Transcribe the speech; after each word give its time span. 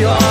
melhor 0.00 0.29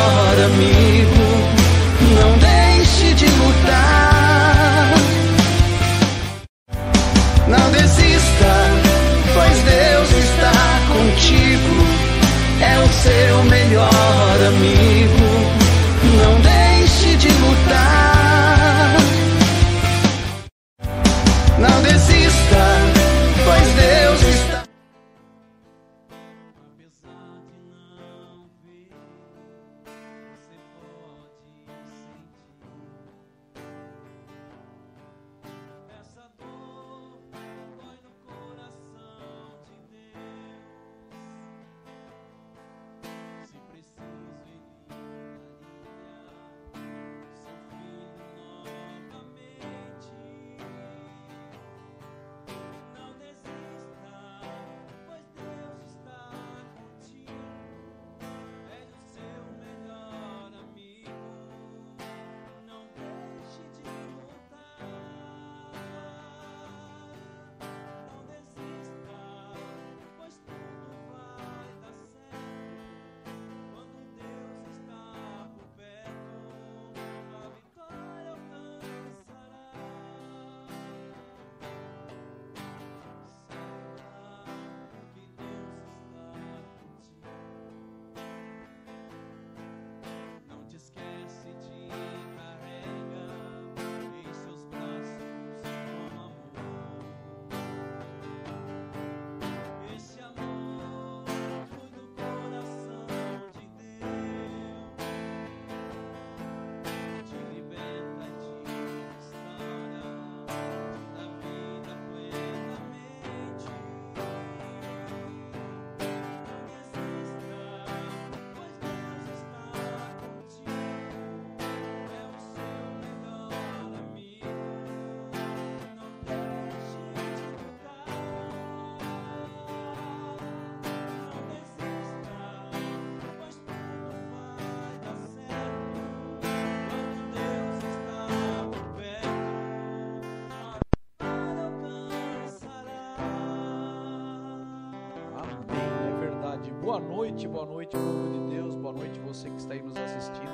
Boa 147.00 147.08
noite, 147.08 147.48
boa 147.48 147.66
noite, 147.66 147.92
povo 147.92 148.30
de 148.50 148.56
Deus, 148.56 148.76
boa 148.76 148.92
noite 148.94 149.20
você 149.20 149.50
que 149.50 149.56
está 149.56 149.74
aí 149.74 149.82
nos 149.82 149.96
assistindo. 149.96 150.50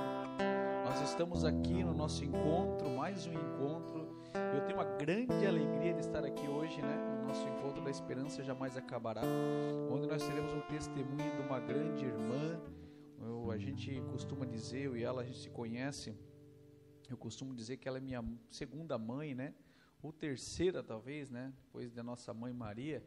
Nós 0.86 1.02
estamos 1.02 1.44
aqui 1.44 1.84
no 1.84 1.92
nosso 1.94 2.24
encontro, 2.24 2.88
mais 2.92 3.26
um 3.26 3.34
encontro. 3.34 4.16
Eu 4.54 4.62
tenho 4.66 4.78
uma 4.78 4.84
grande 4.98 5.46
alegria 5.46 5.94
de 5.94 6.02
estar 6.02 6.24
aqui 6.24 6.48
hoje, 6.48 6.82
né? 6.84 7.18
No 7.22 7.28
nosso 7.30 7.48
encontro 7.48 7.84
da 7.84 7.90
esperança 7.90 8.44
jamais 8.44 8.78
acabará, 8.78 9.22
onde 9.92 10.08
nós 10.08 10.24
teremos 10.24 10.54
um 10.54 10.62
testemunho 10.62 11.32
de 11.36 11.42
uma 11.42 11.60
grande 11.60 12.06
irmã. 12.06 12.62
Eu- 13.20 13.50
a 13.50 13.58
gente 13.58 14.00
costuma 14.12 14.46
dizer, 14.46 14.86
eu 14.86 14.96
e 14.96 15.04
ela, 15.04 15.22
a 15.22 15.26
gente 15.26 15.40
se 15.40 15.50
conhece. 15.50 16.16
Eu 17.10 17.18
costumo 17.18 17.56
dizer 17.56 17.78
que 17.78 17.88
ela 17.88 17.98
é 17.98 18.02
minha 18.02 18.24
segunda 18.52 18.98
mãe, 19.00 19.34
né? 19.34 19.56
Ou 20.02 20.14
terceira, 20.14 20.84
talvez, 20.84 21.32
né? 21.32 21.52
Depois 21.64 21.92
da 21.92 22.04
nossa 22.04 22.34
mãe 22.34 22.54
Maria 22.54 23.04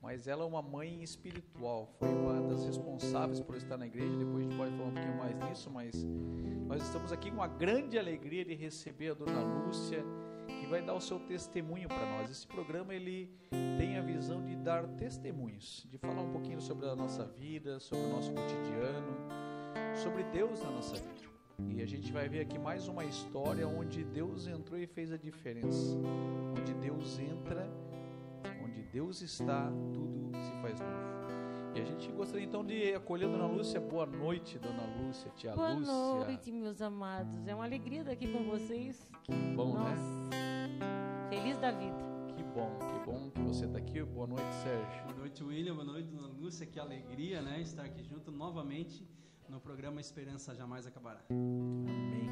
mas 0.00 0.26
ela 0.26 0.42
é 0.42 0.46
uma 0.46 0.62
mãe 0.62 1.02
espiritual, 1.02 1.88
foi 1.98 2.08
uma 2.08 2.40
das 2.48 2.64
responsáveis 2.64 3.40
por 3.40 3.56
estar 3.56 3.76
na 3.76 3.86
igreja. 3.86 4.16
Depois 4.16 4.38
a 4.38 4.42
gente 4.42 4.56
pode 4.56 4.70
falar 4.76 4.88
um 4.88 4.92
pouquinho 4.92 5.16
mais 5.18 5.36
nisso, 5.48 5.70
mas 5.70 6.06
nós 6.66 6.82
estamos 6.82 7.12
aqui 7.12 7.30
com 7.30 7.42
a 7.42 7.48
grande 7.48 7.98
alegria 7.98 8.44
de 8.44 8.54
receber 8.54 9.10
a 9.10 9.14
dona 9.14 9.42
Lúcia, 9.42 10.04
que 10.46 10.66
vai 10.66 10.82
dar 10.82 10.94
o 10.94 11.00
seu 11.00 11.20
testemunho 11.20 11.88
para 11.88 12.04
nós. 12.16 12.30
Esse 12.30 12.46
programa 12.46 12.94
ele 12.94 13.30
tem 13.78 13.96
a 13.96 14.02
visão 14.02 14.44
de 14.44 14.56
dar 14.56 14.86
testemunhos, 14.88 15.86
de 15.90 15.98
falar 15.98 16.22
um 16.22 16.32
pouquinho 16.32 16.60
sobre 16.60 16.88
a 16.88 16.96
nossa 16.96 17.24
vida, 17.24 17.78
sobre 17.78 18.04
o 18.06 18.08
nosso 18.08 18.32
cotidiano, 18.32 19.16
sobre 19.94 20.24
Deus 20.24 20.62
na 20.62 20.70
nossa 20.70 20.94
vida. 20.96 21.32
E 21.68 21.82
a 21.82 21.86
gente 21.86 22.12
vai 22.12 22.28
ver 22.28 22.40
aqui 22.40 22.58
mais 22.58 22.88
uma 22.88 23.04
história 23.04 23.66
onde 23.68 24.02
Deus 24.04 24.46
entrou 24.46 24.78
e 24.78 24.86
fez 24.86 25.12
a 25.12 25.16
diferença. 25.16 25.96
Onde 26.58 26.74
Deus 26.74 27.18
entra 27.18 27.68
onde 27.90 27.91
Deus 28.92 29.22
está, 29.22 29.70
tudo 29.94 30.30
se 30.36 30.52
faz 30.60 30.78
novo. 30.78 31.72
E 31.74 31.80
a 31.80 31.84
gente 31.84 32.12
gostaria 32.12 32.44
então 32.44 32.62
de 32.62 32.92
acolher 32.94 33.26
a 33.26 33.28
Dona 33.30 33.46
Lúcia. 33.46 33.80
Boa 33.80 34.04
noite, 34.04 34.58
Dona 34.58 34.84
Lúcia, 34.98 35.32
tia 35.34 35.54
Boa 35.54 35.72
Lúcia. 35.72 35.90
noite, 35.94 36.52
meus 36.52 36.82
amados. 36.82 37.46
É 37.46 37.54
uma 37.54 37.64
alegria 37.64 38.00
estar 38.00 38.12
aqui 38.12 38.30
com 38.30 38.44
vocês. 38.44 39.10
Que 39.24 39.32
bom, 39.56 39.72
Nossa, 39.72 39.94
né? 40.28 40.68
feliz 41.30 41.56
da 41.56 41.70
vida. 41.70 41.96
Que 42.36 42.42
bom, 42.42 42.78
que 42.78 43.10
bom 43.10 43.30
que 43.30 43.40
você 43.40 43.64
está 43.64 43.78
aqui. 43.78 44.02
Boa 44.02 44.26
noite, 44.26 44.54
Sérgio. 44.56 45.04
Boa 45.04 45.16
noite, 45.16 45.42
William. 45.42 45.74
Boa 45.74 45.86
noite, 45.86 46.08
Dona 46.08 46.28
Lúcia. 46.28 46.66
Que 46.66 46.78
alegria, 46.78 47.40
né? 47.40 47.62
Estar 47.62 47.84
aqui 47.84 48.04
junto 48.04 48.30
novamente 48.30 49.08
no 49.48 49.58
programa 49.58 50.02
Esperança 50.02 50.54
Jamais 50.54 50.86
Acabará. 50.86 51.20
Amém. 51.30 52.28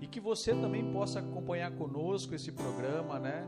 E 0.00 0.08
que 0.08 0.18
você 0.18 0.52
também 0.56 0.92
possa 0.92 1.20
acompanhar 1.20 1.70
conosco 1.72 2.34
esse 2.34 2.50
programa, 2.50 3.20
né? 3.20 3.46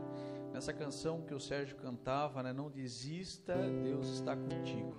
Nessa 0.53 0.71
canção 0.71 1.21
que 1.21 1.33
o 1.33 1.39
Sérgio 1.39 1.75
cantava, 1.77 2.43
né? 2.43 2.53
Não 2.53 2.69
desista, 2.69 3.55
Deus 3.83 4.07
está 4.09 4.35
contigo. 4.35 4.95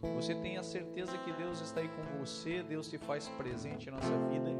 Que 0.00 0.08
você 0.14 0.32
tenha 0.34 0.62
certeza 0.62 1.18
que 1.18 1.32
Deus 1.32 1.60
está 1.60 1.80
aí 1.80 1.88
com 1.88 2.18
você, 2.18 2.62
Deus 2.62 2.86
se 2.86 2.98
faz 2.98 3.28
presente 3.30 3.88
em 3.88 3.92
nossa 3.92 4.16
vida. 4.28 4.50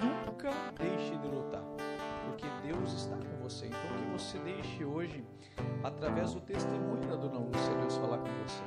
Nunca 0.00 0.50
deixe 0.78 1.16
de 1.18 1.26
lutar, 1.26 1.64
porque 2.24 2.46
Deus 2.64 2.92
está 2.92 3.16
com 3.16 3.42
você. 3.42 3.66
Então 3.66 3.80
que 3.80 4.12
você 4.12 4.38
deixe 4.38 4.84
hoje, 4.84 5.24
através 5.82 6.32
do 6.32 6.40
testemunho 6.40 7.08
da 7.08 7.16
Dona 7.16 7.38
Lúcia, 7.38 7.74
Deus 7.80 7.96
falar 7.96 8.18
com 8.18 8.30
você. 8.44 8.62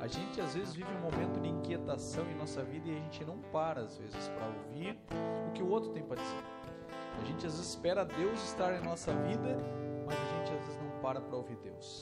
A 0.00 0.08
gente 0.08 0.40
às 0.40 0.54
vezes 0.54 0.74
vive 0.74 0.90
um 0.92 1.00
momento 1.00 1.38
de 1.40 1.48
inquietação 1.48 2.28
em 2.28 2.34
nossa 2.34 2.64
vida 2.64 2.88
e 2.88 2.90
a 2.90 2.94
gente 2.94 3.24
não 3.24 3.38
para 3.52 3.82
às 3.82 3.98
vezes 3.98 4.28
para 4.28 4.46
ouvir 4.46 4.98
o 5.48 5.52
que 5.52 5.62
o 5.62 5.68
outro 5.68 5.90
tem 5.90 6.02
para 6.02 6.20
dizer. 6.20 6.44
A 7.20 7.24
gente 7.24 7.46
às 7.46 7.52
vezes 7.52 7.68
espera 7.68 8.04
Deus 8.04 8.42
estar 8.44 8.74
em 8.74 8.82
nossa 8.82 9.12
vida, 9.14 9.58
para 11.02 11.20
para 11.20 11.36
ouvir 11.36 11.56
Deus. 11.56 12.00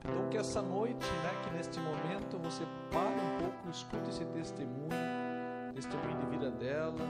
Então 0.00 0.28
que 0.30 0.36
essa 0.36 0.62
noite, 0.62 1.06
né, 1.06 1.30
que 1.44 1.50
neste 1.50 1.78
momento 1.80 2.38
você 2.38 2.64
pare 2.90 3.20
um 3.20 3.38
pouco, 3.38 3.70
escute 3.70 4.08
esse 4.08 4.24
testemunho, 4.26 4.88
testemunho 5.74 6.18
de 6.18 6.26
vida 6.26 6.50
dela, 6.50 7.04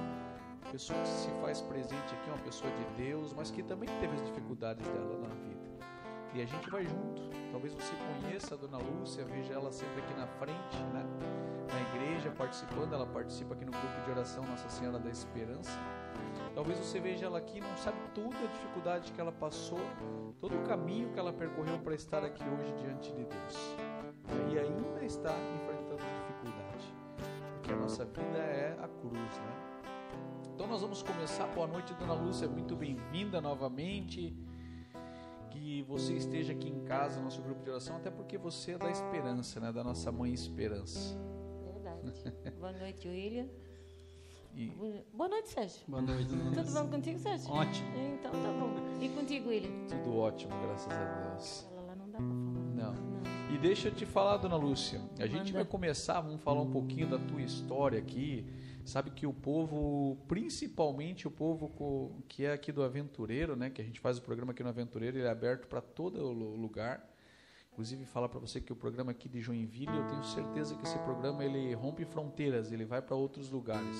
pessoa 0.70 0.98
que 1.00 1.08
se 1.08 1.30
faz 1.40 1.60
presente 1.62 2.14
aqui, 2.14 2.28
uma 2.28 2.38
pessoa 2.38 2.70
de 2.70 3.02
Deus, 3.02 3.32
mas 3.32 3.50
que 3.50 3.62
também 3.62 3.88
teve 4.00 4.14
as 4.14 4.24
dificuldades 4.24 4.86
dela 4.86 5.18
na 5.18 5.34
vida. 5.34 5.68
E 6.34 6.42
a 6.42 6.46
gente 6.46 6.68
vai 6.68 6.84
junto. 6.84 7.22
Talvez 7.50 7.72
você 7.72 7.92
conheça 7.96 8.54
a 8.54 8.58
Dona 8.58 8.78
Lúcia, 8.78 9.24
veja 9.24 9.54
ela 9.54 9.72
sempre 9.72 10.02
aqui 10.02 10.14
na 10.14 10.26
frente, 10.26 10.76
né? 10.92 11.04
Na 11.72 11.80
igreja, 11.96 12.30
participando. 12.30 12.92
Ela 12.92 13.06
participa 13.06 13.54
aqui 13.54 13.64
no 13.64 13.72
grupo 13.72 14.04
de 14.04 14.10
oração 14.10 14.44
Nossa 14.44 14.68
Senhora 14.68 14.98
da 14.98 15.10
Esperança. 15.10 15.78
Talvez 16.58 16.76
você 16.80 16.98
veja 16.98 17.26
ela 17.26 17.38
aqui 17.38 17.60
não 17.60 17.76
sabe 17.76 17.96
toda 18.12 18.36
a 18.36 18.46
dificuldade 18.48 19.12
que 19.12 19.20
ela 19.20 19.30
passou, 19.30 19.78
todo 20.40 20.56
o 20.56 20.64
caminho 20.64 21.12
que 21.12 21.16
ela 21.16 21.32
percorreu 21.32 21.78
para 21.78 21.94
estar 21.94 22.24
aqui 22.24 22.42
hoje 22.42 22.72
diante 22.80 23.12
de 23.12 23.24
Deus. 23.24 23.76
E 24.52 24.58
ainda 24.58 25.04
está 25.04 25.32
enfrentando 25.54 26.02
dificuldade. 26.16 26.92
Porque 27.54 27.72
a 27.72 27.76
nossa 27.76 28.04
vida 28.04 28.38
é 28.38 28.76
a 28.76 28.88
cruz, 28.88 29.38
né? 29.38 29.78
Então 30.52 30.66
nós 30.66 30.80
vamos 30.82 31.00
começar. 31.00 31.46
Boa 31.54 31.68
noite, 31.68 31.94
Dona 31.94 32.14
Lúcia, 32.14 32.48
muito 32.48 32.74
bem-vinda 32.74 33.40
novamente. 33.40 34.36
Que 35.52 35.84
você 35.84 36.14
esteja 36.14 36.54
aqui 36.54 36.68
em 36.68 36.80
casa, 36.80 37.20
nosso 37.20 37.40
grupo 37.40 37.62
de 37.62 37.70
oração, 37.70 37.98
até 37.98 38.10
porque 38.10 38.36
você 38.36 38.72
é 38.72 38.78
da 38.78 38.90
esperança, 38.90 39.60
né? 39.60 39.70
Da 39.70 39.84
nossa 39.84 40.10
mãe 40.10 40.34
Esperança. 40.34 41.16
Verdade. 41.72 42.32
Boa 42.58 42.72
noite, 42.72 43.06
William. 43.06 43.46
E 44.54 44.72
Boa 45.14 45.28
noite, 45.28 45.48
Sérgio. 45.50 45.80
Boa 45.86 46.02
noite, 46.02 46.24
Dona 46.24 46.50
Tudo 46.52 46.72
bom 46.72 46.88
contigo, 46.88 47.18
Sérgio? 47.18 47.50
Ótimo. 47.50 47.88
Então 47.96 48.30
tá 48.30 48.52
bom. 48.52 48.74
E 49.00 49.08
contigo, 49.10 49.48
William? 49.48 49.70
tudo 49.88 50.16
ótimo, 50.16 50.52
graças 50.60 50.92
a 50.92 51.30
Deus. 51.30 51.66
Fala 51.68 51.82
lá, 51.82 51.94
não 51.94 52.10
dá 52.10 52.18
pra 52.18 52.26
falar. 52.26 52.66
Não. 52.74 52.92
Não. 52.92 53.54
E 53.54 53.58
deixa 53.58 53.88
eu 53.88 53.94
te 53.94 54.04
falar, 54.04 54.36
dona 54.38 54.56
Lúcia. 54.56 55.00
A 55.18 55.26
gente 55.26 55.52
Manda. 55.52 55.52
vai 55.52 55.64
começar, 55.64 56.20
vamos 56.20 56.42
falar 56.42 56.62
um 56.62 56.70
pouquinho 56.70 57.08
da 57.08 57.18
tua 57.18 57.40
história 57.40 57.98
aqui. 57.98 58.44
Sabe 58.84 59.10
que 59.10 59.26
o 59.26 59.32
povo, 59.32 60.16
principalmente 60.26 61.28
o 61.28 61.30
povo 61.30 62.22
que 62.26 62.44
é 62.44 62.52
aqui 62.52 62.72
do 62.72 62.82
Aventureiro, 62.82 63.54
né? 63.54 63.70
Que 63.70 63.80
a 63.82 63.84
gente 63.84 64.00
faz 64.00 64.18
o 64.18 64.22
programa 64.22 64.52
aqui 64.52 64.62
no 64.62 64.68
Aventureiro, 64.70 65.18
ele 65.18 65.26
é 65.26 65.30
aberto 65.30 65.66
para 65.68 65.80
todo 65.80 66.32
lugar. 66.32 67.06
Inclusive 67.78 68.04
falar 68.06 68.28
para 68.28 68.40
você 68.40 68.60
que 68.60 68.72
o 68.72 68.76
programa 68.76 69.12
aqui 69.12 69.28
de 69.28 69.40
Joinville, 69.40 69.96
eu 69.96 70.04
tenho 70.08 70.24
certeza 70.24 70.74
que 70.74 70.82
esse 70.82 70.98
programa 70.98 71.44
ele 71.44 71.72
rompe 71.74 72.04
fronteiras, 72.04 72.72
ele 72.72 72.84
vai 72.84 73.00
para 73.00 73.14
outros 73.14 73.50
lugares 73.50 73.96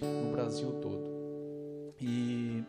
no 0.00 0.32
Brasil 0.32 0.80
todo. 0.80 1.94
E 2.00 2.64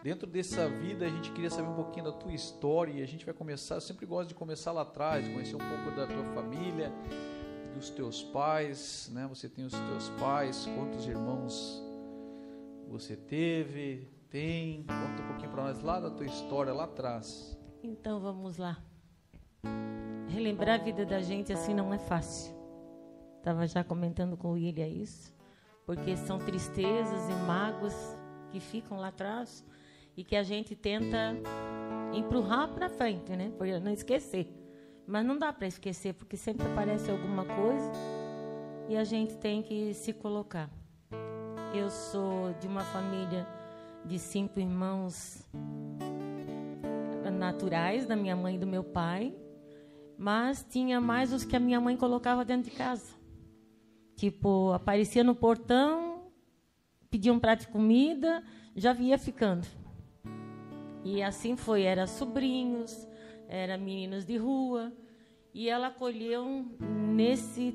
Dentro 0.00 0.28
dessa 0.28 0.68
vida, 0.68 1.06
a 1.06 1.08
gente 1.08 1.32
queria 1.32 1.50
saber 1.50 1.66
um 1.66 1.74
pouquinho 1.74 2.04
da 2.04 2.12
tua 2.12 2.32
história 2.32 2.92
e 2.92 3.02
a 3.02 3.06
gente 3.06 3.24
vai 3.24 3.34
começar. 3.34 3.74
Eu 3.74 3.80
sempre 3.80 4.06
gosto 4.06 4.28
de 4.28 4.34
começar 4.36 4.70
lá 4.70 4.82
atrás, 4.82 5.26
conhecer 5.26 5.56
um 5.56 5.58
pouco 5.58 5.90
da 5.96 6.06
tua 6.06 6.24
família, 6.34 6.92
dos 7.74 7.90
teus 7.90 8.22
pais, 8.22 9.10
né? 9.12 9.26
Você 9.26 9.48
tem 9.48 9.64
os 9.64 9.72
teus 9.72 10.08
pais, 10.20 10.66
quantos 10.66 11.04
irmãos 11.04 11.82
você 12.86 13.16
teve, 13.16 14.08
tem? 14.30 14.84
Conta 14.84 15.20
um 15.20 15.26
pouquinho 15.26 15.50
para 15.50 15.64
nós 15.64 15.82
lá 15.82 15.98
da 15.98 16.10
tua 16.10 16.26
história 16.26 16.72
lá 16.72 16.84
atrás. 16.84 17.58
Então 17.82 18.20
vamos 18.20 18.56
lá. 18.56 18.91
Relembrar 20.28 20.80
a 20.80 20.82
vida 20.82 21.04
da 21.04 21.20
gente 21.20 21.52
assim 21.52 21.74
não 21.74 21.92
é 21.92 21.98
fácil. 21.98 22.54
Estava 23.38 23.66
já 23.66 23.82
comentando 23.82 24.36
com 24.36 24.48
o 24.48 24.52
William 24.52 24.86
isso, 24.86 25.34
porque 25.84 26.16
são 26.16 26.38
tristezas 26.38 27.28
e 27.28 27.32
mágoas 27.46 28.16
que 28.50 28.60
ficam 28.60 28.98
lá 28.98 29.08
atrás 29.08 29.64
e 30.16 30.22
que 30.22 30.36
a 30.36 30.42
gente 30.42 30.76
tenta 30.76 31.34
empurrar 32.12 32.68
para 32.68 32.88
frente, 32.88 33.34
né? 33.36 33.52
Para 33.58 33.80
não 33.80 33.92
esquecer. 33.92 34.48
Mas 35.06 35.26
não 35.26 35.38
dá 35.38 35.52
para 35.52 35.66
esquecer, 35.66 36.14
porque 36.14 36.36
sempre 36.36 36.66
aparece 36.66 37.10
alguma 37.10 37.44
coisa 37.44 37.92
e 38.88 38.96
a 38.96 39.04
gente 39.04 39.36
tem 39.36 39.62
que 39.62 39.92
se 39.94 40.12
colocar. 40.12 40.70
Eu 41.74 41.90
sou 41.90 42.52
de 42.60 42.68
uma 42.68 42.82
família 42.82 43.46
de 44.04 44.18
cinco 44.18 44.60
irmãos 44.60 45.48
naturais 47.30 48.06
da 48.06 48.14
minha 48.14 48.36
mãe 48.36 48.54
e 48.54 48.58
do 48.58 48.66
meu 48.66 48.84
pai, 48.84 49.34
mas 50.18 50.64
tinha 50.68 51.00
mais 51.00 51.32
os 51.32 51.44
que 51.44 51.56
a 51.56 51.60
minha 51.60 51.80
mãe 51.80 51.96
colocava 51.96 52.44
dentro 52.44 52.70
de 52.70 52.76
casa. 52.76 53.12
Tipo, 54.16 54.72
aparecia 54.72 55.24
no 55.24 55.34
portão, 55.34 56.30
pedia 57.10 57.32
um 57.32 57.38
prato 57.38 57.60
de 57.62 57.68
comida, 57.68 58.42
já 58.76 58.92
via 58.92 59.18
ficando. 59.18 59.66
E 61.04 61.22
assim 61.22 61.56
foi, 61.56 61.82
era 61.82 62.06
sobrinhos, 62.06 63.06
era 63.48 63.76
meninos 63.76 64.24
de 64.24 64.36
rua, 64.36 64.92
e 65.52 65.68
ela 65.68 65.88
acolheu 65.88 66.64
nesse 67.14 67.74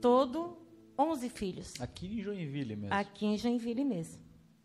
todo 0.00 0.56
11 0.98 1.28
filhos, 1.28 1.74
Aqui 1.80 2.18
em 2.18 2.22
Joinville 2.22 2.74
mesmo. 2.74 2.94
aqui 2.94 3.26
em 3.26 3.38
Joinville 3.38 3.84
mesmo, 3.84 4.20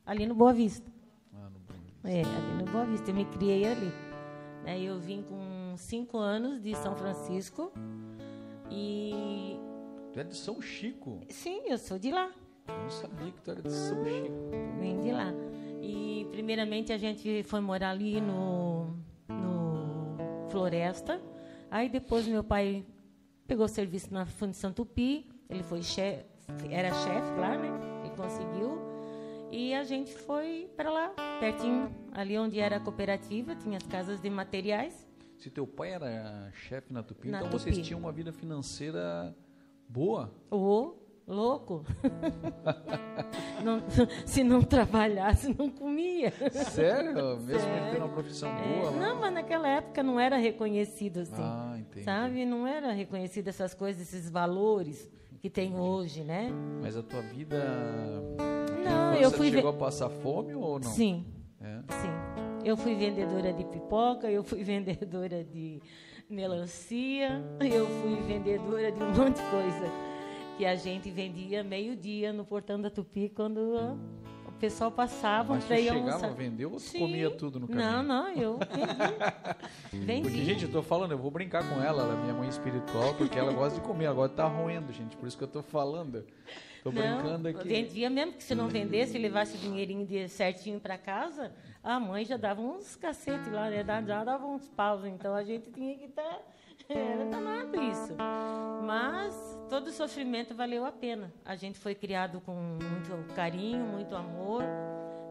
ali 0.05 0.25
no 0.25 0.33
Boa 0.33 0.53
Vista. 0.53 0.89
Ah, 1.33 1.49
no 1.49 1.59
Brinde. 1.59 1.93
É, 2.03 2.21
ali 2.23 2.63
no 2.63 2.71
Boa 2.71 2.85
Vista, 2.85 3.11
eu 3.11 3.15
me 3.15 3.25
criei 3.25 3.65
ali. 3.65 3.91
Né, 4.63 4.79
eu 4.79 4.99
vim 4.99 5.23
com 5.23 5.35
cinco 5.81 6.17
anos 6.17 6.61
de 6.61 6.75
São 6.75 6.95
Francisco 6.95 7.71
e 8.69 9.57
Tu 10.13 10.19
é 10.19 10.23
de 10.23 10.35
São 10.35 10.61
Chico. 10.61 11.21
sim, 11.29 11.61
eu 11.67 11.77
sou 11.77 11.97
de 11.97 12.11
lá, 12.11 12.31
Eu 12.67 12.77
não 12.83 12.89
sabia 12.89 13.31
que 13.31 13.41
tu 13.41 13.51
era 13.51 13.61
de 13.61 13.71
São 13.71 14.03
Chico. 14.05 14.33
vim 14.79 14.99
de 15.01 15.11
lá. 15.11 15.33
E 15.81 16.27
primeiramente 16.31 16.93
a 16.93 16.97
gente 16.97 17.43
foi 17.43 17.59
morar 17.59 17.89
ali 17.91 18.21
no, 18.21 18.85
no 19.27 20.17
Floresta. 20.49 21.21
Aí 21.69 21.89
depois 21.89 22.27
meu 22.27 22.43
pai 22.43 22.85
pegou 23.47 23.67
serviço 23.67 24.13
na 24.13 24.25
Fundição 24.25 24.71
Tupi, 24.71 25.27
ele 25.49 25.63
foi 25.63 25.81
chefe, 25.81 26.25
era 26.69 26.93
chefe 26.93 27.39
lá, 27.39 27.57
né? 27.57 27.69
Ele 28.05 28.15
conseguiu. 28.15 28.79
E 29.51 29.73
a 29.73 29.83
gente 29.83 30.13
foi 30.13 30.69
para 30.77 30.89
lá, 30.89 31.09
pertinho, 31.39 31.93
ali 32.13 32.37
onde 32.37 32.59
era 32.59 32.77
a 32.77 32.79
cooperativa, 32.79 33.53
tinha 33.55 33.77
as 33.77 33.83
casas 33.87 34.21
de 34.21 34.29
materiais. 34.29 35.05
Se 35.41 35.49
teu 35.49 35.65
pai 35.65 35.91
era 35.93 36.51
chefe 36.53 36.93
na 36.93 37.01
Tupi, 37.01 37.27
Na 37.29 37.39
então 37.39 37.49
vocês 37.49 37.75
Tupi. 37.75 37.87
tinham 37.87 37.99
uma 37.99 38.11
vida 38.11 38.31
financeira 38.31 39.35
boa. 39.89 40.31
Ô, 40.51 40.93
louco! 41.27 41.83
Não- 43.65 43.81
se 44.25 44.43
não 44.43 44.61
trabalhasse, 44.61 45.55
não 45.57 45.69
comia. 45.69 46.31
Sério? 46.51 47.13
Mesmo 47.39 47.49
ele 47.51 47.59
Sério. 47.59 47.91
tendo 47.91 48.05
uma 48.05 48.13
profissão 48.13 48.49
É, 48.49 48.67
boa 48.81 48.91
não, 48.91 49.19
mas 49.19 49.33
naquela 49.33 49.67
época 49.67 50.01
não 50.03 50.19
era 50.19 50.37
reconhecido 50.37 51.19
assim. 51.21 51.33
Ah, 51.41 51.75
entendi. 51.79 52.03
Sabe? 52.05 52.45
Não 52.45 52.65
era 52.67 52.91
reconhecido 52.91 53.47
essas 53.47 53.73
coisas, 53.73 54.01
esses 54.01 54.29
valores 54.31 55.09
que 55.39 55.49
tem 55.49 55.75
hoje, 55.79 56.23
né? 56.23 56.49
Mas 56.81 56.95
a 56.97 57.01
tua 57.03 57.21
vida. 57.21 57.57
Não, 58.83 59.13
eu 59.15 59.29
fui 59.31 59.49
ver. 59.49 59.57
chegou 59.57 59.71
a 59.71 59.73
passar 59.77 60.09
fome 60.09 60.53
ou 60.55 60.79
não? 60.79 60.89
Sim, 60.91 61.25
É. 61.59 61.79
sim. 61.93 62.09
Eu 62.63 62.77
fui 62.77 62.95
vendedora 62.95 63.51
de 63.51 63.63
pipoca, 63.65 64.29
eu 64.29 64.43
fui 64.43 64.63
vendedora 64.63 65.43
de 65.43 65.81
melancia, 66.29 67.43
eu 67.59 67.87
fui 67.87 68.15
vendedora 68.27 68.91
de 68.91 69.01
um 69.01 69.11
monte 69.13 69.37
de 69.37 69.49
coisa 69.49 69.91
que 70.57 70.65
a 70.65 70.75
gente 70.75 71.09
vendia 71.09 71.63
meio-dia 71.63 72.31
no 72.31 72.45
portão 72.45 72.79
da 72.79 72.89
Tupi 72.89 73.29
quando 73.29 73.97
o 74.45 74.51
pessoal 74.59 74.91
passava 74.91 75.57
para 75.57 75.79
ir 75.79 75.85
chegava 75.85 76.09
a 76.09 76.13
almoçar. 76.13 76.33
vender 76.33 76.65
ou 76.67 76.77
Sim. 76.79 76.99
comia 76.99 77.31
tudo 77.31 77.59
no 77.59 77.67
caminho? 77.67 77.87
Não, 77.87 78.03
não, 78.03 78.29
eu 78.29 78.59
vendi. 78.59 80.05
vendi. 80.05 80.21
Porque, 80.21 80.43
gente, 80.45 80.65
eu 80.65 80.71
tô 80.71 80.83
falando, 80.83 81.11
eu 81.11 81.17
vou 81.17 81.31
brincar 81.31 81.67
com 81.67 81.81
ela, 81.81 82.03
ela 82.03 82.13
é 82.13 82.21
minha 82.21 82.33
mãe 82.35 82.47
espiritual, 82.47 83.15
porque 83.15 83.39
ela 83.39 83.51
gosta 83.51 83.79
de 83.79 83.85
comer, 83.85 84.13
de 84.13 84.25
estar 84.25 84.47
roendo, 84.47 84.93
gente, 84.93 85.17
por 85.17 85.27
isso 85.27 85.37
que 85.37 85.43
eu 85.43 85.47
tô 85.47 85.63
falando. 85.63 86.23
Tô 86.83 86.91
brincando 86.91 87.47
aqui. 87.47 87.67
vendia 87.67 88.09
mesmo 88.09 88.33
que 88.33 88.43
se 88.43 88.55
não 88.55 88.67
vendesse, 88.67 89.17
levasse 89.17 89.55
o 89.55 89.59
dinheirinho 89.59 90.05
de 90.05 90.27
certinho 90.27 90.79
para 90.79 90.97
casa, 90.97 91.51
a 91.83 91.99
mãe 91.99 92.25
já 92.25 92.37
dava 92.37 92.61
uns 92.61 92.95
cacetes 92.95 93.51
lá, 93.51 93.69
né? 93.69 93.83
Já 93.85 94.23
dava 94.23 94.45
uns 94.45 94.67
paus, 94.69 95.05
então 95.05 95.35
a 95.35 95.43
gente 95.43 95.69
tinha 95.71 95.95
que 95.97 96.05
estar. 96.05 96.39
Era 96.89 97.25
danado 97.25 97.81
isso. 97.83 98.15
Mas 98.85 99.59
todo 99.69 99.87
o 99.87 99.91
sofrimento 99.91 100.53
valeu 100.53 100.83
a 100.83 100.91
pena. 100.91 101.31
A 101.45 101.55
gente 101.55 101.79
foi 101.79 101.95
criado 101.95 102.41
com 102.41 102.53
muito 102.53 103.33
carinho, 103.33 103.85
muito 103.85 104.15
amor, 104.15 104.63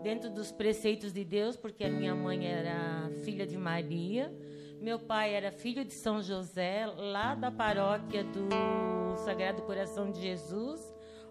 dentro 0.02 0.30
dos 0.30 0.50
preceitos 0.50 1.12
de 1.12 1.25
Deus, 1.25 1.57
porque 1.57 1.85
a 1.85 1.90
minha 1.90 2.14
mãe 2.14 2.47
era 2.47 3.11
filha 3.25 3.47
de 3.47 3.59
Maria, 3.59 4.33
meu 4.80 4.99
pai 4.99 5.35
era 5.35 5.50
filho 5.50 5.85
de 5.85 5.92
São 5.92 6.23
José, 6.23 6.87
lá 6.87 7.35
da 7.35 7.50
paróquia 7.50 8.25
do 8.25 9.16
Sagrado 9.19 9.61
Coração 9.62 10.11
de 10.11 10.21
Jesus, 10.21 10.80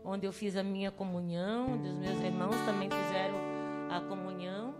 onde 0.03 0.25
eu 0.25 0.31
fiz 0.31 0.55
a 0.55 0.63
minha 0.63 0.91
comunhão, 0.91 1.73
onde 1.73 1.89
os 1.89 1.97
meus 1.97 2.19
irmãos 2.21 2.55
também 2.65 2.89
fizeram 2.89 3.35
a 3.89 3.99
comunhão. 4.01 4.75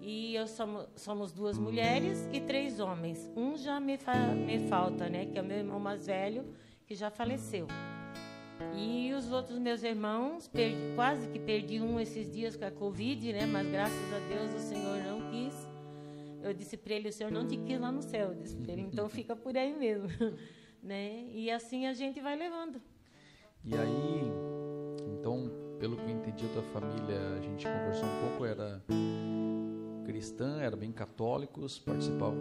E 0.00 0.34
eu 0.34 0.46
somos, 0.48 0.86
somos 0.96 1.32
duas 1.32 1.56
mulheres 1.58 2.28
e 2.32 2.40
três 2.40 2.80
homens. 2.80 3.30
Um 3.36 3.56
já 3.56 3.78
me, 3.78 3.96
fa- 3.96 4.34
me 4.34 4.58
falta, 4.68 5.08
né? 5.08 5.26
Que 5.26 5.38
é 5.38 5.42
o 5.42 5.44
meu 5.44 5.58
irmão 5.58 5.78
mais 5.78 6.06
velho, 6.06 6.44
que 6.86 6.94
já 6.94 7.08
faleceu. 7.10 7.66
E 8.76 9.12
os 9.14 9.30
outros 9.32 9.58
meus 9.58 9.82
irmãos, 9.82 10.48
perdi- 10.48 10.94
quase 10.96 11.28
que 11.28 11.38
perdi 11.38 11.80
um 11.80 11.98
esses 12.00 12.30
dias 12.30 12.56
com 12.56 12.64
a 12.64 12.70
Covid, 12.70 13.32
né? 13.32 13.46
Mas 13.46 13.66
graças 13.68 14.12
a 14.12 14.18
Deus 14.28 14.54
o 14.54 14.58
Senhor 14.58 14.98
não 15.04 15.30
quis. 15.30 15.54
Eu 16.42 16.52
disse 16.52 16.76
para 16.76 16.94
ele, 16.94 17.08
o 17.08 17.12
Senhor 17.12 17.30
não 17.30 17.46
te 17.46 17.56
quis 17.56 17.80
lá 17.80 17.92
no 17.92 18.02
céu. 18.02 18.30
Eu 18.30 18.34
disse 18.34 18.56
para 18.56 18.72
ele, 18.72 18.82
então 18.82 19.08
fica 19.08 19.36
por 19.36 19.56
aí 19.56 19.72
mesmo. 19.72 20.08
né? 20.82 21.26
E 21.32 21.48
assim 21.48 21.86
a 21.86 21.92
gente 21.92 22.20
vai 22.20 22.34
levando. 22.36 22.82
E 23.64 23.72
aí, 23.76 24.32
pelo 25.78 25.96
que 25.96 26.02
eu 26.02 26.10
entendi, 26.10 26.46
a 26.46 26.48
tua 26.48 26.62
família, 26.62 27.18
a 27.36 27.40
gente 27.40 27.66
conversou 27.66 28.04
um 28.04 28.28
pouco, 28.28 28.44
era 28.44 28.82
cristã, 30.04 30.60
era 30.60 30.76
bem 30.76 30.92
católicos, 30.92 31.78
participavam 31.78 32.38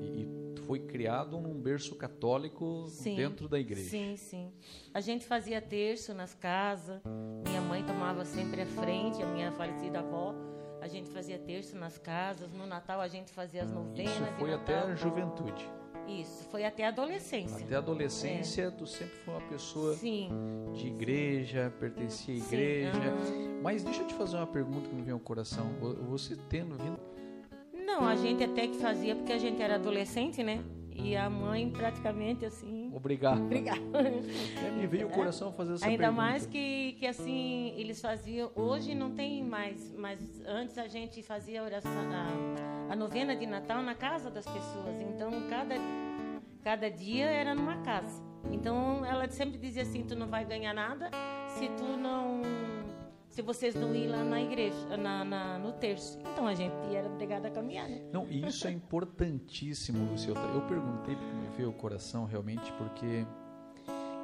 e, 0.00 0.22
e 0.22 0.60
foi 0.66 0.78
criado 0.78 1.38
num 1.40 1.60
berço 1.60 1.94
católico 1.96 2.86
Sim, 2.88 3.16
dentro 3.16 3.48
da 3.48 3.58
igreja. 3.58 3.90
Sim, 3.90 4.16
sim. 4.16 4.52
A 4.94 5.00
gente 5.00 5.24
fazia 5.26 5.60
terço 5.60 6.14
nas 6.14 6.34
casas. 6.34 7.00
Minha 7.46 7.60
mãe 7.60 7.84
tomava 7.84 8.24
sempre 8.24 8.62
a 8.62 8.66
frente, 8.66 9.22
a 9.22 9.26
minha 9.26 9.50
falecida 9.52 9.98
avó. 9.98 10.34
A 10.80 10.88
gente 10.88 11.10
fazia 11.10 11.38
terço 11.38 11.76
nas 11.76 11.98
casas. 11.98 12.52
No 12.52 12.66
Natal 12.66 13.00
a 13.00 13.08
gente 13.08 13.32
fazia 13.32 13.64
as 13.64 13.70
novenas. 13.70 14.12
Isso 14.12 14.24
foi 14.38 14.54
até 14.54 14.78
a 14.78 14.94
juventude. 14.94 15.68
Isso, 16.20 16.44
foi 16.50 16.64
até 16.64 16.84
a 16.84 16.88
adolescência. 16.88 17.64
Até 17.64 17.74
a 17.74 17.78
adolescência, 17.78 18.70
tu 18.70 18.86
sempre 18.86 19.14
foi 19.24 19.34
uma 19.34 19.48
pessoa 19.48 19.94
Sim. 19.94 20.28
de 20.74 20.86
igreja, 20.88 21.72
pertencia 21.78 22.34
à 22.34 22.36
igreja. 22.38 22.90
aham. 22.98 23.60
Mas 23.62 23.84
deixa 23.84 24.02
eu 24.02 24.06
te 24.06 24.14
fazer 24.14 24.36
uma 24.36 24.46
pergunta 24.46 24.88
que 24.88 24.94
me 24.94 25.02
vem 25.02 25.12
ao 25.12 25.20
coração. 25.20 25.66
Vo- 25.80 25.94
Você 26.10 26.36
tendo 26.48 26.76
vindo. 26.76 26.98
Não, 27.84 28.06
a 28.06 28.16
gente 28.16 28.42
até 28.42 28.66
que 28.66 28.76
fazia 28.78 29.14
porque 29.16 29.32
a 29.32 29.38
gente 29.38 29.60
era 29.60 29.74
adolescente, 29.74 30.42
né? 30.42 30.62
E 31.02 31.16
a 31.16 31.30
mãe 31.30 31.70
praticamente 31.70 32.44
assim. 32.44 32.90
Obrigado. 32.94 33.40
Obrigada. 33.42 33.80
É, 34.66 34.70
me 34.70 34.86
veio 34.86 35.06
o 35.06 35.10
coração 35.10 35.50
fazer 35.52 35.74
essa 35.74 35.86
Ainda 35.86 35.98
pergunta. 36.04 36.20
mais 36.22 36.44
que, 36.46 36.92
que 36.98 37.06
assim, 37.06 37.72
eles 37.76 38.00
faziam. 38.00 38.50
Hoje 38.54 38.94
não 38.94 39.10
tem 39.12 39.42
mais, 39.42 39.94
mas 39.96 40.18
antes 40.46 40.76
a 40.76 40.86
gente 40.88 41.22
fazia 41.22 41.62
a, 41.62 41.64
oração, 41.64 41.90
a, 41.90 42.79
a 42.90 42.96
novena 42.96 43.34
de 43.36 43.46
Natal 43.46 43.82
na 43.82 43.94
casa 43.94 44.30
das 44.30 44.44
pessoas. 44.44 45.00
Então, 45.00 45.30
cada, 45.48 45.76
cada 46.62 46.90
dia 46.90 47.26
era 47.26 47.54
numa 47.54 47.76
casa. 47.82 48.22
Então, 48.50 49.04
ela 49.06 49.28
sempre 49.30 49.58
dizia 49.58 49.82
assim: 49.82 50.02
tu 50.02 50.16
não 50.16 50.26
vai 50.26 50.44
ganhar 50.44 50.74
nada 50.74 51.10
se 51.58 51.68
tu 51.70 51.84
não. 51.96 52.42
Se 53.28 53.42
vocês 53.42 53.76
não 53.76 53.94
ir 53.94 54.08
lá 54.08 54.24
na 54.24 54.42
igreja, 54.42 54.96
na, 54.96 55.24
na- 55.24 55.56
no 55.58 55.70
terço. 55.72 56.18
Então 56.32 56.48
a 56.48 56.54
gente 56.54 56.74
era 56.92 57.06
obrigada 57.08 57.46
a 57.46 57.50
caminhar, 57.50 57.88
né? 57.88 58.00
Não, 58.12 58.26
e 58.28 58.44
isso 58.44 58.66
é 58.66 58.72
importantíssimo. 58.72 60.08
Eu, 60.26 60.34
eu 60.34 60.60
perguntei 60.62 61.14
porque 61.14 61.34
me 61.36 61.48
veio 61.56 61.70
o 61.70 61.72
coração 61.72 62.24
realmente, 62.24 62.72
porque 62.72 63.24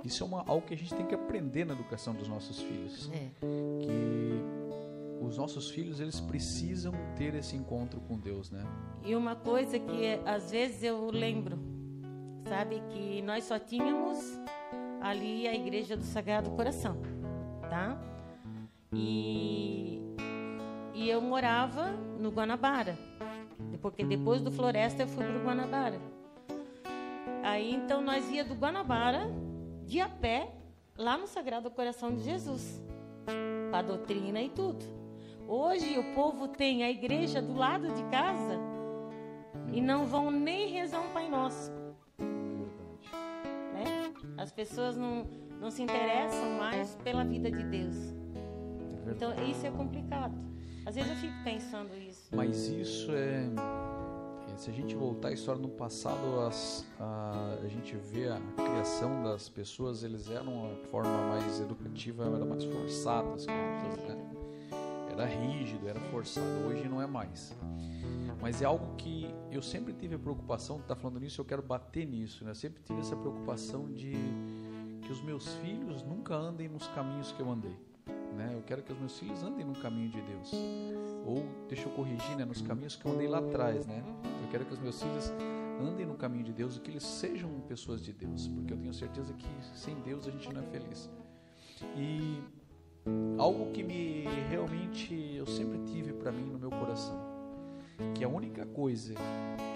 isso 0.03 0.25
é 0.25 0.27
uma, 0.27 0.41
algo 0.45 0.67
que 0.67 0.75
a 0.75 0.77
gente 0.77 0.93
tem 0.93 1.07
que 1.07 1.15
aprender 1.15 1.65
na 1.65 1.75
educação 1.75 2.15
dos 2.15 2.27
nossos 2.27 2.61
filhos. 2.61 3.09
É. 3.15 3.29
Que 3.81 4.66
os 5.21 5.39
nossos 5.39 5.71
filhos, 5.71 6.01
eles 6.01 6.21
precisam 6.21 6.93
ter 7.17 7.35
esse 7.35 7.57
encontro 7.57 8.01
com 8.01 8.19
Deus, 8.19 8.51
né? 8.51 8.65
E 9.05 9.15
uma 9.15 9.35
coisa 9.37 9.79
que 9.79 10.21
às 10.25 10.51
vezes 10.51 10.83
eu 10.83 11.11
lembro, 11.11 11.59
sabe, 12.49 12.83
que 12.91 13.23
nós 13.23 13.45
só 13.45 13.59
tínhamos 13.59 14.19
ali 15.01 15.47
a 15.47 15.55
igreja 15.55 15.97
do 15.97 16.05
Sagrado 16.05 16.51
Coração, 16.51 16.97
tá? 17.69 18.01
E, 18.93 20.01
e 20.95 21.09
eu 21.09 21.21
morava 21.21 21.93
no 22.19 22.31
Guanabara, 22.31 22.99
porque 23.81 24.05
depois 24.05 24.41
do 24.41 24.51
Floresta 24.51 25.03
eu 25.03 25.09
fui 25.09 25.25
para 25.25 25.39
o 25.39 25.45
Guanabara. 25.45 26.01
Aí 27.43 27.75
então 27.75 28.01
nós 28.01 28.29
ia 28.31 28.45
do 28.45 28.55
Guanabara 28.55 29.29
de 29.85 30.01
a 30.01 30.09
pé 30.09 30.53
lá 30.97 31.17
no 31.17 31.27
Sagrado 31.27 31.71
Coração 31.71 32.15
de 32.15 32.23
Jesus, 32.23 32.83
para 33.71 33.83
doutrina 33.83 34.41
e 34.41 34.49
tudo. 34.49 34.85
Hoje 35.49 35.99
o 35.99 36.15
povo 36.15 36.49
tem 36.49 36.83
a 36.83 36.91
igreja 36.91 37.41
do 37.41 37.55
lado 37.55 37.89
de 37.95 38.03
casa 38.05 38.59
e 39.73 39.81
não 39.81 40.05
vão 40.07 40.31
nem 40.31 40.69
rezar 40.73 41.01
um 41.01 41.09
Pai 41.13 41.29
Nosso. 41.29 41.71
Né? 42.19 44.13
As 44.37 44.51
pessoas 44.53 44.97
não, 44.97 45.25
não 45.61 45.71
se 45.71 45.83
interessam 45.83 46.59
mais 46.59 46.97
pela 47.05 47.25
vida 47.25 47.51
de 47.51 47.63
Deus. 47.65 47.95
Então, 49.09 49.33
isso 49.49 49.65
é 49.67 49.71
complicado. 49.71 50.35
Às 50.85 50.95
vezes 50.97 51.11
eu 51.11 51.17
fico 51.17 51.35
pensando 51.45 51.91
isso. 51.97 52.29
Mas 52.35 52.67
isso 52.69 53.13
é, 53.13 53.45
é, 54.53 54.57
Se 54.57 54.71
a 54.71 54.73
gente 54.73 54.95
voltar 54.97 55.29
a 55.29 55.33
história 55.33 55.61
no 55.61 55.69
passado, 55.69 56.41
as- 56.47 56.85
a, 56.99 57.57
a 57.63 57.69
gente 57.69 57.95
vê 57.97 58.29
a 58.29 58.41
criação 58.57 59.23
das 59.23 59.49
pessoas, 59.49 60.03
eles 60.03 60.29
eram 60.31 60.53
uma 60.65 60.77
forma 60.91 61.29
mais 61.29 61.61
educativa, 61.61 62.25
era 62.25 62.45
mais 62.45 62.65
forçada, 62.65 63.29
as 63.35 63.47
coisas, 63.47 64.05
né? 64.09 64.36
Era 65.17 65.25
rígido, 65.25 65.89
era 65.89 65.99
forçado. 65.99 66.47
Hoje 66.69 66.87
não 66.89 67.01
é 67.01 67.07
mais. 67.07 67.57
Mas 68.39 68.61
é 68.61 68.67
algo 68.67 68.95
que 68.97 69.35
eu 69.51 69.63
sempre 69.63 69.95
tive 69.95 70.15
a 70.15 70.19
preocupação, 70.19 70.79
tá 70.81 70.95
falando 70.95 71.19
nisso, 71.19 71.41
eu 71.41 71.45
quero 71.45 71.63
bater 71.63 72.07
nisso, 72.07 72.45
né? 72.45 72.51
Eu 72.51 72.55
sempre 72.55 72.83
tive 72.83 73.01
essa 73.01 73.17
preocupação 73.17 73.91
de 73.91 74.13
que 75.01 75.11
os 75.11 75.23
meus 75.23 75.55
filhos 75.57 76.03
nunca 76.03 76.35
andem 76.35 76.69
nos 76.69 76.87
caminhos 76.89 77.33
que 77.33 77.41
eu 77.41 77.51
andei, 77.51 77.77
né? 78.37 78.53
Eu 78.55 78.63
quero 78.63 78.83
que 78.83 78.93
os 78.93 78.99
meus 78.99 79.19
filhos 79.19 79.43
andem 79.43 79.65
no 79.65 79.75
caminho 79.77 80.11
de 80.11 80.21
Deus. 80.21 80.53
Ou, 81.25 81.47
deixa 81.67 81.89
eu 81.89 81.93
corrigir, 81.93 82.37
né? 82.37 82.45
Nos 82.45 82.61
caminhos 82.61 82.95
que 82.95 83.07
eu 83.07 83.13
andei 83.13 83.27
lá 83.27 83.39
atrás, 83.39 83.87
né? 83.87 84.05
Eu 84.43 84.51
quero 84.51 84.67
que 84.67 84.75
os 84.75 84.79
meus 84.79 85.03
filhos 85.03 85.33
andem 85.81 86.05
no 86.05 86.15
caminho 86.15 86.45
de 86.45 86.53
Deus 86.53 86.77
e 86.77 86.81
que 86.81 86.91
eles 86.91 87.03
sejam 87.03 87.49
pessoas 87.67 88.03
de 88.03 88.13
Deus, 88.13 88.49
porque 88.49 88.73
eu 88.73 88.77
tenho 88.77 88.93
certeza 88.93 89.33
que 89.33 89.47
sem 89.75 89.95
Deus 90.01 90.29
a 90.29 90.31
gente 90.31 90.53
não 90.53 90.61
é 90.61 90.65
feliz. 90.67 91.11
E 91.97 92.43
algo 93.39 93.73
que 93.73 93.83
me 93.83 94.25
realmente 94.51 95.35
eu 95.37 95.47
sempre 95.47 95.79
tive 95.93 96.13
para 96.13 96.33
mim 96.33 96.45
no 96.45 96.59
meu 96.59 96.71
coração, 96.71 97.19
que 98.15 98.25
a 98.25 98.29
única 98.29 98.67
coisa 98.67 99.15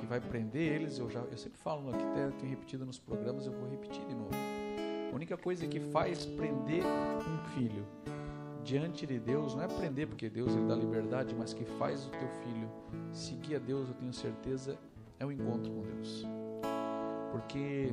que 0.00 0.06
vai 0.06 0.20
prender 0.20 0.72
eles, 0.72 0.98
eu 0.98 1.08
já 1.10 1.20
eu 1.20 1.38
sempre 1.38 1.58
falo 1.58 1.90
aqui 1.90 2.02
até 2.02 2.28
tenho 2.30 2.50
repetido 2.50 2.84
nos 2.84 2.98
programas, 2.98 3.46
eu 3.46 3.52
vou 3.52 3.68
repetir 3.68 4.04
de 4.06 4.14
novo. 4.14 4.30
A 5.12 5.14
única 5.14 5.36
coisa 5.36 5.66
que 5.66 5.80
faz 5.80 6.24
prender 6.24 6.84
um 6.84 7.38
filho 7.54 7.84
diante 8.62 9.06
de 9.06 9.18
Deus, 9.18 9.54
não 9.54 9.62
é 9.62 9.68
prender 9.68 10.06
porque 10.06 10.28
Deus 10.28 10.54
ele 10.54 10.66
dá 10.66 10.74
liberdade, 10.74 11.34
mas 11.34 11.52
que 11.52 11.64
faz 11.64 12.06
o 12.06 12.10
teu 12.10 12.28
filho 12.42 12.68
seguir 13.12 13.56
a 13.56 13.58
Deus, 13.58 13.88
eu 13.88 13.94
tenho 13.94 14.12
certeza, 14.12 14.78
é 15.18 15.26
o 15.26 15.32
encontro 15.32 15.70
com 15.72 15.82
Deus. 15.82 16.24
Porque 17.32 17.92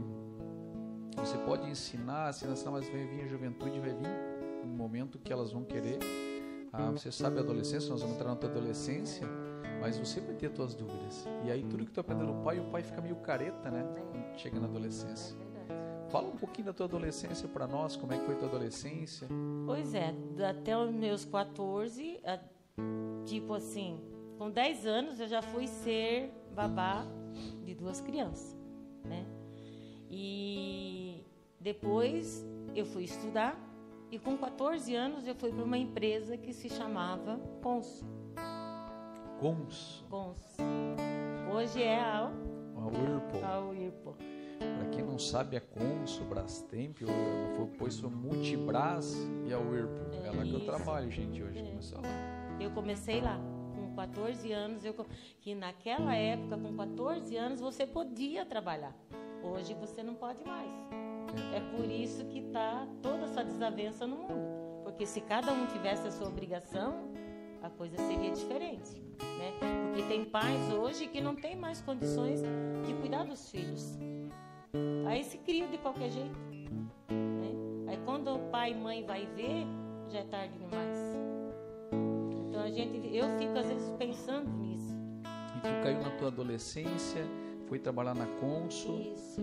você 1.16 1.38
pode 1.40 1.70
ensinar, 1.70 2.30
ensinar, 2.30 2.54
ensinar, 2.54 2.72
mas 2.72 2.88
vai 2.90 3.06
vir 3.06 3.24
a 3.24 3.28
juventude, 3.28 3.80
vai 3.80 3.90
vir 3.90 4.27
um 4.68 4.76
momento 4.76 5.18
que 5.20 5.32
elas 5.32 5.52
vão 5.52 5.64
querer. 5.64 6.00
Ah, 6.72 6.92
você 6.92 7.12
sabe 7.12 7.38
a 7.38 7.42
adolescência, 7.42 7.90
nós 7.90 8.02
vamos 8.02 8.16
entrar 8.18 8.30
na 8.30 8.36
tua 8.36 8.50
adolescência, 8.50 9.26
mas 9.82 9.98
você 9.98 10.20
vai 10.20 10.36
ter 10.36 10.50
tuas 10.52 10.76
dúvidas. 10.76 11.26
E 11.46 11.52
aí 11.52 11.64
tudo 11.64 11.86
que 11.86 11.92
tu 11.92 12.00
aprendeu 12.00 12.28
no 12.28 12.44
pai, 12.44 12.60
o 12.60 12.66
pai 12.66 12.84
fica 12.84 13.02
meio 13.02 13.16
careta, 13.18 13.70
né? 13.72 13.84
Chega 14.38 14.60
na 14.60 14.68
adolescência. 14.68 15.36
Fala 16.10 16.28
um 16.28 16.36
pouquinho 16.38 16.68
da 16.68 16.74
tua 16.74 16.86
adolescência 16.86 17.48
para 17.50 17.68
nós, 17.68 17.96
como 17.96 18.14
é 18.14 18.18
que 18.18 18.26
foi 18.26 18.36
tua 18.36 18.48
adolescência? 18.48 19.28
Pois 19.66 19.94
é, 19.94 20.14
até 20.50 20.78
os 20.78 20.92
meus 20.92 21.26
14, 21.26 22.20
a- 22.24 22.40
tipo 23.26 23.54
assim, 23.54 24.00
com 24.38 24.50
10 24.50 24.86
anos 24.86 25.20
eu 25.20 25.28
já 25.28 25.42
fui 25.42 25.68
ser 25.68 26.32
babá 26.56 27.06
de 27.66 27.74
duas 27.76 28.00
crianças, 28.00 28.56
né? 29.04 29.26
E 30.10 31.26
depois 31.60 32.46
eu 32.74 32.86
fui 32.86 33.04
estudar 33.04 33.60
e 34.12 34.18
com 34.18 34.38
14 34.38 34.96
anos 34.96 35.28
eu 35.28 35.36
fui 35.36 35.52
para 35.52 35.64
uma 35.64 35.78
empresa 35.78 36.38
que 36.38 36.54
se 36.54 36.70
chamava 36.70 37.40
Cons. 37.62 38.06
Cons, 39.40 40.04
Cons. 40.10 40.58
Hoje 41.54 41.84
é 41.84 42.00
a, 42.00 42.32
a 42.76 42.86
Whirlpool. 42.86 43.46
a 43.46 43.60
Whirlpool. 43.60 44.16
Para 44.60 44.90
quem 44.90 45.04
não 45.04 45.20
sabe, 45.20 45.58
a 45.58 45.62
Cons, 45.62 46.20
o 46.20 46.24
Brastemp, 46.24 46.98
foi, 47.56 47.68
pois 47.78 48.00
foi 48.00 48.10
Multibras 48.10 49.16
e 49.46 49.54
a 49.54 49.60
Whirlpool. 49.60 50.24
É 50.24 50.32
lá 50.32 50.44
que 50.44 50.54
eu 50.54 50.66
trabalho, 50.66 51.12
gente, 51.12 51.44
hoje. 51.44 51.62
Começou 51.62 52.02
lá. 52.02 52.08
Eu 52.60 52.72
comecei 52.72 53.22
lá 53.22 53.40
com 53.76 53.96
14 53.96 54.52
anos, 54.52 54.84
eu, 54.84 54.96
que 55.42 55.54
naquela 55.54 56.16
época, 56.16 56.58
com 56.58 56.76
14 56.76 57.38
anos, 57.38 57.60
você 57.60 57.86
podia 57.86 58.46
trabalhar. 58.46 58.96
Hoje 59.44 59.76
você 59.76 60.02
não 60.02 60.16
pode 60.16 60.44
mais. 60.44 60.97
É 61.54 61.60
por 61.76 61.86
isso 61.86 62.26
que 62.26 62.40
está 62.40 62.88
toda 63.02 63.24
essa 63.24 63.44
desavença 63.44 64.06
no 64.06 64.18
mundo. 64.18 64.84
Porque 64.84 65.06
se 65.06 65.22
cada 65.22 65.52
um 65.52 65.66
tivesse 65.68 66.08
a 66.08 66.12
sua 66.12 66.28
obrigação, 66.28 67.12
a 67.62 67.70
coisa 67.70 67.98
seria 67.98 68.32
diferente. 68.32 69.02
Né? 69.20 69.54
Porque 69.88 70.04
tem 70.08 70.26
pais 70.26 70.72
hoje 70.74 71.08
que 71.08 71.22
não 71.22 71.36
têm 71.36 71.56
mais 71.56 71.82
condições 71.82 72.42
de 72.86 72.94
cuidar 72.96 73.24
dos 73.24 73.50
filhos. 73.50 73.98
Aí 75.08 75.24
se 75.24 75.38
cria 75.38 75.68
de 75.68 75.78
qualquer 75.78 76.10
jeito. 76.10 76.38
né? 77.10 77.52
Aí 77.88 78.00
quando 78.06 78.36
o 78.36 78.40
pai 78.50 78.72
e 78.72 78.76
mãe 78.76 79.06
vai 79.06 79.26
ver, 79.36 79.66
já 80.10 80.20
é 80.20 80.24
tarde 80.24 80.54
demais. 80.58 80.98
Então 82.48 82.62
a 82.62 82.70
gente, 82.70 83.16
eu 83.16 83.28
fico 83.38 83.58
às 83.58 83.68
vezes 83.68 83.90
pensando 83.98 84.50
nisso. 84.50 84.96
E 85.58 85.60
tu 85.60 85.84
caiu 85.84 86.02
na 86.02 86.12
tua 86.18 86.28
adolescência, 86.28 87.26
foi 87.68 87.80
trabalhar 87.80 88.16
na 88.16 88.26
Consul, 88.40 89.00
Isso. 89.00 89.42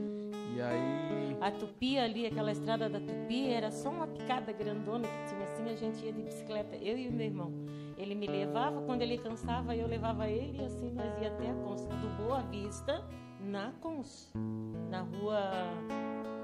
E 0.56 0.60
aí. 0.60 1.36
A 1.40 1.50
Tupi 1.50 1.98
ali, 1.98 2.26
aquela 2.26 2.52
estrada 2.52 2.88
da 2.88 2.98
Tupi, 3.00 3.48
era 3.50 3.70
só 3.70 3.90
uma 3.90 4.06
picada 4.06 4.52
grandona 4.52 5.06
que 5.06 5.28
tinha 5.34 5.44
assim, 5.44 5.68
a 5.70 5.74
gente 5.74 6.04
ia 6.04 6.12
de 6.12 6.22
bicicleta, 6.22 6.76
eu 6.76 6.96
e 6.96 7.08
o 7.08 7.12
meu 7.12 7.26
irmão. 7.26 7.52
Ele 7.96 8.14
me 8.14 8.26
levava, 8.26 8.80
quando 8.82 9.02
ele 9.02 9.18
cansava, 9.18 9.74
eu 9.76 9.86
levava 9.86 10.28
ele 10.28 10.60
e 10.62 10.64
assim 10.64 10.90
nós 10.90 11.20
ia 11.20 11.28
até 11.28 11.50
a 11.50 11.54
Cons, 11.54 11.84
do 11.84 12.16
Boa 12.22 12.40
Vista, 12.42 13.04
na 13.40 13.72
Cons. 13.80 14.32
Na 14.90 15.02
rua, 15.02 15.38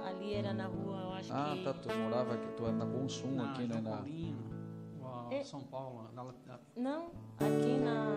ali 0.06 0.34
era 0.34 0.52
na 0.52 0.66
rua, 0.66 1.00
eu 1.02 1.12
acho 1.12 1.32
Ah, 1.32 1.54
que... 1.56 1.64
tá, 1.64 1.72
tu 1.74 1.88
morava 1.98 2.34
aqui, 2.34 2.46
tu 2.56 2.64
era 2.64 2.72
na 2.72 2.86
Consum 2.86 3.30
Na 3.32 3.50
aqui, 3.52 3.62
né? 3.64 3.80
Na... 3.80 3.90
Paulino, 3.96 4.38
É. 5.30 5.42
São 5.44 5.60
Paulo, 5.62 6.08
na- 6.14 6.24
Não, 6.76 7.06
aqui 7.38 7.78
na 7.84 8.16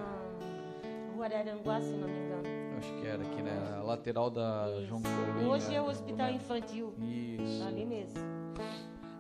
rua 1.16 1.26
Araranguá, 1.26 1.80
se 1.82 1.92
não 1.94 2.08
me 2.08 2.20
engano. 2.20 2.73
Acho 2.78 2.94
que 2.96 3.08
era 3.08 3.22
aqui, 3.24 3.42
né? 3.42 3.82
Lateral 3.84 4.30
da 4.30 4.68
Isso. 4.70 4.88
João 4.88 5.02
Paulino. 5.02 5.50
Hoje 5.52 5.70
né? 5.70 5.76
é 5.76 5.82
o 5.82 5.86
Hospital 5.86 6.28
Como 6.28 6.38
Infantil. 6.38 6.94
Isso. 7.00 7.64
Ali 7.64 7.86
mesmo. 7.86 8.22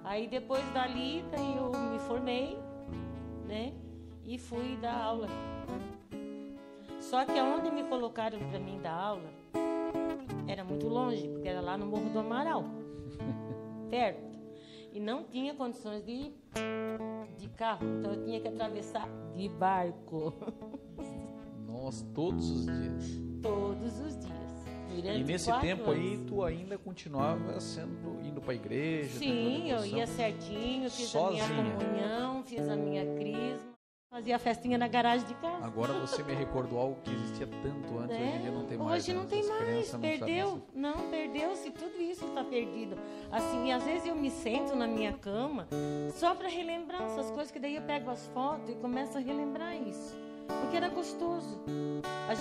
Aí 0.04 0.28
depois 0.28 0.64
dali, 0.74 1.24
daí 1.32 1.56
eu 1.56 1.72
me 1.72 2.00
formei, 2.00 2.58
né? 3.48 3.74
E 4.26 4.38
fui 4.38 4.78
dar 4.82 4.96
aula. 4.96 5.28
Só 7.00 7.26
que 7.26 7.38
aonde 7.38 7.72
me 7.72 7.84
colocaram 7.84 8.40
para 8.40 8.60
mim 8.60 8.80
dar 8.82 8.94
aula, 8.94 9.30
era 10.48 10.64
muito 10.64 10.88
longe, 10.88 11.28
porque 11.28 11.48
era 11.48 11.62
lá 11.62 11.78
no 11.78 11.86
Morro 11.86 12.10
do 12.10 12.20
Amaral, 12.20 12.66
perto. 13.90 14.34
E 14.92 15.00
não 15.00 15.24
tinha 15.24 15.54
condições 15.54 16.04
de 16.06 16.34
de 17.38 17.50
carro, 17.50 17.86
então 18.00 18.14
eu 18.14 18.24
tinha 18.24 18.40
que 18.40 18.48
atravessar 18.48 19.08
de 19.36 19.50
barco 19.50 20.34
Nós, 21.68 22.06
todos 22.14 22.50
os 22.50 22.66
dias. 22.66 23.33
Todos 23.44 24.00
os 24.00 24.18
dias. 24.18 24.34
Durante 24.96 25.20
E 25.20 25.24
nesse 25.24 25.52
tempo 25.60 25.92
aí, 25.92 26.14
anos. 26.16 26.28
tu 26.30 26.44
ainda 26.44 26.78
continuava 26.78 27.60
sendo, 27.60 28.20
indo 28.24 28.40
pra 28.42 28.54
igreja? 28.54 29.10
tendo 29.20 29.20
Sim, 29.20 29.72
eu 29.72 29.86
ia 29.86 30.08
certinho, 30.08 30.90
fiz 30.90 31.08
a 31.16 31.20
Sozinha? 31.20 31.48
minha 31.48 31.76
comunhão, 31.76 32.44
fiz 32.44 32.70
a 32.70 32.76
minha 32.76 33.04
crisma, 33.16 33.74
fazia 34.12 34.36
a 34.36 34.40
festinha 34.40 34.78
na 34.78 34.88
garagem 34.88 35.26
de 35.28 35.34
casa. 35.36 35.66
Agora 35.66 35.94
você 35.94 36.22
me 36.22 36.34
recordou 36.36 36.78
algo 36.78 36.98
que 37.04 37.12
existia 37.12 37.48
tanto 37.48 37.98
antes, 37.98 38.16
hoje 38.16 38.24
em 38.36 38.42
dia 38.42 38.52
não 38.52 38.66
tem 38.66 38.78
mais. 38.78 38.92
É. 38.92 38.96
Hoje 38.98 39.14
né? 39.14 39.20
não 39.20 39.28
tem 39.28 39.48
mais, 39.48 39.60
crianças 39.64 39.94
não 39.94 40.00
perdeu. 40.00 40.48
assim. 40.48 40.62
Não, 40.76 41.10
perdeu-se, 41.10 41.72
tudo 41.72 42.00
isso 42.00 42.26
está 42.26 42.44
perdido. 42.44 42.96
Assim, 43.32 43.66
e 43.66 43.72
às 43.72 43.84
vezes 43.84 44.06
eu 44.08 44.16
me 44.16 44.30
sento 44.30 44.76
na 44.76 44.86
minha 44.86 45.14
cama 45.14 45.68
só 46.14 46.36
para 46.36 46.48
relembrar 46.48 47.02
essas 47.02 47.32
coisas, 47.32 47.52
que 47.52 47.58
daí 47.60 47.76
eu 47.78 47.82
pego 47.82 48.12
as 48.12 48.28
fotos 48.28 48.70
e 48.70 48.76
começo 48.76 49.18
a 49.18 49.22
relembrar 49.22 49.76
isso. 49.76 50.16
Porque 50.62 50.78
era 50.78 50.90
gostoso. 50.90 51.60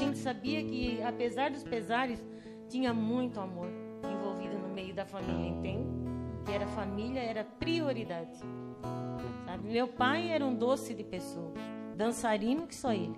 A 0.03 0.05
gente 0.07 0.19
sabia 0.19 0.63
que, 0.65 1.01
apesar 1.03 1.51
dos 1.53 1.63
pesares, 1.63 2.21
tinha 2.69 2.93
muito 2.93 3.39
amor 3.39 3.69
envolvido 4.03 4.59
no 4.59 4.69
meio 4.69 4.93
da 4.93 5.05
família, 5.05 5.49
entende? 5.49 5.87
Que 6.45 6.51
era 6.51 6.67
família, 6.67 7.21
era 7.21 7.45
prioridade. 7.45 8.37
Sabe? 9.47 9.69
Meu 9.69 9.87
pai 9.87 10.31
era 10.31 10.45
um 10.45 10.55
doce 10.57 10.93
de 10.93 11.05
pessoa, 11.05 11.53
dançarino 11.97 12.67
que 12.67 12.75
só 12.75 12.93
ele. 12.93 13.15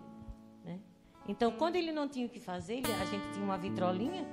Né? 0.62 0.78
Então, 1.26 1.52
quando 1.52 1.76
ele 1.76 1.90
não 1.90 2.06
tinha 2.06 2.26
o 2.26 2.28
que 2.28 2.38
fazer, 2.38 2.74
ele- 2.74 2.92
a 3.00 3.04
gente 3.06 3.26
tinha 3.32 3.42
uma 3.44 3.56
vitrolinha, 3.56 4.26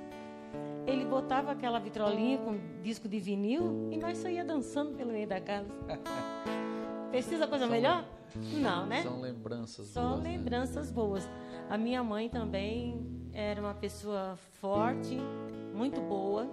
ele 0.86 1.06
botava 1.06 1.52
aquela 1.52 1.78
vitrolinha 1.78 2.36
com 2.36 2.58
disco 2.82 3.08
de 3.08 3.18
vinil 3.18 3.88
e 3.90 3.96
nós 3.96 4.18
saía 4.18 4.44
dançando 4.44 4.94
pelo 4.94 5.10
meio 5.10 5.26
da 5.26 5.40
casa. 5.40 5.72
Precisa 7.10 7.46
coisa 7.46 7.66
melhor? 7.66 8.04
Não, 8.34 8.86
né? 8.86 9.02
São 9.02 9.20
lembranças 9.20 9.88
Só 9.88 10.02
boas, 10.08 10.22
né? 10.22 10.30
lembranças 10.30 10.90
boas. 10.90 11.28
A 11.70 11.78
minha 11.78 12.02
mãe 12.02 12.28
também 12.28 13.00
era 13.32 13.60
uma 13.60 13.74
pessoa 13.74 14.36
forte, 14.60 15.18
muito 15.74 16.00
boa, 16.02 16.46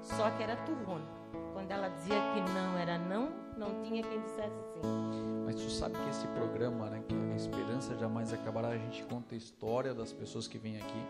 só 0.00 0.30
que 0.30 0.42
era 0.42 0.56
turrona. 0.56 1.04
Quando 1.52 1.70
ela 1.70 1.88
dizia 1.88 2.16
que 2.34 2.40
não 2.52 2.78
era 2.78 2.98
não, 2.98 3.28
não 3.56 3.82
tinha 3.82 4.02
quem 4.02 4.20
dissesse 4.22 4.56
sim. 4.74 5.42
Mas 5.44 5.56
tu 5.56 5.70
sabe 5.70 5.94
que 6.02 6.08
esse 6.08 6.26
programa, 6.28 6.88
né, 6.88 7.02
que 7.06 7.14
a 7.14 7.36
Esperança 7.36 7.94
Jamais 7.98 8.32
Acabará, 8.32 8.68
a 8.68 8.78
gente 8.78 9.04
conta 9.04 9.34
a 9.34 9.38
história 9.38 9.92
das 9.94 10.12
pessoas 10.12 10.48
que 10.48 10.56
vêm 10.58 10.76
aqui. 10.76 11.06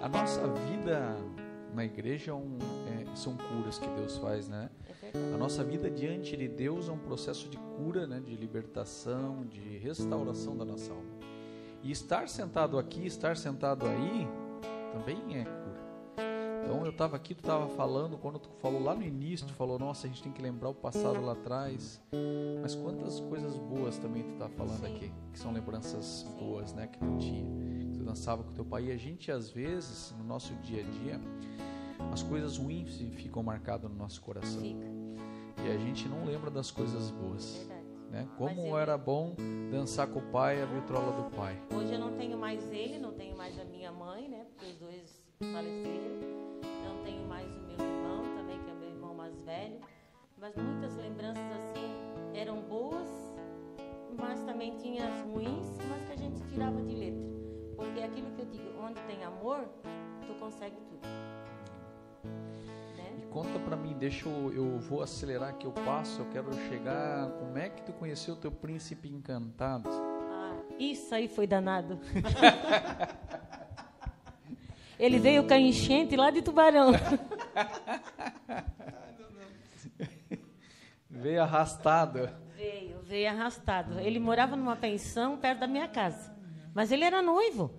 A 0.00 0.08
nossa 0.08 0.46
vida 0.46 1.16
na 1.74 1.84
igreja 1.84 2.30
é 2.30 2.34
um- 2.34 2.56
é- 3.02 3.14
são 3.14 3.36
curas 3.36 3.78
que 3.78 3.86
Deus 3.88 4.16
faz, 4.16 4.48
né? 4.48 4.70
É. 5.02 5.34
A 5.34 5.36
nossa 5.36 5.62
vida 5.62 5.90
diante 5.90 6.36
de 6.36 6.48
Deus 6.48 6.88
é 6.88 6.92
um 6.92 6.98
processo 6.98 7.48
de 7.48 7.58
cura, 7.58 8.06
né, 8.06 8.20
de 8.20 8.34
libertação, 8.36 9.44
de 9.46 9.76
restauração 9.78 10.56
da 10.56 10.64
nossa 10.64 10.92
alma. 10.92 11.17
E 11.82 11.90
estar 11.90 12.28
sentado 12.28 12.78
aqui, 12.78 13.06
estar 13.06 13.36
sentado 13.36 13.86
aí, 13.86 14.26
também 14.92 15.38
é 15.38 15.44
cura. 15.44 15.78
Então 16.64 16.84
eu 16.84 16.90
estava 16.90 17.16
aqui, 17.16 17.34
tu 17.34 17.40
estava 17.40 17.68
falando, 17.68 18.18
quando 18.18 18.38
tu 18.38 18.50
falou 18.60 18.82
lá 18.82 18.94
no 18.94 19.02
início, 19.02 19.46
tu 19.46 19.54
falou, 19.54 19.78
nossa, 19.78 20.06
a 20.06 20.10
gente 20.10 20.22
tem 20.22 20.32
que 20.32 20.42
lembrar 20.42 20.68
o 20.68 20.74
passado 20.74 21.20
lá 21.24 21.32
atrás. 21.32 22.00
Mas 22.60 22.74
quantas 22.74 23.20
coisas 23.20 23.56
boas 23.56 23.96
também 23.96 24.22
tu 24.24 24.34
tá 24.34 24.48
falando 24.50 24.80
Sim. 24.84 24.94
aqui, 24.96 25.12
que 25.32 25.38
são 25.38 25.52
lembranças 25.52 26.26
boas, 26.38 26.74
né, 26.74 26.86
que 26.88 26.98
tu 26.98 27.16
tinha, 27.18 27.44
que 27.78 27.98
tu 27.98 28.04
dançava 28.04 28.42
com 28.42 28.52
teu 28.52 28.64
pai. 28.64 28.86
E 28.86 28.92
a 28.92 28.96
gente, 28.98 29.32
às 29.32 29.48
vezes, 29.48 30.14
no 30.18 30.24
nosso 30.24 30.52
dia 30.56 30.82
a 30.82 30.90
dia, 31.02 31.20
as 32.12 32.22
coisas 32.22 32.58
ruins 32.58 32.98
ficam 33.14 33.42
marcadas 33.42 33.90
no 33.90 33.96
nosso 33.96 34.20
coração. 34.20 34.60
Fica, 34.60 34.86
E 35.64 35.70
a 35.70 35.78
gente 35.78 36.06
não 36.08 36.24
lembra 36.26 36.50
das 36.50 36.70
coisas 36.70 37.10
boas. 37.10 37.56
verdade. 37.56 37.77
Né? 38.10 38.26
Como 38.38 38.66
eu- 38.68 38.78
era 38.78 38.96
bom 38.96 39.34
dançar 39.70 40.06
com 40.08 40.18
o 40.20 40.30
pai 40.30 40.62
a 40.62 40.66
vitrola 40.66 41.12
do 41.12 41.36
pai. 41.36 41.60
Hoje 41.74 41.92
eu 41.92 41.98
não 41.98 42.12
tenho 42.16 42.38
mais 42.38 42.70
ele, 42.72 42.98
não 42.98 43.12
tenho 43.12 43.36
mais 43.36 43.58
a 43.58 43.64
minha 43.64 43.92
mãe, 43.92 44.28
né? 44.28 44.46
Porque 44.50 44.66
os 44.66 44.78
dois 44.78 45.22
faleceram. 45.38 46.18
Não 46.84 47.04
tenho 47.04 47.26
mais 47.28 47.46
o 47.46 47.60
meu 47.60 47.76
irmão 47.86 48.22
também, 48.36 48.58
que 48.64 48.70
é 48.70 48.74
meu 48.74 48.88
irmão 48.88 49.14
mais 49.14 49.38
velho. 49.42 49.80
Mas 50.38 50.56
muitas 50.56 50.94
lembranças 50.96 51.42
assim 51.52 52.34
eram 52.34 52.62
boas, 52.62 53.08
mas 54.16 54.42
também 54.44 54.76
tinha 54.78 55.06
as 55.06 55.20
ruins, 55.22 55.76
mas 55.90 56.06
que 56.06 56.12
a 56.12 56.16
gente 56.16 56.40
tirava 56.48 56.80
de 56.80 56.94
letra. 56.94 57.28
Porque 57.76 58.00
é 58.00 58.04
aquilo 58.04 58.30
que 58.32 58.40
eu 58.42 58.46
digo, 58.46 58.80
onde 58.80 59.00
tem 59.02 59.22
amor, 59.24 59.60
tu 60.26 60.34
consegue 60.40 60.76
tudo. 60.76 61.06
Conta 63.30 63.58
pra 63.58 63.76
mim, 63.76 63.94
deixa 63.98 64.28
eu, 64.28 64.52
eu 64.54 64.78
vou 64.78 65.02
acelerar 65.02 65.50
aqui 65.50 65.66
o 65.66 65.72
passo, 65.72 66.22
eu 66.22 66.26
quero 66.30 66.52
chegar. 66.68 67.30
Como 67.32 67.58
é 67.58 67.68
que 67.68 67.82
tu 67.82 67.92
conheceu 67.92 68.34
o 68.34 68.36
teu 68.36 68.50
príncipe 68.50 69.08
encantado? 69.08 69.88
Ah, 69.90 70.56
isso 70.78 71.14
aí 71.14 71.28
foi 71.28 71.46
danado. 71.46 72.00
Ele 74.98 75.18
veio 75.18 75.46
com 75.46 75.54
a 75.54 75.58
enchente 75.58 76.16
lá 76.16 76.30
de 76.30 76.42
tubarão. 76.42 76.90
Veio 81.10 81.42
arrastado. 81.42 82.30
Veio, 82.54 83.00
veio 83.02 83.28
arrastado. 83.28 83.98
Ele 83.98 84.20
morava 84.20 84.54
numa 84.54 84.76
pensão 84.76 85.36
perto 85.36 85.60
da 85.60 85.66
minha 85.66 85.88
casa. 85.88 86.32
Mas 86.72 86.92
ele 86.92 87.02
era 87.02 87.20
noivo. 87.20 87.72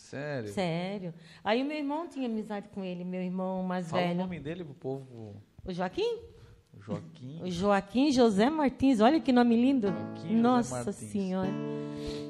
Sério? 0.00 0.48
Sério. 0.50 1.14
Aí 1.44 1.62
o 1.62 1.64
meu 1.64 1.76
irmão 1.76 2.08
tinha 2.08 2.26
amizade 2.26 2.68
com 2.68 2.82
ele, 2.82 3.04
meu 3.04 3.22
irmão 3.22 3.62
mais 3.62 3.90
Fala 3.90 4.02
o 4.02 4.06
velho. 4.06 4.18
nome 4.18 4.40
dele 4.40 4.64
pro 4.64 4.74
povo. 4.74 5.36
O 5.64 5.72
Joaquim? 5.72 6.18
Joaquim. 6.78 7.42
O 7.42 7.50
Joaquim 7.50 8.10
José 8.10 8.48
Martins. 8.48 9.00
Olha 9.00 9.20
que 9.20 9.30
nome 9.32 9.54
lindo. 9.54 9.88
Joaquim 9.88 10.28
José 10.28 10.34
Nossa 10.34 10.74
Martins. 10.76 10.96
Senhora. 10.96 11.50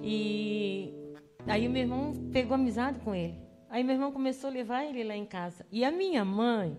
E 0.02 0.92
aí 1.46 1.66
o 1.66 1.70
meu 1.70 1.82
irmão 1.82 2.12
pegou 2.32 2.54
amizade 2.54 2.98
com 3.00 3.14
ele. 3.14 3.34
Aí 3.68 3.84
meu 3.84 3.94
irmão 3.94 4.10
começou 4.12 4.50
a 4.50 4.52
levar 4.52 4.84
ele 4.84 5.04
lá 5.04 5.14
em 5.14 5.24
casa. 5.24 5.64
E 5.70 5.84
a 5.84 5.92
minha 5.92 6.24
mãe, 6.24 6.76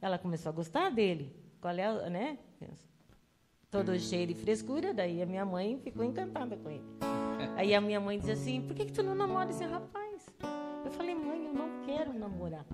ela 0.00 0.18
começou 0.18 0.50
a 0.50 0.52
gostar 0.52 0.90
dele. 0.90 1.34
Qual 1.60 1.72
é, 1.72 2.10
né? 2.10 2.38
Todo 3.70 3.98
cheio 3.98 4.26
de 4.26 4.34
frescura, 4.34 4.92
daí 4.92 5.22
a 5.22 5.26
minha 5.26 5.46
mãe 5.46 5.78
ficou 5.78 6.04
encantada 6.04 6.56
com 6.56 6.68
ele. 6.68 6.84
Aí 7.56 7.74
a 7.74 7.80
minha 7.80 8.00
mãe 8.00 8.18
dizia 8.18 8.34
assim: 8.34 8.60
por 8.60 8.74
que, 8.74 8.84
que 8.86 8.92
tu 8.92 9.02
não 9.02 9.14
namora 9.14 9.48
esse 9.50 9.64
rapaz? 9.64 10.01
Quero 11.96 12.18
namorar. 12.18 12.64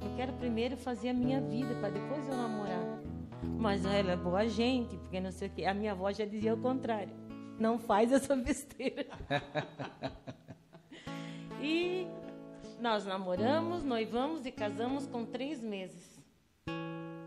Eu 0.00 0.16
quero 0.16 0.32
primeiro 0.34 0.76
fazer 0.76 1.08
a 1.08 1.14
minha 1.14 1.40
vida, 1.40 1.74
para 1.76 1.90
depois 1.90 2.28
eu 2.28 2.36
namorar. 2.36 3.02
Mas 3.58 3.84
ela 3.84 4.12
é 4.12 4.16
boa 4.16 4.46
gente, 4.46 4.96
porque 4.98 5.20
não 5.20 5.32
sei 5.32 5.48
o 5.48 5.50
quê. 5.50 5.64
A 5.64 5.72
minha 5.72 5.92
avó 5.92 6.12
já 6.12 6.24
dizia 6.24 6.54
o 6.54 6.60
contrário. 6.60 7.14
Não 7.58 7.78
faz 7.78 8.12
essa 8.12 8.34
besteira. 8.36 9.06
e 11.62 12.06
nós 12.80 13.06
namoramos, 13.06 13.82
noivamos 13.82 14.44
e 14.44 14.52
casamos 14.52 15.06
com 15.06 15.24
três 15.24 15.62
meses. 15.62 16.20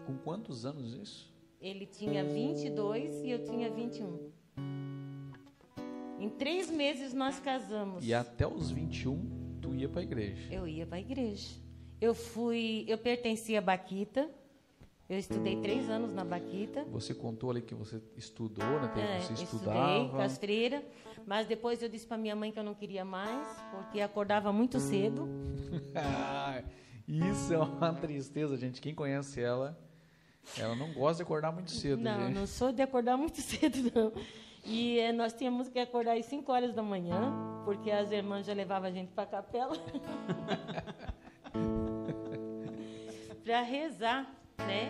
Com 0.06 0.18
quantos 0.24 0.66
anos 0.66 0.94
isso? 0.94 1.34
Ele 1.60 1.86
tinha 1.86 2.24
22 2.24 3.24
e 3.24 3.32
eu 3.32 3.44
tinha 3.44 3.72
21. 3.72 4.32
Em 6.20 6.30
três 6.30 6.70
meses 6.70 7.14
nós 7.14 7.40
casamos. 7.40 8.06
E 8.06 8.14
até 8.14 8.48
os 8.48 8.72
21, 8.72 9.35
tu 9.66 9.76
ia 9.76 9.90
pra 9.90 10.02
igreja. 10.04 10.54
Eu 10.54 10.68
ia 10.68 10.86
para 10.86 10.98
a 10.98 11.02
igreja. 11.02 11.50
Eu 12.00 12.14
fui, 12.14 12.86
eu 12.88 12.98
pertencia 12.98 13.60
à 13.60 13.62
Baquita. 13.62 14.30
Eu 15.08 15.20
estudei 15.20 15.56
três 15.62 15.88
anos 15.90 16.14
na 16.14 16.24
Baquita. 16.26 16.84
Você 16.86 17.14
contou 17.14 17.52
ali 17.52 17.62
que 17.62 17.76
você 17.76 18.02
estudou, 18.18 18.66
né? 18.82 18.92
Teve- 18.94 19.06
É, 19.08 19.20
você 19.20 19.34
estudei 19.34 19.44
estudava. 19.60 20.24
as 20.24 20.38
freiras, 20.38 20.82
mas 21.28 21.46
depois 21.48 21.82
eu 21.82 21.88
disse 21.90 22.08
para 22.08 22.18
minha 22.18 22.36
mãe 22.36 22.52
que 22.52 22.58
eu 22.58 22.64
não 22.64 22.74
queria 22.74 23.06
mais, 23.06 23.48
porque 23.72 24.02
acordava 24.02 24.52
muito 24.52 24.80
cedo. 24.80 25.28
Isso 27.08 27.54
é 27.54 27.60
uma 27.60 27.94
tristeza, 27.94 28.58
gente. 28.58 28.82
Quem 28.82 28.96
conhece 28.96 29.40
ela, 29.40 29.78
ela 30.58 30.76
não 30.76 30.92
gosta 30.94 31.18
de 31.18 31.24
acordar 31.24 31.52
muito 31.52 31.70
cedo, 31.72 32.02
não, 32.02 32.26
gente. 32.28 32.34
não 32.36 32.48
sou 32.48 32.72
de 32.72 32.82
acordar 32.82 33.16
muito 33.16 33.40
cedo, 33.42 33.92
não. 33.94 34.12
E 34.66 35.00
eh, 35.00 35.12
nós 35.12 35.34
tínhamos 35.34 35.70
que 35.70 35.78
acordar 35.78 36.18
às 36.18 36.26
5 36.26 36.52
horas 36.52 36.74
da 36.74 36.82
manhã, 36.82 37.32
porque 37.64 37.92
as 37.92 38.12
irmãs 38.12 38.46
já 38.46 38.54
levavam 38.54 38.90
a 38.90 38.92
gente 38.92 39.12
para 39.12 39.24
a 39.24 39.28
capela. 39.28 39.78
para 43.44 43.62
rezar, 43.62 44.28
né? 44.58 44.90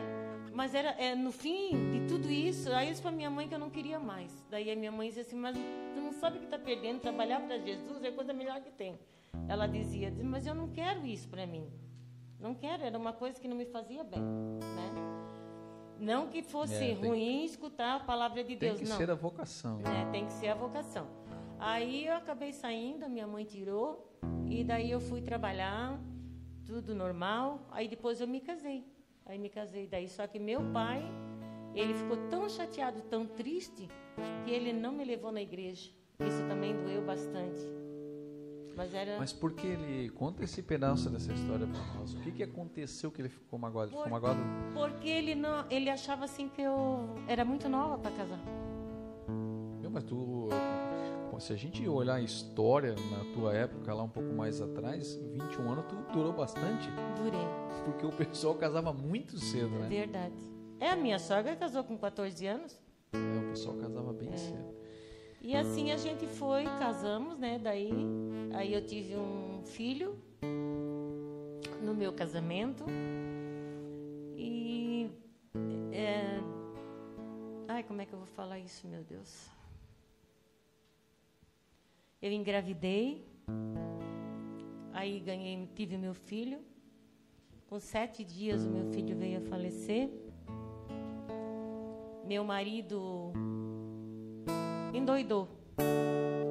Mas 0.53 0.73
era 0.73 0.91
é, 0.91 1.13
no 1.13 1.33
fim 1.33 1.91
de 1.91 2.07
tudo 2.07 2.31
isso, 2.31 2.71
aí 2.71 2.87
eu 2.87 2.91
disse 2.91 3.01
para 3.01 3.11
minha 3.11 3.29
mãe 3.29 3.45
que 3.49 3.53
eu 3.53 3.59
não 3.59 3.69
queria 3.69 3.99
mais. 3.99 4.31
Daí 4.49 4.71
a 4.71 4.75
minha 4.75 4.91
mãe 4.93 5.09
disse 5.09 5.19
assim, 5.19 5.35
mas 5.35 5.57
tu 5.57 5.99
não 5.99 6.13
sabe 6.13 6.39
que 6.39 6.45
está 6.45 6.57
perdendo, 6.57 7.01
trabalhar 7.01 7.41
para 7.41 7.57
Jesus 7.57 8.01
é 8.01 8.07
a 8.07 8.13
coisa 8.13 8.31
melhor 8.31 8.61
que 8.61 8.71
tem. 8.71 8.97
Ela 9.49 9.67
dizia, 9.67 10.13
mas 10.23 10.47
eu 10.47 10.55
não 10.55 10.69
quero 10.69 11.05
isso 11.05 11.27
para 11.27 11.45
mim. 11.45 11.69
Não 12.39 12.55
quero, 12.55 12.83
era 12.83 12.97
uma 12.97 13.11
coisa 13.11 13.37
que 13.37 13.47
não 13.49 13.57
me 13.57 13.65
fazia 13.65 14.05
bem, 14.05 14.21
né? 14.21 15.14
Não 15.99 16.27
que 16.27 16.41
fosse 16.41 16.75
É, 16.75 16.79
tem- 16.79 16.95
ruim 16.95 17.45
escutar 17.45 17.95
a 17.95 17.99
palavra 18.01 18.43
de 18.43 18.55
Tem 18.55 18.69
Deus, 18.69 18.81
que 18.81 18.87
não. 18.87 18.97
ser 18.97 19.09
a 19.09 19.15
vocação. 19.15 19.79
É, 19.81 20.11
tem 20.11 20.25
que 20.25 20.33
ser 20.33 20.47
a 20.49 20.55
vocação. 20.55 21.07
Aí 21.57 22.05
eu 22.05 22.15
acabei 22.15 22.51
saindo, 22.51 23.09
minha 23.09 23.25
mãe 23.25 23.45
tirou, 23.45 24.11
e 24.45 24.63
daí 24.63 24.91
eu 24.91 24.99
fui 24.99 25.21
trabalhar 25.21 25.99
tudo 26.65 26.93
normal. 26.93 27.61
Aí 27.71 27.87
depois 27.87 28.19
eu 28.19 28.27
me 28.27 28.41
casei. 28.41 28.85
Aí 29.25 29.37
me 29.39 29.49
casei 29.49 29.87
daí. 29.87 30.07
Só 30.07 30.27
que 30.27 30.37
meu 30.37 30.61
pai, 30.71 31.03
ele 31.73 31.93
ficou 31.93 32.17
tão 32.29 32.47
chateado, 32.49 33.01
tão 33.03 33.25
triste, 33.25 33.87
que 34.43 34.51
ele 34.51 34.73
não 34.73 34.91
me 34.91 35.03
levou 35.05 35.31
na 35.31 35.41
igreja. 35.41 35.91
Isso 36.19 36.45
também 36.47 36.75
doeu 36.75 37.01
bastante. 37.03 37.59
Mas 38.75 38.93
era. 38.93 39.17
Mas 39.17 39.31
por 39.31 39.53
que 39.53 39.65
ele. 39.67 40.09
Conta 40.09 40.43
esse 40.43 40.61
pedaço 40.61 41.09
dessa 41.09 41.31
história 41.31 41.65
para 41.67 41.99
nós. 41.99 42.13
O 42.13 42.17
que, 42.19 42.31
que 42.31 42.43
aconteceu 42.43 43.09
que 43.11 43.21
ele 43.21 43.29
ficou 43.29 43.57
magoado? 43.57 43.89
Ficou 43.89 44.03
Por- 44.03 44.11
magoado? 44.11 44.39
Porque 44.73 45.07
ele 45.07 45.33
não, 45.35 45.65
ele 45.69 45.89
achava 45.89 46.25
assim 46.25 46.49
que 46.49 46.61
eu 46.61 47.15
era 47.27 47.45
muito 47.45 47.69
nova 47.69 47.97
para 47.97 48.11
casar. 48.11 48.39
Meu, 49.79 49.89
mas 49.89 50.03
tu. 50.03 50.49
Se 51.37 51.51
a 51.51 51.55
gente 51.57 51.85
olhar 51.85 52.15
a 52.15 52.21
história 52.21 52.95
na 53.11 53.33
tua 53.33 53.53
época, 53.53 53.93
lá 53.93 54.03
um 54.03 54.09
pouco 54.09 54.33
mais 54.33 54.61
atrás, 54.61 55.15
21 55.33 55.69
anos, 55.69 55.83
tu 55.89 55.95
durou 56.13 56.31
bastante. 56.31 56.89
Durei, 57.17 57.45
Porque 57.83 58.05
o 58.05 58.11
pessoal 58.11 58.55
casava 58.55 58.93
muito 58.93 59.37
cedo, 59.37 59.67
né? 59.77 59.87
verdade. 59.89 60.33
É 60.79 60.91
a 60.91 60.95
minha 60.95 61.19
sogra 61.19 61.53
casou 61.57 61.83
com 61.83 61.97
14 61.97 62.47
anos. 62.47 62.79
É, 63.11 63.17
o 63.45 63.49
pessoal 63.49 63.75
casava 63.75 64.13
bem 64.13 64.35
cedo. 64.37 64.65
E 65.41 65.55
assim 65.55 65.91
a 65.91 65.97
gente 65.97 66.25
foi, 66.25 66.63
casamos, 66.63 67.37
né? 67.37 67.59
Daí, 67.59 67.91
aí 68.53 68.73
eu 68.73 68.85
tive 68.85 69.15
um 69.15 69.61
filho 69.63 70.17
no 71.81 71.93
meu 71.93 72.11
casamento. 72.13 72.83
E. 74.37 75.09
é, 75.91 76.39
ai, 77.67 77.83
como 77.83 78.01
é 78.01 78.05
que 78.05 78.13
eu 78.13 78.19
vou 78.19 78.27
falar 78.27 78.59
isso, 78.59 78.87
meu 78.87 79.03
Deus? 79.03 79.49
Eu 82.21 82.31
engravidei, 82.31 83.23
aí 84.93 85.19
ganhei, 85.19 85.69
tive 85.75 85.97
meu 85.97 86.13
filho. 86.13 86.59
Com 87.67 87.79
sete 87.79 88.23
dias 88.23 88.63
o 88.63 88.69
meu 88.69 88.85
filho 88.91 89.15
veio 89.15 89.37
a 89.39 89.41
falecer. 89.41 90.09
Meu 92.25 92.43
marido 92.43 93.31
endoidou. 94.97 95.47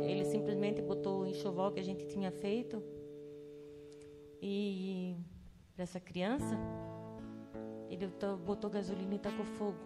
Ele 0.02 0.24
simplesmente 0.24 0.82
botou 0.82 1.22
o 1.22 1.26
enxoval 1.26 1.72
que 1.72 1.80
a 1.80 1.84
gente 1.84 2.06
tinha 2.06 2.30
feito 2.30 2.82
e 4.40 5.16
para 5.74 5.82
essa 5.84 5.98
criança 5.98 6.56
ele 7.88 8.08
to- 8.08 8.36
botou 8.36 8.68
gasolina 8.70 9.14
e 9.14 9.18
tacou 9.18 9.44
fogo. 9.44 9.78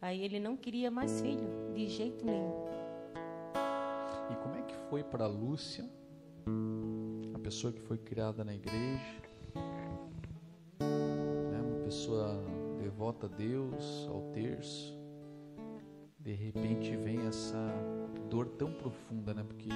Aí 0.00 0.22
ele 0.22 0.38
não 0.38 0.56
queria 0.56 0.90
mais 0.90 1.20
filho, 1.20 1.48
de 1.74 1.86
jeito 1.88 2.24
nenhum. 2.24 2.52
E 4.30 4.36
como 4.36 4.56
é 4.56 4.62
que 4.62 4.74
foi 4.90 5.02
para 5.02 5.26
Lúcia, 5.26 5.84
a 7.34 7.38
pessoa 7.38 7.72
que 7.72 7.80
foi 7.80 7.98
criada 7.98 8.44
na 8.44 8.54
igreja, 8.54 9.22
né, 10.80 11.60
uma 11.62 11.84
pessoa 11.84 12.38
devota 12.78 13.26
a 13.26 13.28
Deus, 13.30 14.06
ao 14.10 14.20
terço, 14.32 14.94
de 16.24 16.32
repente 16.32 16.96
vem 16.96 17.26
essa 17.26 17.70
dor 18.30 18.48
tão 18.48 18.72
profunda, 18.72 19.34
né? 19.34 19.44
Porque 19.46 19.68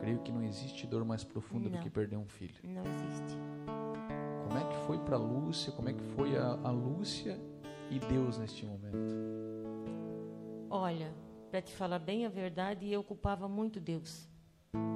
creio 0.00 0.18
que 0.18 0.32
não 0.32 0.42
existe 0.42 0.88
dor 0.88 1.04
mais 1.04 1.22
profunda 1.22 1.68
do 1.68 1.76
Não. 1.76 1.82
que 1.82 1.88
perder 1.88 2.16
um 2.16 2.26
filho. 2.26 2.54
Não 2.64 2.82
existe. 2.84 3.38
Como 4.42 4.58
é 4.58 4.64
que 4.68 4.86
foi 4.86 4.98
para 4.98 5.16
Lúcia? 5.16 5.70
Como 5.72 5.88
é 5.88 5.92
que 5.92 6.02
foi 6.16 6.36
a, 6.36 6.58
a 6.64 6.70
Lúcia 6.72 7.38
e 7.88 8.00
Deus 8.00 8.38
neste 8.38 8.66
momento? 8.66 8.98
Olha, 10.68 11.14
para 11.48 11.62
te 11.62 11.76
falar 11.76 12.00
bem 12.00 12.26
a 12.26 12.28
verdade, 12.28 12.92
eu 12.92 13.04
culpava 13.04 13.48
muito 13.48 13.78
Deus. 13.78 14.28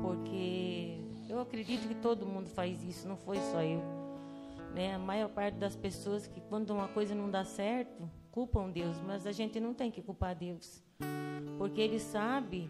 Porque 0.02 0.98
eu 1.28 1.38
acredito 1.38 1.86
que 1.86 1.94
todo 1.94 2.26
mundo 2.26 2.48
faz 2.48 2.82
isso, 2.82 3.06
não 3.06 3.16
foi 3.16 3.36
só 3.36 3.62
eu. 3.62 3.80
Né? 4.74 4.96
A 4.96 4.98
maior 4.98 5.28
parte 5.28 5.58
das 5.58 5.76
pessoas 5.76 6.26
que 6.26 6.40
quando 6.40 6.70
uma 6.70 6.88
coisa 6.88 7.14
não 7.14 7.30
dá 7.30 7.44
certo, 7.44 8.10
culpam 8.34 8.68
Deus, 8.68 9.00
mas 9.06 9.28
a 9.28 9.30
gente 9.30 9.60
não 9.60 9.72
tem 9.72 9.92
que 9.92 10.02
culpar 10.02 10.34
Deus. 10.34 10.82
Porque 11.56 11.80
ele 11.80 12.00
sabe 12.00 12.68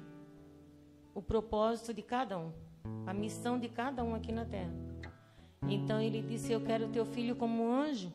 o 1.15 1.23
propósito 1.23 1.95
de 1.95 2.03
cada 2.03 2.39
um, 2.39 2.53
a 3.07 3.15
missão 3.15 3.59
de 3.59 3.71
cada 3.71 4.05
um 4.05 4.15
aqui 4.15 4.31
na 4.31 4.45
terra. 4.45 4.75
Então 5.67 5.99
ele 5.99 6.21
disse: 6.21 6.53
Eu 6.53 6.61
quero 6.61 6.91
teu 6.91 7.07
filho 7.07 7.35
como 7.35 7.63
um 7.63 7.73
anjo. 7.73 8.13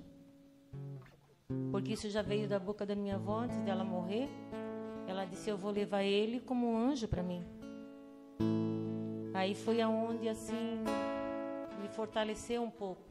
Porque 1.71 1.93
isso 1.93 2.07
já 2.07 2.21
veio 2.21 2.47
da 2.47 2.59
boca 2.59 2.85
da 2.85 2.93
minha 2.93 3.15
avó 3.15 3.39
antes 3.39 3.57
dela 3.62 3.83
morrer. 3.83 4.29
Ela 5.07 5.25
disse: 5.25 5.49
Eu 5.49 5.57
vou 5.57 5.71
levar 5.71 6.03
ele 6.03 6.39
como 6.39 6.67
um 6.67 6.77
anjo 6.77 7.07
para 7.07 7.23
mim. 7.23 7.43
Aí 9.33 9.55
foi 9.55 9.81
aonde 9.81 10.29
assim 10.29 10.83
me 11.81 11.89
fortaleceu 11.89 12.62
um 12.62 12.69
pouco. 12.69 13.08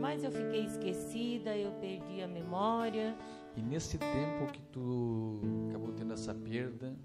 Mas 0.00 0.24
eu 0.24 0.30
fiquei 0.30 0.64
esquecida, 0.64 1.56
eu 1.56 1.72
perdi 1.72 2.22
a 2.22 2.28
memória. 2.28 3.16
E 3.56 3.60
nesse 3.62 3.98
tempo 3.98 4.52
que 4.52 4.62
tu 4.72 5.40
acabou 5.68 5.92
tendo 5.92 6.12
essa 6.12 6.34
perda 6.34 6.96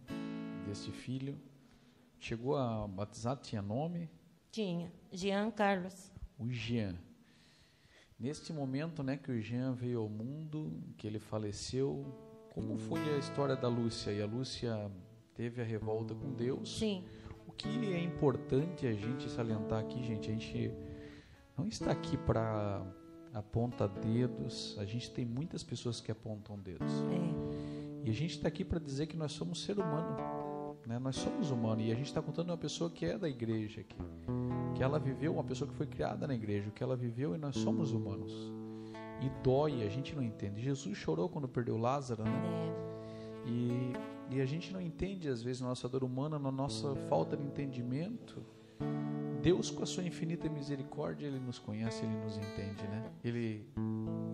desse 0.67 0.91
filho, 0.91 1.37
chegou 2.19 2.55
a 2.55 2.87
batizar, 2.87 3.37
tinha 3.37 3.61
nome? 3.61 4.09
Tinha 4.51 4.91
Jean 5.11 5.51
Carlos. 5.51 6.11
O 6.37 6.49
Jean. 6.49 6.95
Neste 8.19 8.53
momento, 8.53 9.03
né, 9.03 9.17
que 9.17 9.31
o 9.31 9.41
Jean 9.41 9.73
veio 9.73 9.99
ao 9.99 10.09
mundo, 10.09 10.71
que 10.97 11.05
ele 11.05 11.19
faleceu, 11.19 12.05
como 12.53 12.77
foi 12.77 13.01
a 13.13 13.17
história 13.17 13.55
da 13.55 13.67
Lúcia? 13.67 14.11
E 14.11 14.21
a 14.21 14.25
Lúcia 14.25 14.89
teve 15.33 15.61
a 15.61 15.65
revolta 15.65 16.15
com 16.15 16.31
Deus. 16.31 16.77
Sim, 16.77 17.03
O 17.45 17.51
que 17.51 17.93
é 17.93 18.01
importante 18.01 18.87
a 18.87 18.93
gente 18.93 19.29
salientar 19.29 19.79
aqui, 19.79 20.01
gente, 20.03 20.29
a 20.29 20.33
gente 20.33 20.71
não 21.57 21.67
está 21.67 21.91
aqui 21.91 22.17
para 22.17 22.85
apontar 23.33 23.89
dedos. 23.89 24.75
A 24.79 24.85
gente 24.85 25.11
tem 25.11 25.25
muitas 25.25 25.63
pessoas 25.63 25.99
que 26.01 26.11
apontam 26.11 26.57
dedos. 26.59 26.91
é, 26.91 28.05
E 28.05 28.09
a 28.09 28.13
gente 28.13 28.35
está 28.35 28.47
aqui 28.47 28.63
para 28.63 28.79
dizer 28.79 29.07
que 29.07 29.17
nós 29.17 29.31
somos 29.31 29.63
ser 29.63 29.79
humano, 29.79 30.17
né? 30.85 30.99
Nós 30.99 31.15
somos 31.15 31.49
humanos 31.51 31.83
e 31.85 31.91
a 31.91 31.95
gente 31.95 32.05
está 32.07 32.21
contando 32.21 32.49
uma 32.49 32.57
pessoa 32.57 32.89
que 32.89 33.05
é 33.05 33.17
da 33.17 33.27
igreja 33.27 33.81
aqui, 33.81 33.97
que 34.75 34.83
ela 34.83 34.99
viveu, 34.99 35.33
uma 35.33 35.43
pessoa 35.43 35.69
que 35.69 35.75
foi 35.75 35.87
criada 35.87 36.27
na 36.27 36.35
igreja, 36.35 36.69
que 36.71 36.83
ela 36.83 36.95
viveu 36.95 37.35
e 37.35 37.37
nós 37.37 37.55
somos 37.57 37.91
humanos. 37.91 38.31
E 39.21 39.29
dói, 39.41 39.83
a 39.83 39.89
gente 39.89 40.15
não 40.15 40.21
entende. 40.21 40.61
Jesus 40.61 40.97
chorou 40.97 41.29
quando 41.29 41.47
perdeu 41.47 41.77
Lázaro, 41.77 42.23
né? 42.23 42.31
é, 43.45 43.49
E, 43.49 43.93
e 44.35 44.41
a 44.41 44.45
gente 44.45 44.73
não 44.73 44.81
entende 44.81 45.29
às 45.29 45.41
vezes 45.41 45.61
na 45.61 45.69
nossa 45.69 45.87
dor 45.87 46.03
humana, 46.03 46.37
na 46.37 46.51
nossa 46.51 46.95
falta 47.09 47.35
de 47.37 47.43
entendimento. 47.43 48.43
Deus, 49.45 49.69
com 49.69 49.83
a 49.83 49.85
sua 49.85 50.03
infinita 50.03 50.49
misericórdia, 50.49 51.27
Ele 51.27 51.37
nos 51.37 51.59
conhece, 51.59 52.03
Ele 52.03 52.15
nos 52.15 52.35
entende, 52.35 52.81
né? 52.87 53.03
Ele, 53.23 53.63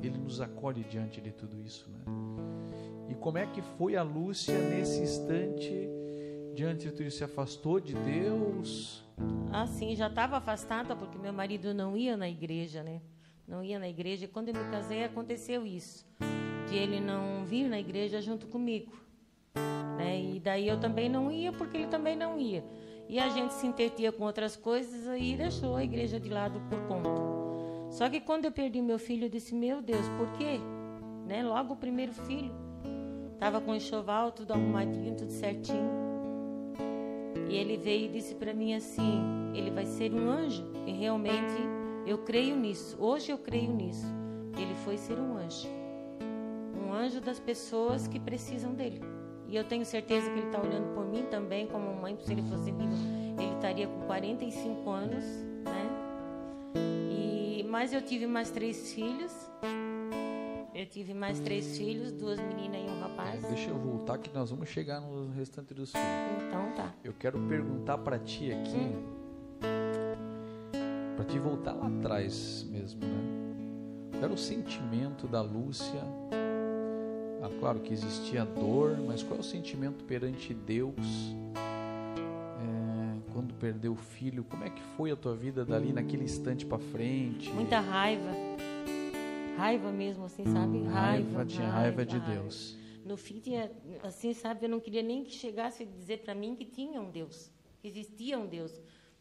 Ele 0.02 0.17
nos 0.17 0.39
acolhe 0.39 0.86
diante 0.86 1.19
de 1.19 1.34
tudo 1.34 1.62
isso, 1.62 1.91
né? 1.91 2.00
E 3.10 3.15
como 3.15 3.38
é 3.38 3.45
que 3.45 3.62
foi 3.62 3.97
a 3.97 4.04
Lúcia 4.04 4.58
nesse 4.58 5.02
instante, 5.02 5.89
diante 6.56 6.86
de 6.86 6.91
tudo 6.91 7.04
isso? 7.04 7.17
Se 7.17 7.26
afastou 7.26 7.78
de 7.78 7.93
Deus? 7.93 9.04
Assim, 9.52 9.97
já 9.97 10.08
estava 10.08 10.38
afastada 10.38 10.95
porque 10.95 11.17
meu 11.17 11.34
marido 11.34 11.74
não 11.74 11.97
ia 11.97 12.15
na 12.15 12.30
igreja, 12.30 12.82
né? 12.82 13.02
Não 13.45 13.62
ia 13.62 13.78
na 13.78 13.89
igreja. 13.89 14.24
E 14.24 14.28
quando 14.30 14.47
eu 14.47 14.54
me 14.54 14.71
casei, 14.71 15.04
aconteceu 15.04 15.65
isso. 15.65 16.08
De 16.69 16.78
ele 16.78 17.02
não 17.02 17.43
vir 17.43 17.67
na 17.67 17.78
igreja 17.78 18.21
junto 18.21 18.47
comigo. 18.47 18.93
Né? 19.97 20.21
E 20.36 20.39
daí 20.39 20.69
eu 20.69 20.80
também 20.80 21.10
não 21.10 21.30
ia 21.30 21.52
porque 21.52 21.76
ele 21.76 21.88
também 21.88 22.15
não 22.15 22.39
ia. 22.39 22.63
E 23.12 23.19
a 23.19 23.28
gente 23.28 23.54
se 23.54 23.67
entretia 23.67 24.10
com 24.10 24.24
outras 24.24 24.56
coisas 24.56 25.06
e 25.19 25.36
deixou 25.36 25.76
a 25.76 25.84
igreja 25.84 26.17
de 26.17 26.30
lado 26.30 26.62
por 26.69 26.80
conta. 26.88 27.10
Só 27.89 28.10
que 28.10 28.21
quando 28.21 28.45
eu 28.45 28.54
perdi 28.54 28.82
meu 28.82 28.97
filho, 28.97 29.26
eu 29.26 29.30
disse, 29.30 29.54
meu 29.54 29.82
Deus, 29.82 30.08
por 30.17 30.32
quê? 30.38 30.62
Né? 31.28 31.43
Logo 31.43 31.74
o 31.74 31.76
primeiro 31.76 32.13
filho. 32.13 32.56
Tava 33.38 33.60
com 33.60 33.76
enxoval, 33.76 34.32
tudo 34.32 34.54
arrumadinho, 34.54 35.13
tudo 35.17 35.30
certinho. 35.30 35.91
E 37.50 37.56
ele 37.58 37.76
veio 37.76 38.06
e 38.06 38.13
disse 38.13 38.34
para 38.34 38.54
mim 38.54 38.76
assim: 38.76 39.52
ele 39.54 39.71
vai 39.71 39.86
ser 39.86 40.13
um 40.13 40.30
anjo. 40.30 40.63
E 40.88 40.93
realmente 40.93 41.58
eu 42.08 42.19
creio 42.19 42.56
nisso. 42.56 42.95
Hoje 42.97 43.30
eu 43.30 43.38
creio 43.38 43.74
nisso. 43.74 44.08
Ele 44.58 44.74
foi 44.86 44.97
ser 44.97 45.19
um 45.19 45.36
anjo. 45.36 45.67
Um 46.82 46.93
anjo 46.93 47.19
das 47.19 47.41
pessoas 47.41 48.08
que 48.08 48.21
precisam 48.21 48.74
dele. 48.74 49.11
E 49.52 49.56
eu 49.58 49.66
tenho 49.66 49.84
certeza 49.86 50.32
que 50.32 50.40
ele 50.40 50.48
está 50.48 50.62
olhando 50.62 50.96
por 50.96 51.06
mim 51.06 51.26
também, 51.30 51.68
como 51.68 51.94
mãe, 51.94 52.18
se 52.24 52.32
ele 52.32 52.42
fosse 52.44 52.72
vivo, 52.72 52.96
ele 53.38 53.54
estaria 53.56 53.86
com 53.86 54.00
45 54.06 54.90
anos, 54.90 55.26
né? 55.66 55.90
E, 57.12 57.66
mas 57.70 57.92
eu 57.92 58.02
tive 58.02 58.26
mais 58.26 58.50
três 58.50 58.94
filhos. 58.94 59.34
Eu 60.74 60.86
tive 60.86 61.14
mais 61.14 61.38
três 61.42 61.78
filhos, 61.78 62.14
duas 62.14 62.40
meninas 62.40 62.80
e 62.80 62.90
um 62.90 63.02
rapaz. 63.02 63.44
Deixa 63.44 63.72
eu 63.72 63.78
voltar 63.78 64.18
que 64.20 64.34
nós 64.34 64.50
vamos 64.52 64.70
chegar 64.70 65.02
no 65.02 65.30
restante 65.32 65.74
dos 65.74 65.92
filhos. 65.92 66.08
Então 66.48 66.72
tá. 66.78 66.94
Eu 67.04 67.12
quero 67.12 67.38
perguntar 67.50 67.98
para 67.98 68.18
ti 68.18 68.54
aqui, 68.54 68.96
para 71.18 71.26
te 71.26 71.38
voltar 71.38 71.74
lá 71.74 71.88
atrás 71.88 72.66
mesmo, 72.72 73.02
né? 73.02 74.12
Qual 74.14 74.24
era 74.24 74.34
o 74.34 74.38
sentimento 74.38 75.28
da 75.28 75.42
Lúcia? 75.42 76.02
Ah, 77.43 77.49
claro 77.60 77.80
que 77.80 77.91
existia 77.91 78.45
dor, 78.45 78.97
mas 78.99 79.23
qual 79.23 79.38
é 79.38 79.39
o 79.39 79.43
sentimento 79.43 80.04
perante 80.06 80.54
Deus 80.54 80.95
é, 81.56 83.32
quando 83.34 83.51
perder 83.56 83.89
o 83.89 83.95
filho, 83.95 84.43
como 84.43 84.63
é 84.63 84.69
que 84.69 84.82
foi 84.95 85.10
a 85.10 85.15
tua 85.15 85.36
vida 85.36 85.65
dali 85.65 85.91
naquele 85.91 86.23
instante 86.23 86.67
para 86.67 86.77
frente? 86.77 87.49
Muita 87.49 87.80
raiva. 87.80 88.32
Raiva 89.58 89.91
mesmo, 89.91 90.25
assim, 90.25 90.45
sabe? 90.45 90.84
Raiva, 90.84 91.43
tinha 91.43 91.67
raiva, 91.67 92.06
de 92.06 92.19
Deus. 92.19 92.77
No 93.04 93.17
fim, 93.17 93.39
tinha, 93.39 93.71
assim, 94.04 94.34
sabe? 94.36 94.65
Eu 94.65 94.69
não 94.69 94.80
queria 94.80 95.01
nem 95.01 95.23
que 95.23 95.32
chegasse 95.32 95.82
a 95.82 95.86
dizer 95.86 96.19
para 96.19 96.36
mim 96.36 96.56
que 96.56 96.65
tinha 96.65 97.01
um 97.01 97.10
Deus, 97.10 97.51
que 97.80 97.88
existia 97.88 98.38
um 98.38 98.45
Deus. 98.45 98.71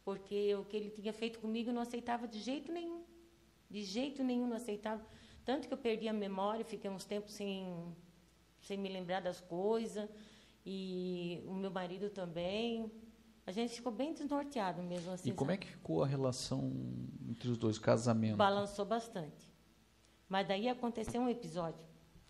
Porque 0.04 0.54
o 0.54 0.64
que 0.64 0.76
ele 0.76 0.90
tinha 0.90 1.12
feito 1.12 1.38
comigo 1.38 1.70
eu 1.70 1.74
não 1.74 1.82
aceitava 1.82 2.28
de 2.28 2.38
jeito 2.38 2.70
nenhum. 2.70 3.02
De 3.70 3.82
jeito 3.82 4.22
nenhum 4.22 4.46
não 4.46 4.56
aceitava. 4.56 5.02
Tanto 5.44 5.68
que 5.68 5.74
eu 5.74 5.78
perdi 5.78 6.08
a 6.08 6.12
memória, 6.12 6.64
fiquei 6.64 6.90
uns 6.90 7.04
tempos 7.04 7.32
sem, 7.32 7.66
sem 8.62 8.78
me 8.78 8.88
lembrar 8.88 9.20
das 9.20 9.40
coisas. 9.40 10.08
E 10.64 11.42
o 11.46 11.54
meu 11.54 11.70
marido 11.70 12.10
também. 12.10 12.90
A 13.46 13.52
gente 13.52 13.74
ficou 13.74 13.90
bem 13.90 14.12
desnorteado 14.12 14.82
mesmo 14.82 15.12
assim. 15.12 15.30
E 15.30 15.32
como 15.32 15.50
é 15.50 15.54
sabe? 15.54 15.66
que 15.66 15.72
ficou 15.72 16.04
a 16.04 16.06
relação 16.06 16.72
entre 17.28 17.48
os 17.48 17.58
dois, 17.58 17.78
casamento? 17.78 18.36
Balançou 18.36 18.84
bastante. 18.84 19.50
Mas 20.28 20.46
daí 20.46 20.68
aconteceu 20.68 21.20
um 21.20 21.28
episódio. 21.28 21.80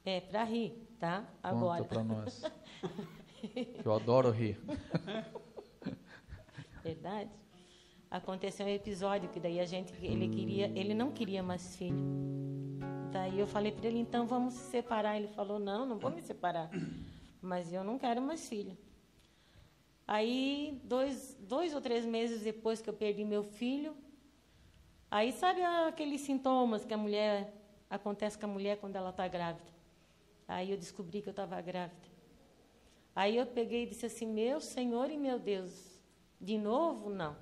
É, 0.04 0.20
para 0.20 0.44
rir, 0.44 0.72
tá? 0.98 1.28
Agora. 1.42 1.82
Conta 1.82 1.94
pra 1.94 2.04
nós. 2.04 2.42
Eu 3.84 3.92
adoro 3.92 4.30
rir. 4.30 4.58
Verdade? 6.82 7.30
Aconteceu 8.10 8.66
um 8.66 8.70
episódio 8.70 9.28
que 9.28 9.38
daí 9.38 9.60
a 9.60 9.66
gente, 9.66 9.92
ele 10.02 10.28
queria, 10.28 10.66
ele 10.78 10.94
não 10.94 11.12
queria 11.12 11.42
mais 11.42 11.76
filho. 11.76 11.96
Daí 13.12 13.38
eu 13.38 13.46
falei 13.46 13.72
para 13.72 13.86
ele, 13.88 13.98
então 13.98 14.26
vamos 14.26 14.54
se 14.54 14.70
separar. 14.70 15.16
Ele 15.16 15.28
falou, 15.28 15.58
não, 15.58 15.84
não 15.84 15.98
vou 15.98 16.10
me 16.10 16.22
separar. 16.22 16.70
Mas 17.42 17.72
eu 17.72 17.82
não 17.82 17.98
quero 17.98 18.22
mais 18.22 18.48
filho. 18.48 18.76
Aí, 20.06 20.80
dois, 20.84 21.36
dois 21.40 21.74
ou 21.74 21.80
três 21.80 22.04
meses 22.04 22.42
depois 22.42 22.80
que 22.80 22.90
eu 22.90 22.94
perdi 22.94 23.24
meu 23.24 23.44
filho, 23.44 23.96
aí 25.10 25.32
sabe 25.32 25.62
aqueles 25.62 26.20
sintomas 26.20 26.84
que 26.84 26.92
a 26.92 26.96
mulher, 26.96 27.54
acontece 27.88 28.38
com 28.38 28.46
a 28.46 28.48
mulher 28.48 28.78
quando 28.78 28.96
ela 28.96 29.10
está 29.10 29.26
grávida. 29.28 29.70
Aí 30.46 30.70
eu 30.70 30.76
descobri 30.76 31.22
que 31.22 31.28
eu 31.28 31.32
estava 31.32 31.60
grávida. 31.60 32.08
Aí 33.14 33.36
eu 33.36 33.46
peguei 33.46 33.84
e 33.84 33.86
disse 33.86 34.06
assim, 34.06 34.26
meu 34.26 34.60
Senhor 34.60 35.10
e 35.10 35.16
meu 35.16 35.38
Deus, 35.38 36.00
de 36.40 36.56
novo, 36.56 37.10
não. 37.10 37.36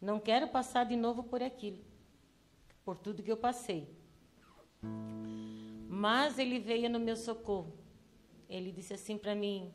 Não 0.00 0.20
quero 0.20 0.48
passar 0.48 0.84
de 0.84 0.96
novo 0.96 1.22
por 1.22 1.42
aquilo, 1.42 1.82
por 2.84 2.98
tudo 2.98 3.22
que 3.22 3.32
eu 3.32 3.36
passei. 3.36 3.88
Mas 5.88 6.38
ele 6.38 6.58
veio 6.58 6.90
no 6.90 7.00
meu 7.00 7.16
socorro. 7.16 7.72
Ele 8.48 8.70
disse 8.70 8.92
assim 8.94 9.16
para 9.16 9.34
mim: 9.34 9.72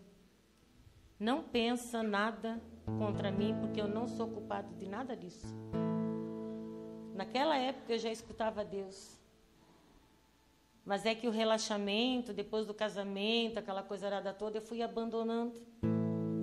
Não 1.19 1.43
pensa 1.43 2.03
nada 2.03 2.61
contra 2.97 3.31
mim, 3.31 3.55
porque 3.59 3.81
eu 3.81 3.87
não 3.87 4.07
sou 4.07 4.27
culpado 4.27 4.73
de 4.75 4.87
nada 4.87 5.15
disso. 5.15 5.47
Naquela 7.15 7.57
época 7.57 7.93
eu 7.93 7.99
já 7.99 8.11
escutava 8.11 8.63
Deus. 8.63 9.19
Mas 10.85 11.05
é 11.05 11.13
que 11.13 11.27
o 11.27 11.31
relaxamento, 11.31 12.33
depois 12.33 12.65
do 12.65 12.73
casamento, 12.73 13.59
aquela 13.59 13.83
coisa 13.83 14.07
arada 14.07 14.33
toda, 14.33 14.57
eu 14.57 14.61
fui 14.61 14.81
abandonando. 14.81 15.61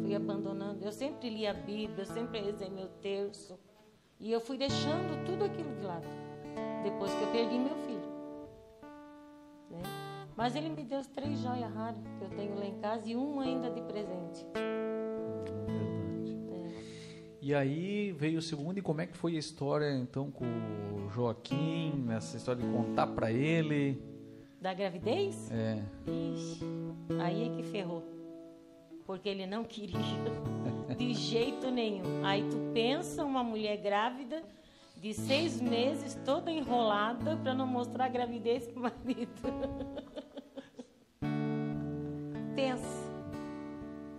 Fui 0.02 0.14
abandonando. 0.14 0.85
Eu 0.85 0.92
sempre 0.92 1.29
li 1.31 1.46
a 1.46 1.55
Bíblia, 1.55 2.02
eu 2.02 2.07
sempre 2.07 2.40
rezei 2.40 2.70
meu 2.70 2.88
terço. 3.00 3.59
E 4.20 4.31
eu 4.31 4.40
fui 4.40 4.57
deixando 4.57 5.24
tudo 5.24 5.44
aquilo 5.44 5.74
de 5.74 5.83
lado. 5.83 6.25
Depois 6.87 7.12
que 7.12 7.20
eu 7.20 7.33
perdi 7.33 7.59
meu 7.59 7.75
filho. 7.79 8.01
Né? 9.68 9.83
Mas 10.37 10.55
ele 10.55 10.68
me 10.68 10.85
deu 10.85 11.03
três 11.03 11.40
joias 11.40 11.68
raras 11.75 12.01
que 12.16 12.25
eu 12.25 12.31
tenho 12.31 12.55
lá 12.55 12.64
em 12.64 12.79
casa 12.79 13.11
e 13.11 13.16
uma 13.16 13.42
ainda 13.42 13.68
de 13.68 13.81
presente. 13.81 14.46
Verdade. 15.66 16.38
É. 16.49 17.37
E 17.42 17.53
aí 17.53 18.12
veio 18.12 18.38
o 18.38 18.42
segundo, 18.42 18.79
e 18.79 18.83
como 18.83 19.01
é 19.01 19.07
que 19.07 19.16
foi 19.16 19.35
a 19.35 19.38
história 19.40 19.92
então 19.96 20.31
com 20.31 20.44
o 20.44 21.11
Joaquim, 21.11 22.05
nessa 22.07 22.37
história 22.37 22.62
de 22.62 22.72
contar 22.72 23.09
pra 23.09 23.33
ele? 23.33 24.01
Da 24.61 24.72
gravidez? 24.72 25.51
É, 25.51 25.83
Ixi, 26.07 26.64
aí 27.20 27.49
é 27.49 27.57
que 27.57 27.64
ferrou. 27.64 28.05
Porque 29.05 29.29
ele 29.29 29.44
não 29.44 29.64
queria. 29.64 29.99
De 30.96 31.12
jeito 31.14 31.68
nenhum. 31.68 32.25
Aí 32.25 32.49
tu 32.49 32.57
pensa 32.72 33.25
uma 33.25 33.42
mulher 33.42 33.77
grávida 33.79 34.40
de 34.96 35.12
seis 35.14 35.61
meses, 35.61 36.14
toda 36.24 36.50
enrolada, 36.50 37.37
para 37.37 37.54
não 37.54 37.66
mostrar 37.66 38.06
a 38.06 38.09
gravidez 38.09 38.66
pro 38.68 38.82
marido. 38.82 39.30
pensa. 42.54 43.06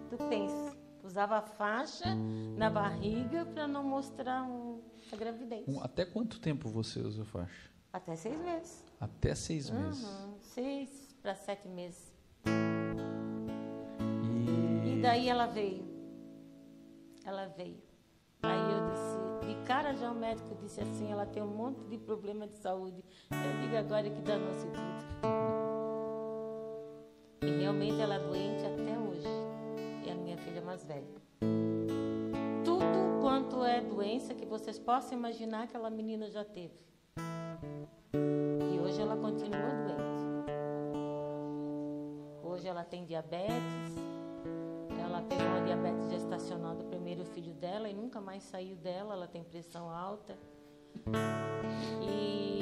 Tu 0.10 0.18
pensa. 0.30 0.78
Usava 1.04 1.42
faixa 1.42 2.14
na 2.58 2.70
barriga 2.70 3.46
para 3.46 3.68
não 3.68 3.84
mostrar 3.84 4.44
um- 4.44 4.82
a 5.12 5.16
gravidez. 5.16 5.66
Até 5.82 6.06
quanto 6.06 6.40
tempo 6.40 6.70
você 6.70 7.00
usa 7.00 7.24
faixa? 7.26 7.70
Até 7.94 8.16
seis 8.16 8.40
meses. 8.42 8.86
Até 9.00 9.34
seis 9.36 9.70
meses. 9.70 10.04
Uhum, 10.04 10.36
seis 10.42 11.16
para 11.22 11.34
sete 11.36 11.68
meses. 11.68 12.14
E, 14.86 14.98
E 14.98 15.02
daí 15.02 15.30
ela 15.30 15.46
veio. 15.48 15.86
Ela 17.26 17.48
veio. 17.58 17.82
Aí 18.44 18.60
eu 18.72 18.90
disse, 18.92 19.18
cara 19.68 19.94
já 19.94 20.10
o 20.10 20.16
médico 20.16 20.56
disse 20.56 20.80
assim, 20.80 21.12
ela 21.12 21.26
tem 21.26 21.44
um 21.44 21.54
monte 21.54 21.84
de 21.90 21.98
problema 21.98 22.48
de 22.48 22.56
saúde. 22.56 23.04
Eu 23.30 23.62
digo 23.62 23.76
agora 23.76 24.10
que 24.10 24.22
danou-se 24.22 24.66
tudo. 24.68 25.28
E 27.42 27.60
realmente 27.60 28.00
ela 28.00 28.16
é 28.16 28.20
doente 28.20 28.66
até 28.66 28.98
hoje. 28.98 29.28
É 30.08 30.14
a 30.14 30.16
minha 30.16 30.38
filha 30.38 30.62
mais 30.62 30.86
velha. 30.86 31.06
Tudo 32.64 33.20
quanto 33.22 33.62
é 33.62 33.82
doença 33.82 34.34
que 34.34 34.46
vocês 34.46 34.80
possam 34.80 35.18
imaginar 35.18 35.64
aquela 35.64 35.90
menina 35.90 36.30
já 36.30 36.46
teve. 36.46 36.80
E 38.74 38.80
hoje 38.80 39.02
ela 39.02 39.18
continua 39.18 39.70
doente. 39.86 40.48
Hoje 42.42 42.70
ela 42.70 42.86
tem 42.86 43.04
diabetes. 43.04 44.17
Ela 45.08 45.22
pegou 45.22 45.46
uma 45.46 45.62
diabetes 45.62 46.10
gestacional 46.10 46.76
do 46.76 46.84
primeiro 46.84 47.24
filho 47.24 47.54
dela 47.54 47.88
e 47.90 47.94
nunca 47.94 48.20
mais 48.20 48.44
saiu 48.44 48.76
dela. 48.76 49.14
Ela 49.14 49.28
tem 49.28 49.42
pressão 49.42 49.90
alta. 49.90 50.38
E 52.04 52.58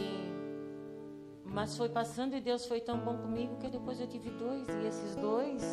mas 1.44 1.76
foi 1.76 1.90
passando 1.90 2.36
e 2.36 2.42
Deus 2.42 2.66
foi 2.68 2.82
tão 2.82 3.00
bom 3.00 3.18
comigo 3.18 3.56
que 3.58 3.70
depois 3.70 4.00
eu 4.00 4.08
tive 4.08 4.30
dois 4.30 4.68
e 4.68 4.88
esses 4.88 5.16
dois 5.16 5.64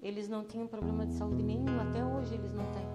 eles 0.00 0.28
não 0.28 0.44
tinham 0.44 0.68
problema 0.68 1.04
de 1.04 1.14
saúde 1.14 1.42
nenhum 1.42 1.80
até 1.80 2.04
hoje 2.04 2.34
eles 2.34 2.54
não 2.54 2.64
têm. 2.72 2.86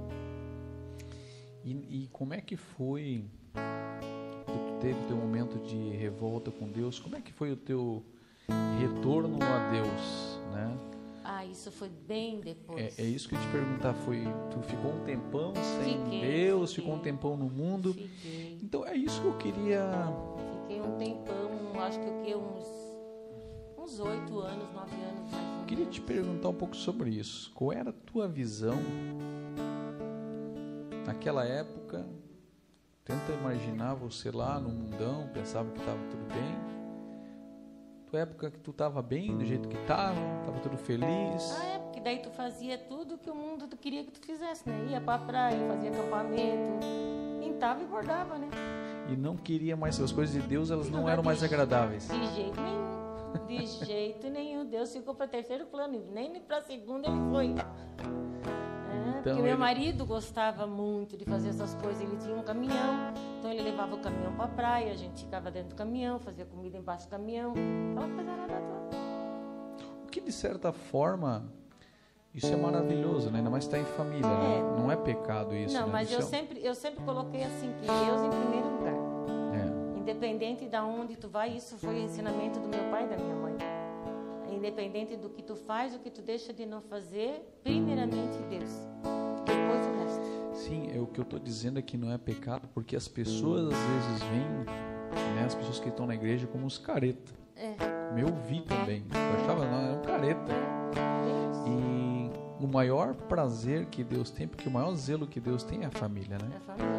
e, 1.66 2.04
e 2.04 2.08
como 2.08 2.34
é 2.34 2.40
que 2.40 2.56
foi 2.56 3.26
que 4.46 4.54
tu 4.54 4.80
teve 4.80 5.08
teu 5.08 5.18
momento 5.18 5.60
de 5.60 5.90
revolta 5.90 6.52
com 6.52 6.70
Deus? 6.70 7.00
Como 7.00 7.18
é 7.18 7.22
que 7.22 7.34
foi 7.34 7.52
o 7.52 7.58
teu 7.58 8.02
retorno 8.80 9.38
a 9.44 9.72
Deus, 9.72 10.40
né? 10.54 10.99
Ah, 11.32 11.46
isso 11.46 11.72
foi 11.72 11.90
bem 11.90 12.40
depois. 12.40 12.98
É, 12.98 13.04
é 13.04 13.06
isso 13.06 13.30
que 13.30 13.36
eu 13.36 13.40
te 13.40 13.48
perguntar, 13.50 13.94
foi 13.94 14.24
tu 14.50 14.60
ficou 14.64 14.92
um 14.94 15.04
tempão 15.04 15.54
sem 15.84 16.04
Fiquei, 16.04 16.22
Deus, 16.22 16.72
fiquei. 16.72 16.84
ficou 16.84 17.00
um 17.00 17.04
tempão 17.04 17.38
no 17.38 17.48
mundo. 17.48 17.94
Fiquei. 17.94 18.58
Então 18.64 18.84
é 18.84 18.96
isso 18.96 19.22
que 19.22 19.28
eu 19.28 19.38
queria 19.38 19.92
Fiquei 20.64 20.82
um 20.82 20.98
tempão, 20.98 21.82
acho 21.82 22.00
que 22.00 22.36
uns 22.36 22.68
uns 23.78 24.00
oito 24.00 24.40
anos, 24.40 24.74
nove 24.74 24.96
anos 24.96 25.32
mais 25.32 25.34
ou 25.34 25.40
menos. 25.40 25.66
Queria 25.68 25.86
te 25.86 26.02
perguntar 26.02 26.50
um 26.50 26.54
pouco 26.56 26.76
sobre 26.76 27.12
isso. 27.12 27.52
Qual 27.54 27.72
era 27.72 27.92
a 27.92 27.94
tua 27.94 28.28
visão 28.28 28.80
naquela 31.06 31.46
época? 31.46 32.08
Tenta 33.06 33.34
imaginar 33.34 33.94
você 33.94 34.32
lá 34.32 34.60
no 34.60 34.70
mundão, 34.70 35.30
pensava 35.32 35.70
que 35.70 35.80
estava 35.80 36.00
tudo 36.10 36.26
bem. 36.34 36.79
Tua 38.10 38.22
época 38.22 38.50
que 38.50 38.60
tu 38.60 38.72
estava 38.72 39.02
bem, 39.04 39.38
do 39.38 39.46
jeito 39.46 39.68
que 39.70 39.78
estava, 39.78 40.16
estava 40.40 40.60
tudo 40.62 40.78
feliz. 40.78 41.56
Ah, 41.62 41.66
é, 41.76 41.78
porque 41.80 42.00
daí 42.00 42.18
tu 42.20 42.32
fazia 42.32 42.76
tudo 42.78 43.20
que 43.20 43.30
o 43.30 43.36
mundo 43.36 43.68
tu 43.68 43.78
queria 43.78 44.04
que 44.04 44.12
tu 44.12 44.26
fizesse, 44.26 44.68
né? 44.68 44.88
Ia 44.90 45.00
pra 45.02 45.20
praia, 45.20 45.58
fazia 45.68 45.92
acampamento, 45.92 46.80
pintava 47.40 47.84
e 47.84 47.86
bordava, 47.86 48.38
né? 48.40 48.48
E 49.12 49.16
não 49.16 49.38
queria 49.38 49.78
mais 49.78 50.00
as 50.02 50.12
coisas 50.12 50.34
de 50.34 50.42
Deus, 50.48 50.72
elas 50.72 50.90
não 50.90 51.02
Não, 51.02 51.10
eram 51.10 51.22
mais 51.22 51.44
agradáveis. 51.44 52.08
De 52.08 52.26
jeito 52.36 52.60
nenhum. 52.60 53.46
De 53.48 53.68
jeito 53.86 54.28
nenhum. 54.30 54.66
Deus 54.66 54.92
ficou 54.92 55.14
para 55.14 55.28
terceiro 55.28 55.68
plano. 55.68 56.04
Nem 56.12 56.40
para 56.42 56.62
segundo 56.64 57.06
ele 57.06 57.30
foi. 57.32 57.46
É, 57.52 57.52
Então 57.52 59.22
porque 59.24 59.34
meu 59.34 59.46
ele- 59.52 59.56
marido 59.56 60.04
gostava 60.04 60.66
muito 60.66 61.16
de 61.16 61.26
fazer 61.26 61.50
essas 61.50 61.76
coisas. 61.76 62.02
Ele 62.02 62.18
tinha 62.18 62.36
um 62.36 62.42
caminhão, 62.44 63.14
então 63.40 63.50
ele 63.52 63.62
levava 63.62 63.96
o 63.96 64.00
caminhão 64.00 64.34
para 64.36 64.46
a 64.46 64.50
praia, 64.50 64.92
a 64.92 64.96
gente 64.96 65.24
ficava 65.24 65.50
dentro 65.50 65.70
do 65.70 65.76
caminhão, 65.76 66.20
fazia 66.20 66.46
comida 66.46 66.78
embaixo 66.78 67.08
do 67.08 67.10
caminhão. 67.10 67.54
Aquela 67.94 68.08
coisa 68.14 68.36
nada 68.36 68.54
toda. 68.62 68.98
O 70.04 70.08
que 70.12 70.20
de 70.20 70.32
certa 70.32 70.74
forma 70.74 71.46
isso 72.36 72.52
é 72.54 72.56
maravilhoso, 72.58 73.32
né? 73.32 73.40
Ainda 73.40 73.50
mais 73.50 73.64
estar 73.64 73.80
em 73.80 73.86
família, 73.86 74.28
né? 74.28 74.58
É. 74.58 74.80
Não 74.80 74.92
é 74.92 74.96
pecado 74.98 75.56
isso, 75.56 75.74
Não, 75.74 75.88
né? 75.88 75.92
mas 75.94 76.12
eu 76.12 76.20
Isso 76.20 76.28
é- 76.36 76.40
sempre, 76.40 76.64
eu 76.64 76.76
sempre 76.76 77.04
coloquei 77.04 77.44
assim, 77.44 77.74
que 77.80 77.88
Deus 77.88 78.22
em 78.22 78.30
primeiro 78.30 78.68
lugar. 78.78 78.94
é. 79.56 80.00
Independente 80.00 80.68
de 80.68 80.78
onde 80.78 81.16
tu 81.16 81.30
vai, 81.30 81.50
isso 81.56 81.78
foi 81.78 81.96
o 81.96 82.00
ensinamento 82.00 82.60
do 82.60 82.68
meu 82.68 82.84
pai 82.92 83.06
e 83.06 83.08
da 83.08 83.18
minha 83.18 83.36
mãe. 83.36 83.56
Independente 84.52 85.16
do 85.16 85.30
que 85.30 85.42
tu 85.42 85.56
faz, 85.56 85.96
o 85.96 86.00
que 86.00 86.10
tu 86.10 86.22
deixa 86.22 86.52
de 86.52 86.66
não 86.66 86.82
fazer, 86.82 87.48
primeiramente 87.64 88.38
Deus. 88.50 88.72
Sim, 90.60 90.90
é 90.94 91.00
o 91.00 91.08
que 91.08 91.20
eu 91.20 91.24
estou 91.24 91.40
dizendo 91.40 91.80
é 91.80 91.82
que 91.82 91.98
não 91.98 92.12
é 92.12 92.18
pecado, 92.18 92.68
porque 92.74 92.96
as 92.96 93.08
pessoas 93.08 93.68
às 93.74 93.80
vezes 93.80 94.24
veem, 94.30 95.36
né, 95.36 95.44
as 95.46 95.56
pessoas 95.56 95.80
que 95.80 95.90
estão 95.90 96.06
na 96.06 96.14
igreja 96.16 96.48
como 96.48 96.66
os 96.66 96.78
careta. 96.78 97.32
É. 97.56 97.76
Eu 98.20 98.28
vi 98.48 98.62
também. 98.62 99.06
Eu 99.14 99.42
achava, 99.42 99.66
não, 99.66 99.90
é 99.90 99.92
um 99.98 100.02
careta. 100.02 100.52
E 101.66 102.64
o 102.64 102.68
maior 102.68 103.14
prazer 103.16 103.86
que 103.86 104.04
Deus 104.04 104.30
tem, 104.30 104.48
porque 104.48 104.68
o 104.68 104.72
maior 104.72 104.94
zelo 104.96 105.28
que 105.28 105.40
Deus 105.40 105.64
tem 105.64 105.84
é 105.84 105.86
a 105.86 105.92
família, 105.92 106.36
É 106.36 106.44
né? 106.44 106.52
a 106.58 106.60
família. 106.60 106.90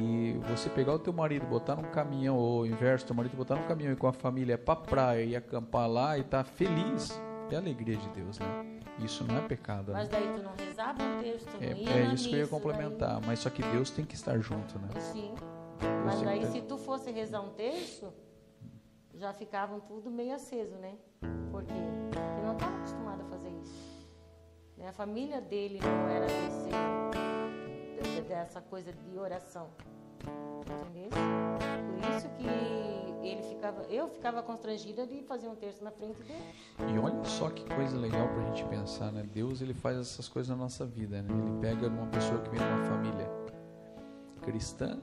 E 0.00 0.38
você 0.48 0.68
pegar 0.70 0.94
o 0.94 0.98
teu 0.98 1.12
marido, 1.12 1.46
botar 1.46 1.74
num 1.76 1.90
caminhão, 1.90 2.36
ou 2.36 2.62
o 2.62 2.66
inverso, 2.66 3.06
teu 3.06 3.16
marido 3.16 3.36
botar 3.36 3.56
num 3.56 3.66
caminhão 3.66 3.92
e 3.92 3.96
com 3.96 4.06
a 4.06 4.12
família 4.12 4.56
pra 4.58 4.76
praia 4.76 5.24
e 5.24 5.34
acampar 5.34 5.88
lá 5.88 6.18
e 6.18 6.22
tá 6.22 6.44
feliz, 6.44 7.20
é 7.50 7.56
a 7.56 7.58
alegria 7.58 7.96
de 7.96 8.08
Deus, 8.10 8.38
né? 8.38 8.75
Isso 8.98 9.24
não 9.24 9.36
é 9.38 9.46
pecado, 9.46 9.92
né? 9.92 9.98
Mas 9.98 10.08
daí 10.08 10.32
tu 10.34 10.42
não 10.42 10.52
rezava 10.56 11.02
o 11.02 11.22
texto, 11.22 11.50
não 11.54 11.62
ia 11.62 11.70
É, 11.70 11.74
na 12.04 12.10
é 12.10 12.14
isso 12.14 12.28
que 12.28 12.34
eu 12.34 12.38
ia 12.40 12.48
complementar, 12.48 13.20
mas 13.20 13.38
só 13.40 13.50
que 13.50 13.62
Deus 13.62 13.90
tem 13.90 14.04
que 14.04 14.14
estar 14.14 14.38
junto, 14.38 14.78
né? 14.78 14.88
daí- 14.92 15.02
Sim. 15.02 15.34
Deus 15.78 16.04
Mas 16.06 16.18
que 16.18 16.24
daí 16.24 16.40
ter- 16.40 16.46
se 16.46 16.62
tu 16.62 16.78
fosse 16.78 17.10
rezar 17.10 17.40
um 17.42 17.50
texto, 17.50 18.12
já 19.14 19.32
ficavam 19.34 19.80
tudo 19.80 20.10
meio 20.10 20.34
aceso, 20.34 20.74
né? 20.76 20.94
Porque 21.50 21.72
não 22.42 22.52
estava 22.54 22.76
acostumado 22.78 23.20
a 23.22 23.24
fazer 23.26 23.50
isso. 23.62 24.06
Né? 24.78 24.88
A 24.88 24.92
família 24.92 25.40
dele 25.40 25.78
não 25.82 26.08
era 26.08 26.26
desse, 26.26 26.70
de- 28.14 28.20
dessa 28.28 28.60
coisa 28.62 28.92
de 28.92 29.18
oração. 29.18 29.68
Entendeu? 30.60 31.10
Por 31.10 32.16
isso 32.16 32.28
que 32.30 32.46
ele 33.28 33.42
ficava, 33.42 33.82
eu 33.84 34.08
ficava 34.08 34.42
constrangida 34.42 35.06
de 35.06 35.22
fazer 35.22 35.48
um 35.48 35.54
texto 35.54 35.82
na 35.82 35.90
frente 35.90 36.22
dele. 36.22 36.42
E 36.94 36.98
olha 36.98 37.24
só 37.24 37.50
que 37.50 37.64
coisa 37.74 37.96
legal 37.96 38.28
pra 38.28 38.42
gente 38.44 38.64
pensar, 38.64 39.10
né? 39.12 39.22
Deus 39.32 39.60
ele 39.60 39.74
faz 39.74 39.98
essas 39.98 40.28
coisas 40.28 40.50
na 40.50 40.56
nossa 40.56 40.84
vida, 40.86 41.22
né? 41.22 41.28
Ele 41.30 41.60
pega 41.60 41.88
uma 41.88 42.06
pessoa 42.06 42.40
que 42.40 42.50
vem 42.50 42.58
de 42.58 42.64
uma 42.66 42.84
família 42.84 43.28
cristã, 44.42 44.98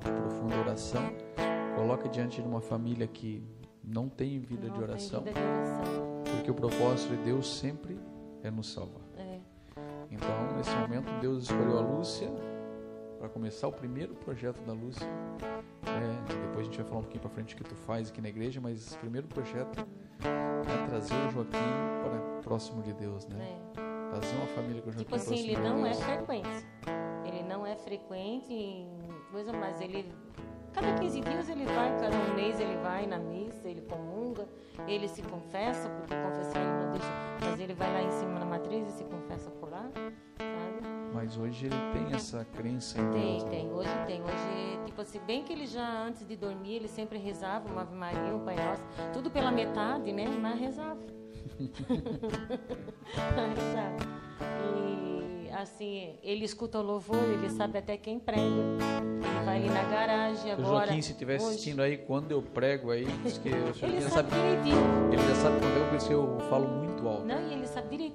de 0.00 0.10
profunda 0.10 0.56
oração, 0.60 1.02
coloca 1.74 2.08
diante 2.08 2.40
de 2.40 2.48
uma 2.48 2.60
família 2.60 3.06
que 3.06 3.42
não 3.82 4.08
tem 4.08 4.38
vida 4.38 4.66
Não 4.68 4.74
de 4.74 4.80
tem 4.80 4.88
oração, 4.88 5.22
vida 5.22 5.40
de 5.40 5.46
oração. 5.46 6.22
porque 6.36 6.50
o 6.50 6.54
propósito 6.54 7.16
de 7.16 7.22
Deus 7.24 7.58
sempre 7.58 7.98
é 8.42 8.50
nos 8.50 8.72
salvar. 8.72 9.02
É. 9.16 9.38
Então, 10.10 10.56
nesse 10.56 10.70
momento, 10.76 11.10
Deus 11.20 11.44
escolheu 11.44 11.78
a 11.78 11.80
Lúcia 11.80 12.30
para 13.18 13.28
começar 13.28 13.68
o 13.68 13.72
primeiro 13.72 14.14
projeto 14.14 14.60
da 14.62 14.72
Lúcia. 14.72 15.06
É, 15.84 16.32
depois 16.46 16.60
a 16.60 16.62
gente 16.62 16.76
vai 16.76 16.86
falar 16.86 17.00
um 17.00 17.02
pouquinho 17.02 17.20
para 17.20 17.30
frente 17.30 17.54
o 17.54 17.56
que 17.56 17.64
tu 17.64 17.74
faz 17.74 18.10
aqui 18.10 18.20
na 18.20 18.28
igreja, 18.28 18.60
mas 18.60 18.78
esse 18.78 18.96
primeiro 18.96 19.26
projeto 19.26 19.86
é 20.20 20.86
trazer 20.88 21.14
o 21.14 21.30
Joaquim 21.30 21.58
para 22.02 22.42
próximo 22.42 22.82
de 22.82 22.92
Deus, 22.92 23.26
né? 23.26 23.60
É. 23.76 24.10
Fazer 24.10 24.36
uma 24.36 24.46
família 24.46 24.80
com 24.82 24.90
o 24.90 24.92
Joaquim 24.92 25.04
Tipo 25.04 25.16
assim, 25.16 25.38
ele 25.38 25.56
de 25.56 25.62
não 25.62 25.86
é 25.86 25.94
frequente. 25.94 26.66
Ele 27.26 27.42
não 27.42 27.66
é 27.66 27.76
frequente 27.76 28.52
em 28.52 28.88
coisa, 29.30 29.52
mas 29.52 29.80
ele. 29.80 30.12
Cada 30.72 30.94
15 30.94 31.20
dias 31.20 31.48
ele 31.48 31.64
vai, 31.64 31.98
cada 31.98 32.16
um 32.16 32.34
mês 32.34 32.60
ele 32.60 32.76
vai 32.76 33.06
na 33.06 33.18
missa, 33.18 33.66
ele 33.66 33.80
comunga, 33.80 34.46
ele 34.86 35.08
se 35.08 35.22
confessa, 35.22 35.88
porque 35.88 36.14
confessar 36.14 36.60
ele 36.60 36.84
não 36.84 36.92
deixa. 36.92 37.08
Mas 37.40 37.58
ele 37.58 37.74
vai 37.74 37.92
lá 37.92 38.02
em 38.02 38.10
cima 38.10 38.38
na 38.38 38.44
matriz 38.44 38.86
e 38.86 38.92
se 38.92 39.04
confessa 39.04 39.50
por 39.50 39.70
lá? 39.70 39.90
Mas 41.12 41.36
hoje 41.36 41.66
ele 41.66 41.76
tem 41.92 42.14
essa 42.14 42.44
crença 42.44 43.00
em 43.00 43.10
Tem, 43.10 43.20
Deus. 43.38 43.44
né? 43.44 43.50
tem, 43.50 43.72
hoje 43.72 43.88
tem. 44.06 44.22
Hoje, 44.22 44.80
tipo 44.86 45.00
assim, 45.00 45.20
bem 45.26 45.42
que 45.42 45.52
ele 45.52 45.66
já 45.66 46.02
antes 46.02 46.26
de 46.26 46.36
dormir, 46.36 46.74
ele 46.76 46.88
sempre 46.88 47.18
rezava 47.18 47.68
uma 47.70 47.82
Ave 47.82 47.94
Maria, 47.94 48.34
um 48.34 48.44
Pai 48.44 48.56
Nosso, 48.56 48.82
tudo 49.12 49.30
pela 49.30 49.50
metade, 49.50 50.12
né? 50.12 50.26
Mas 50.40 50.58
rezava. 50.60 50.98
Rezava. 53.34 54.18
E 54.76 55.50
assim, 55.50 56.14
ele 56.22 56.44
escuta 56.44 56.78
o 56.78 56.82
louvor, 56.82 57.22
ele 57.32 57.48
sabe 57.50 57.78
até 57.78 57.96
quem 57.96 58.18
prega. 58.18 58.42
Ele 58.42 59.44
vai 59.44 59.56
ali 59.58 59.68
na 59.68 59.82
garagem 59.84 60.50
O 60.52 60.54
agora. 60.54 60.86
Joaquim, 60.86 61.02
se 61.02 61.12
estiver 61.12 61.36
assistindo 61.36 61.80
aí, 61.80 61.96
quando 61.98 62.30
eu 62.30 62.42
prego 62.42 62.90
aí, 62.90 63.06
diz 63.24 63.38
que 63.38 63.48
o 63.48 63.74
senhor 63.74 63.92
Ele 63.92 64.00
já 64.02 64.10
sabe 64.10 64.30
sabe, 64.30 64.42
direitinho. 64.42 65.12
ele 65.12 65.22
já 65.22 65.34
sabe 65.36 65.58
quando 65.60 65.76
eu 65.76 65.90
pensei, 65.90 66.14
eu 66.14 66.38
falo 66.48 66.68
muito 66.68 67.08
alto. 67.08 67.24
Não, 67.24 67.47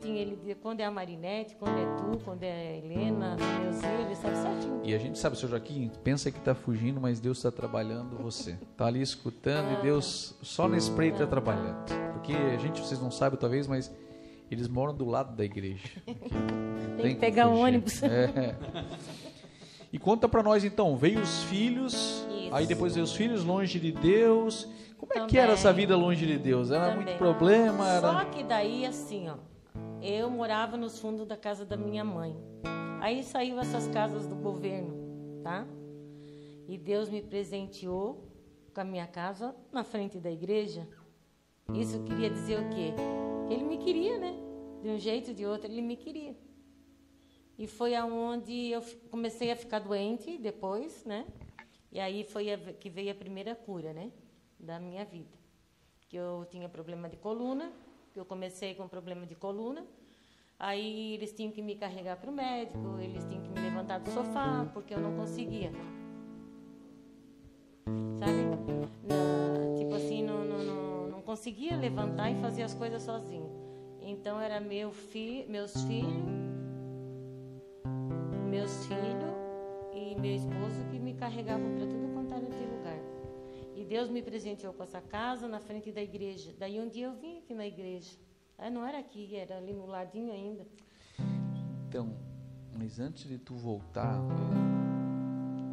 e 0.04 0.18
ele 0.18 0.56
quando 0.62 0.80
é 0.80 0.86
a 0.86 0.92
Marinete, 0.92 1.56
quando 1.56 1.78
é 1.78 1.86
tu, 1.96 2.20
quando 2.24 2.44
é 2.44 2.52
a 2.52 2.78
Helena, 2.78 3.36
Neuzinho, 3.36 4.02
ele 4.06 4.16
sabe 4.16 4.38
certinho. 4.38 4.82
E 4.84 4.94
a 4.94 4.98
gente 4.98 5.18
sabe, 5.18 5.38
seu 5.38 5.50
Joaquim, 5.50 5.92
pensa 6.04 6.32
que 6.32 6.38
está 6.38 6.54
fugindo, 6.54 7.00
mas 7.00 7.20
Deus 7.20 7.38
está 7.38 7.52
trabalhando 7.52 8.18
você. 8.18 8.58
Está 8.72 8.88
ali 8.88 9.02
escutando 9.02 9.80
e 9.80 9.82
Deus 9.82 10.36
só 10.42 10.68
na 10.68 10.78
espreita 10.78 11.18
está 11.18 11.28
trabalhando. 11.28 11.86
Porque 12.14 12.34
a 12.34 12.58
gente, 12.58 12.82
vocês 12.82 13.02
não 13.02 13.12
sabem 13.12 13.40
talvez, 13.40 13.68
mas 13.68 13.92
eles 14.52 14.68
moram 14.68 14.94
do 14.94 15.06
lado 15.06 15.36
da 15.36 15.44
igreja. 15.44 15.90
Não 16.06 16.98
Tem 17.02 17.16
que 17.16 17.20
pegar 17.20 17.48
um 17.48 17.60
ônibus. 17.60 18.02
É. 18.04 18.56
E 19.92 20.00
conta 20.00 20.28
para 20.28 20.42
nós 20.42 20.64
então, 20.64 20.98
veio 20.98 21.20
os 21.20 21.44
filhos, 21.44 21.94
Isso. 21.94 22.50
aí 22.52 22.66
depois 22.66 22.96
veio 22.96 23.04
os 23.04 23.14
filhos 23.14 23.44
longe 23.44 23.80
de 23.80 23.92
Deus. 23.92 24.68
Como 24.98 25.12
é 25.12 25.16
que 25.16 25.22
Também. 25.22 25.40
era 25.40 25.54
essa 25.54 25.72
vida 25.72 25.96
longe 25.96 26.26
de 26.26 26.38
Deus? 26.38 26.72
Era 26.72 26.88
muito 26.88 27.00
Também. 27.00 27.18
problema? 27.18 27.88
Era... 27.90 28.12
Só 28.12 28.26
que 28.26 28.44
daí, 28.44 28.86
assim, 28.86 29.30
ó, 29.30 29.36
eu 30.04 30.30
morava 30.30 30.76
nos 30.76 31.00
fundos 31.00 31.26
da 31.26 31.38
casa 31.38 31.66
da 31.66 31.78
minha 31.78 32.04
mãe. 32.04 32.36
Aí 33.00 33.24
saiu 33.24 33.58
essas 33.58 33.88
casas 33.88 34.28
do 34.28 34.36
governo, 34.36 35.42
tá? 35.42 35.66
E 36.68 36.78
Deus 36.78 37.08
me 37.10 37.22
presenteou 37.22 38.28
com 38.74 38.82
a 38.82 38.84
minha 38.84 39.08
casa 39.08 39.56
na 39.72 39.84
frente 39.84 40.20
da 40.20 40.30
igreja. 40.30 40.88
Isso 41.74 42.04
queria 42.04 42.30
dizer 42.30 42.60
o 42.60 42.70
quê? 42.70 42.94
Que 43.48 43.54
ele 43.54 43.64
me 43.64 43.78
queria, 43.78 44.18
né? 44.18 44.36
De 44.82 44.90
um 44.90 45.00
jeito 45.00 45.30
ou 45.30 45.34
de 45.34 45.46
outro, 45.46 45.72
ele 45.72 45.82
me 45.82 45.96
queria. 45.96 46.36
E 47.58 47.66
foi 47.66 47.96
aonde 47.96 48.72
eu 48.72 48.82
comecei 49.10 49.52
a 49.52 49.56
ficar 49.56 49.80
doente 49.80 50.38
depois, 50.38 51.06
né? 51.06 51.26
E 51.92 52.00
aí 52.00 52.26
foi 52.26 52.52
a 52.52 52.58
que 52.58 52.90
veio 52.90 53.12
a 53.12 53.16
primeira 53.16 53.56
cura, 53.56 53.94
né? 53.94 54.12
Da 54.60 54.80
minha 54.80 55.06
vida 55.06 55.44
que 56.14 56.18
eu 56.18 56.46
tinha 56.52 56.70
problema 56.70 57.10
de 57.10 57.18
coluna, 57.18 57.74
eu 58.20 58.26
comecei 58.26 58.76
com 58.76 58.88
problema 58.88 59.26
de 59.26 59.36
coluna. 59.36 59.86
Aí 60.60 61.16
eles 61.16 61.34
tinham 61.34 61.52
que 61.52 61.62
me 61.62 61.76
carregar 61.76 62.18
para 62.18 62.30
o 62.30 62.34
médico, 62.34 62.98
eles 63.00 63.24
tinham 63.26 63.42
que 63.42 63.50
me 63.50 63.60
levantar 63.60 64.00
do 64.00 64.10
sofá, 64.12 64.70
porque 64.74 64.94
eu 64.94 65.00
não 65.00 65.16
conseguia. 65.18 65.72
Sabe? 68.20 68.44
Na- 69.04 69.78
tipo 69.78 69.96
assim, 69.96 70.24
não, 70.24 70.46
não, 70.46 70.64
não, 70.64 71.08
não 71.10 71.22
conseguia 71.22 71.76
levantar 71.76 72.32
e 72.32 72.36
fazer 72.36 72.64
as 72.64 72.74
coisas 72.74 73.02
sozinho. 73.02 73.50
Então 74.02 74.40
era 74.40 74.60
meu 74.60 74.92
fi, 74.92 75.46
meus 75.50 75.74
filhos, 75.84 76.14
meus 78.50 78.86
filhos 78.86 79.34
e 79.94 80.16
meu 80.20 80.36
esposo 80.36 80.86
que 80.92 81.00
me 81.00 81.14
carregavam 81.14 81.76
para 81.76 81.88
tudo 81.88 82.14
quanto 82.14 82.34
era 82.34 82.46
de 82.46 82.66
lugar. 82.66 82.83
E 83.84 83.86
Deus 83.86 84.10
me 84.10 84.22
presenteou 84.22 84.72
com 84.72 84.82
essa 84.82 85.02
casa 85.02 85.46
na 85.46 85.60
frente 85.60 85.92
da 85.92 86.02
igreja. 86.02 86.56
Daí 86.58 86.80
um 86.80 86.88
dia 86.88 87.08
eu 87.08 87.14
vim 87.16 87.40
aqui 87.40 87.54
na 87.54 87.68
igreja. 87.68 88.18
Ah, 88.58 88.70
não 88.70 88.88
era 88.88 88.98
aqui, 88.98 89.36
era 89.36 89.58
ali 89.58 89.74
no 89.74 89.86
ladinho 89.86 90.32
ainda. 90.32 90.66
Então, 91.90 92.16
mas 92.80 92.98
antes 93.02 93.28
de 93.28 93.38
tu 93.38 93.56
voltar, 93.56 94.22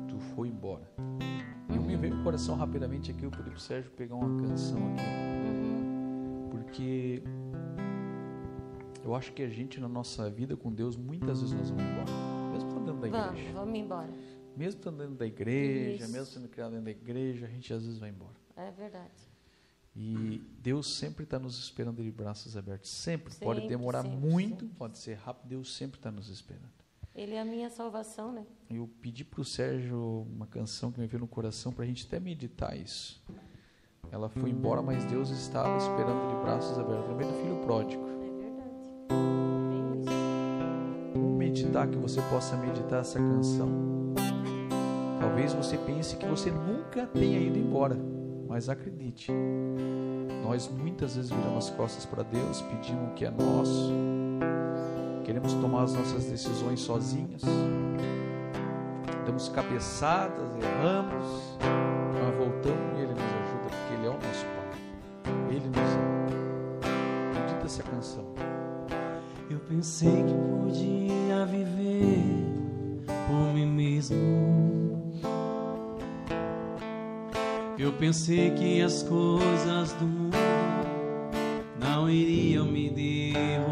tu 0.09 0.19
foi 0.35 0.49
embora. 0.49 0.91
E 1.73 1.79
me 1.79 1.97
veio 1.97 2.17
no 2.17 2.25
coração 2.25 2.57
rapidamente 2.57 3.13
aqui, 3.13 3.23
eu 3.23 3.31
pedi 3.31 3.49
pro 3.49 3.61
Sérgio 3.61 3.93
pegar 3.93 4.17
uma 4.17 4.43
canção 4.49 4.79
aqui. 4.93 5.05
Uhum. 5.47 6.49
Porque 6.51 7.23
eu 9.05 9.15
acho 9.15 9.33
que 9.33 9.43
a 9.45 9.49
gente 9.49 9.79
na 9.79 9.89
nossa 9.89 10.29
vida 10.29 10.57
com 10.57 10.73
Deus, 10.73 10.97
muitas 10.97 11.43
vezes 11.43 11.55
nós 11.55 11.71
vamos 11.71 11.85
embora. 11.85 12.11
Mesmo 12.51 12.69
estando 12.71 12.87
dentro 12.87 13.01
da 13.03 13.19
Vamos, 13.21 13.39
igreja. 13.39 13.55
vamos 13.55 13.79
embora. 13.79 14.11
Mesmo 14.61 14.79
estando 14.79 14.99
dentro 14.99 15.15
da 15.15 15.25
igreja, 15.27 16.05
Isso. 16.05 16.13
mesmo 16.13 16.27
sendo 16.35 16.47
criado 16.47 16.73
dentro 16.73 16.85
da 16.85 16.91
igreja, 16.91 17.47
a 17.47 17.49
gente 17.49 17.73
às 17.73 17.83
vezes 17.83 17.99
vai 17.99 18.11
embora. 18.11 18.35
É 18.55 18.71
verdade. 18.71 19.09
E 19.97 20.43
Deus 20.61 20.99
sempre 20.99 21.25
está 21.25 21.39
nos 21.39 21.59
esperando 21.59 22.03
de 22.03 22.11
braços 22.11 22.59
abertos. 22.59 22.91
Sempre. 22.91 23.35
Pode 23.37 23.61
Sempre, 23.61 23.75
demorar 23.75 24.03
sempre, 24.03 24.19
muito, 24.19 24.61
sempre. 24.67 24.77
pode 24.77 24.99
ser 24.99 25.15
rápido. 25.15 25.49
Deus 25.49 25.75
sempre 25.75 25.99
está 25.99 26.11
nos 26.11 26.29
esperando. 26.29 26.69
Ele 27.15 27.37
é 27.37 27.41
a 27.41 27.45
minha 27.45 27.71
salvação, 27.71 28.33
né? 28.33 28.45
Eu 28.69 28.87
pedi 29.01 29.25
para 29.25 29.41
o 29.41 29.45
Sérgio 29.47 30.27
uma 30.31 30.47
canção 30.47 30.93
que 30.93 31.01
me 31.01 31.07
veio 31.07 31.21
no 31.21 31.27
coração 31.27 31.73
para 31.73 31.85
a 31.85 31.87
gente 31.87 32.07
até 32.07 32.21
meditar 32.21 32.77
isso. 32.77 33.25
Ela 34.13 34.29
foi 34.29 34.51
embora, 34.51 34.83
mas 34.83 35.07
Deus 35.07 35.31
estava 35.31 35.75
esperando 35.79 36.37
de 36.37 36.43
braços 36.43 36.79
abertos. 36.79 37.09
Lembrei 37.09 37.29
do 37.29 37.35
filho 37.35 37.57
pródigo. 37.63 38.03
É 38.07 38.15
verdade. 38.37 38.71
Bem 39.71 40.01
isso. 40.03 41.19
Meditar, 41.39 41.89
que 41.89 41.97
você 41.97 42.21
possa 42.29 42.59
meditar 42.59 43.01
essa 43.01 43.19
canção. 43.19 44.00
Talvez 45.21 45.53
você 45.53 45.77
pense 45.77 46.17
que 46.17 46.25
você 46.25 46.51
nunca 46.51 47.07
tenha 47.07 47.39
ido 47.39 47.59
embora, 47.59 47.97
mas 48.49 48.71
acredite. 48.71 49.31
Nós 50.43 50.67
muitas 50.69 51.15
vezes 51.15 51.31
viramos 51.31 51.69
as 51.69 51.71
costas 51.77 52.07
para 52.07 52.23
Deus, 52.23 52.63
pedimos 52.63 53.11
o 53.11 53.15
que 53.15 53.27
é 53.27 53.31
nosso, 53.31 53.93
queremos 55.25 55.53
tomar 55.55 55.83
as 55.83 55.95
nossas 55.95 56.25
decisões 56.25 56.81
sozinhos, 56.81 57.43
damos 59.27 59.51
cabeçadas, 59.51 60.49
erramos, 60.57 61.59
mas 62.15 62.37
voltamos 62.37 62.99
e 62.99 63.03
Ele 63.03 63.13
nos 63.13 63.23
ajuda, 63.23 63.69
porque 63.69 63.95
Ele 63.95 64.07
é 64.07 64.11
o 64.11 64.15
nosso 64.15 64.47
Pai. 64.47 64.61
Ele 65.51 65.67
nos 65.69 65.77
ama. 65.77 67.65
essa 67.65 67.83
canção. 67.83 68.25
Eu 69.49 69.59
pensei 69.69 70.25
que 70.25 70.35
podia 70.65 71.47
viver 71.47 72.25
por 73.29 73.55
mim 73.55 73.67
mesmo. 73.67 74.50
Eu 77.81 77.95
pensei 77.95 78.51
que 78.51 78.83
as 78.83 79.03
coisas 79.03 79.93
do 79.95 80.05
mundo 80.05 80.37
não 81.79 82.11
iriam 82.11 82.67
me 82.67 82.91
derrubar. 82.91 83.70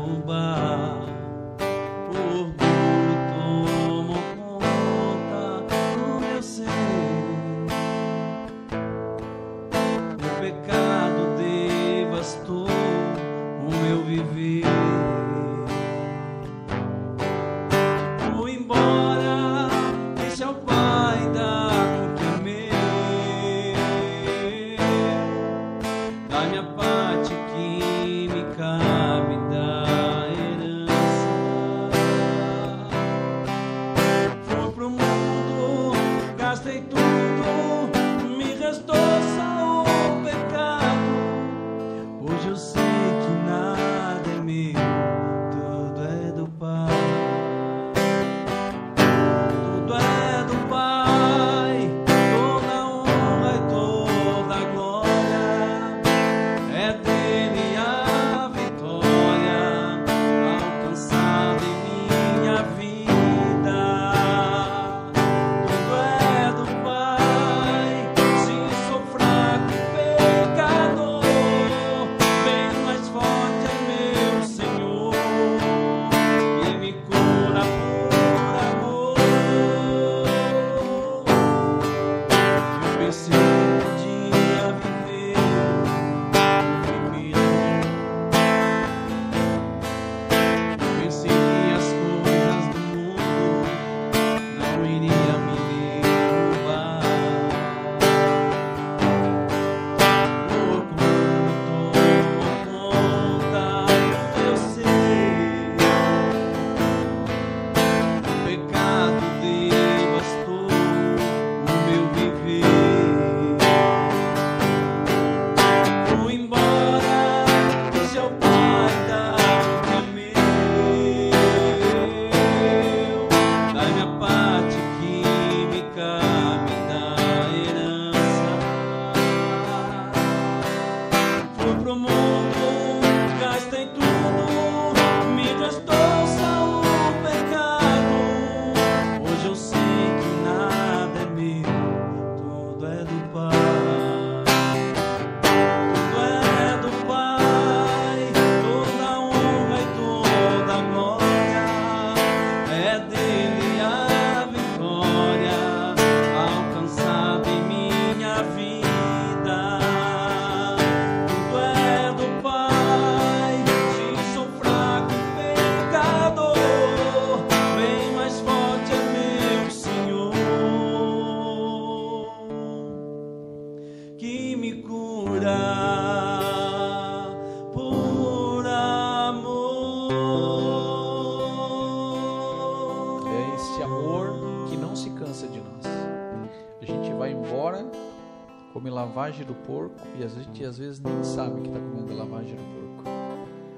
Come 188.88 188.90
lavagem 188.90 189.44
do 189.44 189.54
porco 189.54 190.00
e 190.18 190.24
a 190.24 190.28
gente 190.28 190.64
às 190.64 190.78
vezes 190.78 191.00
nem 191.00 191.22
sabe 191.22 191.60
que 191.60 191.68
está 191.68 191.78
comendo 191.78 192.14
lavagem 192.14 192.56
do 192.56 192.62
porco. 192.62 193.10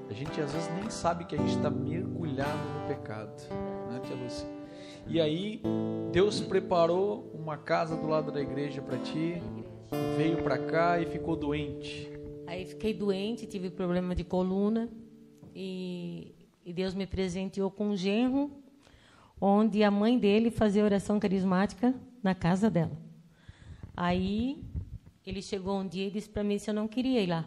A 0.08 0.12
gente 0.12 0.40
às 0.40 0.52
vezes 0.52 0.70
nem 0.74 0.88
sabe 0.88 1.24
que 1.24 1.34
a 1.34 1.38
gente 1.38 1.56
está 1.56 1.70
mergulhado 1.70 2.58
no 2.80 2.88
pecado, 2.88 3.42
né, 3.90 4.00
tia 4.04 4.16
Lúcia? 4.16 4.48
E 5.06 5.20
aí 5.20 5.61
Deus 6.12 6.40
preparou 6.40 7.30
uma 7.34 7.56
casa 7.56 7.96
do 7.96 8.06
lado 8.06 8.30
da 8.30 8.40
igreja 8.40 8.80
para 8.80 8.98
ti, 8.98 9.42
veio 10.16 10.42
para 10.42 10.58
cá 10.58 11.00
e 11.00 11.06
ficou 11.06 11.36
doente. 11.36 12.11
Aí 12.46 12.64
fiquei 12.64 12.94
doente, 12.94 13.46
tive 13.46 13.70
problema 13.70 14.14
de 14.14 14.24
coluna 14.24 14.88
e, 15.54 16.34
e 16.64 16.72
Deus 16.72 16.94
me 16.94 17.06
presenteou 17.06 17.70
com 17.70 17.88
um 17.88 17.96
genro, 17.96 18.50
onde 19.40 19.82
a 19.82 19.90
mãe 19.90 20.18
dele 20.18 20.50
fazia 20.50 20.84
oração 20.84 21.18
carismática 21.18 21.94
na 22.22 22.34
casa 22.34 22.70
dela. 22.70 22.96
Aí 23.96 24.69
ele 25.31 25.41
chegou 25.41 25.78
um 25.78 25.87
dia 25.87 26.09
e 26.09 26.11
disse 26.11 26.28
para 26.28 26.43
mim 26.43 26.59
se 26.59 26.68
eu 26.68 26.74
não 26.74 26.89
queria 26.89 27.20
ir 27.20 27.28
lá, 27.28 27.45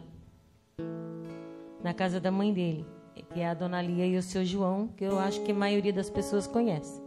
na 1.82 1.92
casa 1.92 2.18
da 2.18 2.30
mãe 2.30 2.52
dele, 2.52 2.86
que 3.32 3.40
é 3.40 3.48
a 3.48 3.54
dona 3.54 3.80
Lia 3.82 4.06
e 4.06 4.16
o 4.16 4.22
seu 4.22 4.44
João, 4.44 4.88
que 4.88 5.04
eu 5.04 5.18
acho 5.18 5.42
que 5.42 5.52
a 5.52 5.54
maioria 5.54 5.92
das 5.92 6.08
pessoas 6.08 6.46
conhece. 6.46 7.00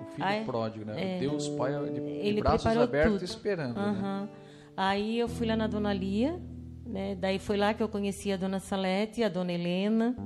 O 0.00 0.04
filho 0.12 0.26
Aí, 0.26 0.44
pródigo, 0.44 0.84
né? 0.84 1.16
é, 1.16 1.20
Deus 1.20 1.48
Pai 1.50 1.72
de, 1.72 1.90
de 1.94 2.00
ele 2.00 2.40
braços 2.40 2.62
preparou 2.62 2.82
abertos 2.82 3.12
tudo. 3.12 3.24
esperando, 3.24 3.74
né? 3.76 3.82
Aham. 3.82 4.28
Aí 4.76 5.18
eu 5.18 5.28
fui 5.28 5.46
lá 5.46 5.56
na 5.56 5.68
Dona 5.68 5.92
Lia, 5.92 6.40
né? 6.84 7.14
Daí 7.14 7.38
foi 7.38 7.56
lá 7.56 7.72
que 7.72 7.82
eu 7.82 7.88
conheci 7.88 8.32
a 8.32 8.36
Dona 8.36 8.58
Salete, 8.58 9.22
a 9.22 9.28
Dona 9.28 9.52
Helena. 9.52 10.16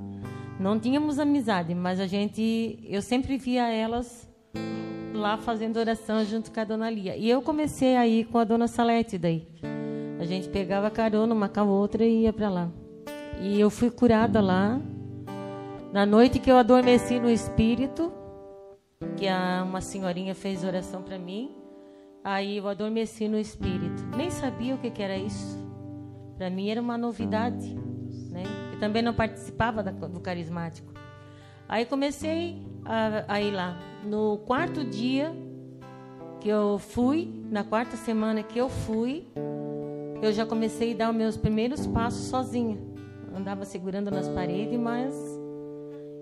Não 0.59 0.79
tínhamos 0.79 1.19
amizade, 1.19 1.73
mas 1.75 1.99
a 1.99 2.07
gente, 2.07 2.79
eu 2.83 3.01
sempre 3.01 3.37
via 3.37 3.71
elas 3.71 4.28
lá 5.13 5.37
fazendo 5.37 5.77
oração 5.77 6.23
junto 6.23 6.51
com 6.51 6.59
a 6.59 6.63
Dona 6.63 6.89
Lia. 6.89 7.15
E 7.15 7.29
eu 7.29 7.41
comecei 7.41 7.95
a 7.95 8.07
ir 8.07 8.25
com 8.25 8.37
a 8.37 8.43
Dona 8.43 8.67
Salete 8.67 9.17
daí. 9.17 9.47
A 10.19 10.25
gente 10.25 10.49
pegava 10.49 10.89
carona 10.89 11.33
uma 11.33 11.47
com 11.49 11.59
a 11.59 11.63
outra 11.63 12.03
e 12.03 12.23
ia 12.23 12.33
para 12.33 12.49
lá. 12.49 12.69
E 13.41 13.59
eu 13.59 13.69
fui 13.69 13.89
curada 13.89 14.41
lá. 14.41 14.79
Na 15.93 16.05
noite 16.05 16.39
que 16.39 16.51
eu 16.51 16.57
adormeci 16.57 17.19
no 17.19 17.29
espírito, 17.29 18.11
que 19.17 19.27
a, 19.27 19.63
uma 19.65 19.81
senhorinha 19.81 20.35
fez 20.35 20.63
oração 20.63 21.01
para 21.01 21.17
mim. 21.17 21.55
Aí 22.23 22.57
eu 22.57 22.67
adormeci 22.67 23.27
no 23.27 23.39
espírito. 23.39 24.03
Nem 24.15 24.29
sabia 24.29 24.75
o 24.75 24.77
que, 24.77 24.91
que 24.91 25.01
era 25.01 25.17
isso. 25.17 25.57
Para 26.37 26.49
mim 26.49 26.69
era 26.69 26.81
uma 26.81 26.97
novidade, 26.97 27.73
né? 28.29 28.43
Eu 28.73 28.79
também 28.79 29.01
não 29.01 29.13
participava 29.13 29.81
da- 29.81 29.91
do 29.91 30.19
carismático. 30.19 30.93
Aí 31.69 31.85
comecei 31.85 32.57
a, 32.83 33.23
a 33.35 33.41
ir 33.41 33.51
lá. 33.51 33.77
No 34.03 34.39
quarto 34.39 34.83
dia 34.83 35.31
que 36.41 36.49
eu 36.49 36.79
fui, 36.79 37.31
na 37.51 37.63
quarta 37.63 37.95
semana 37.95 38.41
que 38.41 38.57
eu 38.57 38.67
fui, 38.69 39.27
eu 40.21 40.33
já 40.33 40.45
comecei 40.45 40.93
a 40.93 40.97
dar 40.97 41.09
os 41.11 41.15
meus 41.15 41.37
primeiros 41.37 41.85
passos 41.85 42.25
sozinha. 42.27 42.77
andava 43.35 43.63
segurando 43.65 44.09
nas 44.09 44.27
paredes, 44.27 44.79
mas 44.79 45.13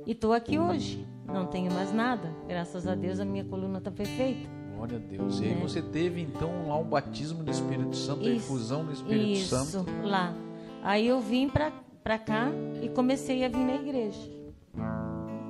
e 0.06 0.14
tô 0.14 0.34
aqui 0.34 0.60
hoje. 0.60 1.08
Não 1.26 1.46
tenho 1.46 1.72
mais 1.74 1.94
nada. 1.94 2.30
Graças 2.48 2.86
a 2.88 2.94
Deus 2.96 3.20
a 3.20 3.26
minha 3.26 3.44
coluna 3.46 3.78
está 3.80 3.90
perfeita. 3.92 4.50
Glória 4.76 4.98
a 4.98 5.00
Deus. 5.00 5.40
E 5.40 5.46
aí 5.46 5.52
É. 5.54 5.56
você 5.56 5.82
teve 5.82 6.22
então 6.22 6.68
lá 6.68 6.78
um 6.78 6.84
batismo 6.84 7.42
no 7.44 7.50
Espírito 7.50 7.96
Santo, 7.96 8.22
a 8.26 8.30
Isso, 8.30 8.36
infusão 8.54 8.84
no 8.84 8.92
Espírito 8.92 9.26
Isso, 9.30 9.56
Santo. 9.56 9.90
lá. 10.04 10.34
Aí 10.84 11.08
eu 11.08 11.20
vim 11.20 11.50
pra 11.50 12.18
cá 12.20 12.50
e 12.82 12.90
comecei 12.90 13.44
a 13.44 13.50
vir 13.50 13.58
na 13.66 13.76
igreja. 13.76 14.20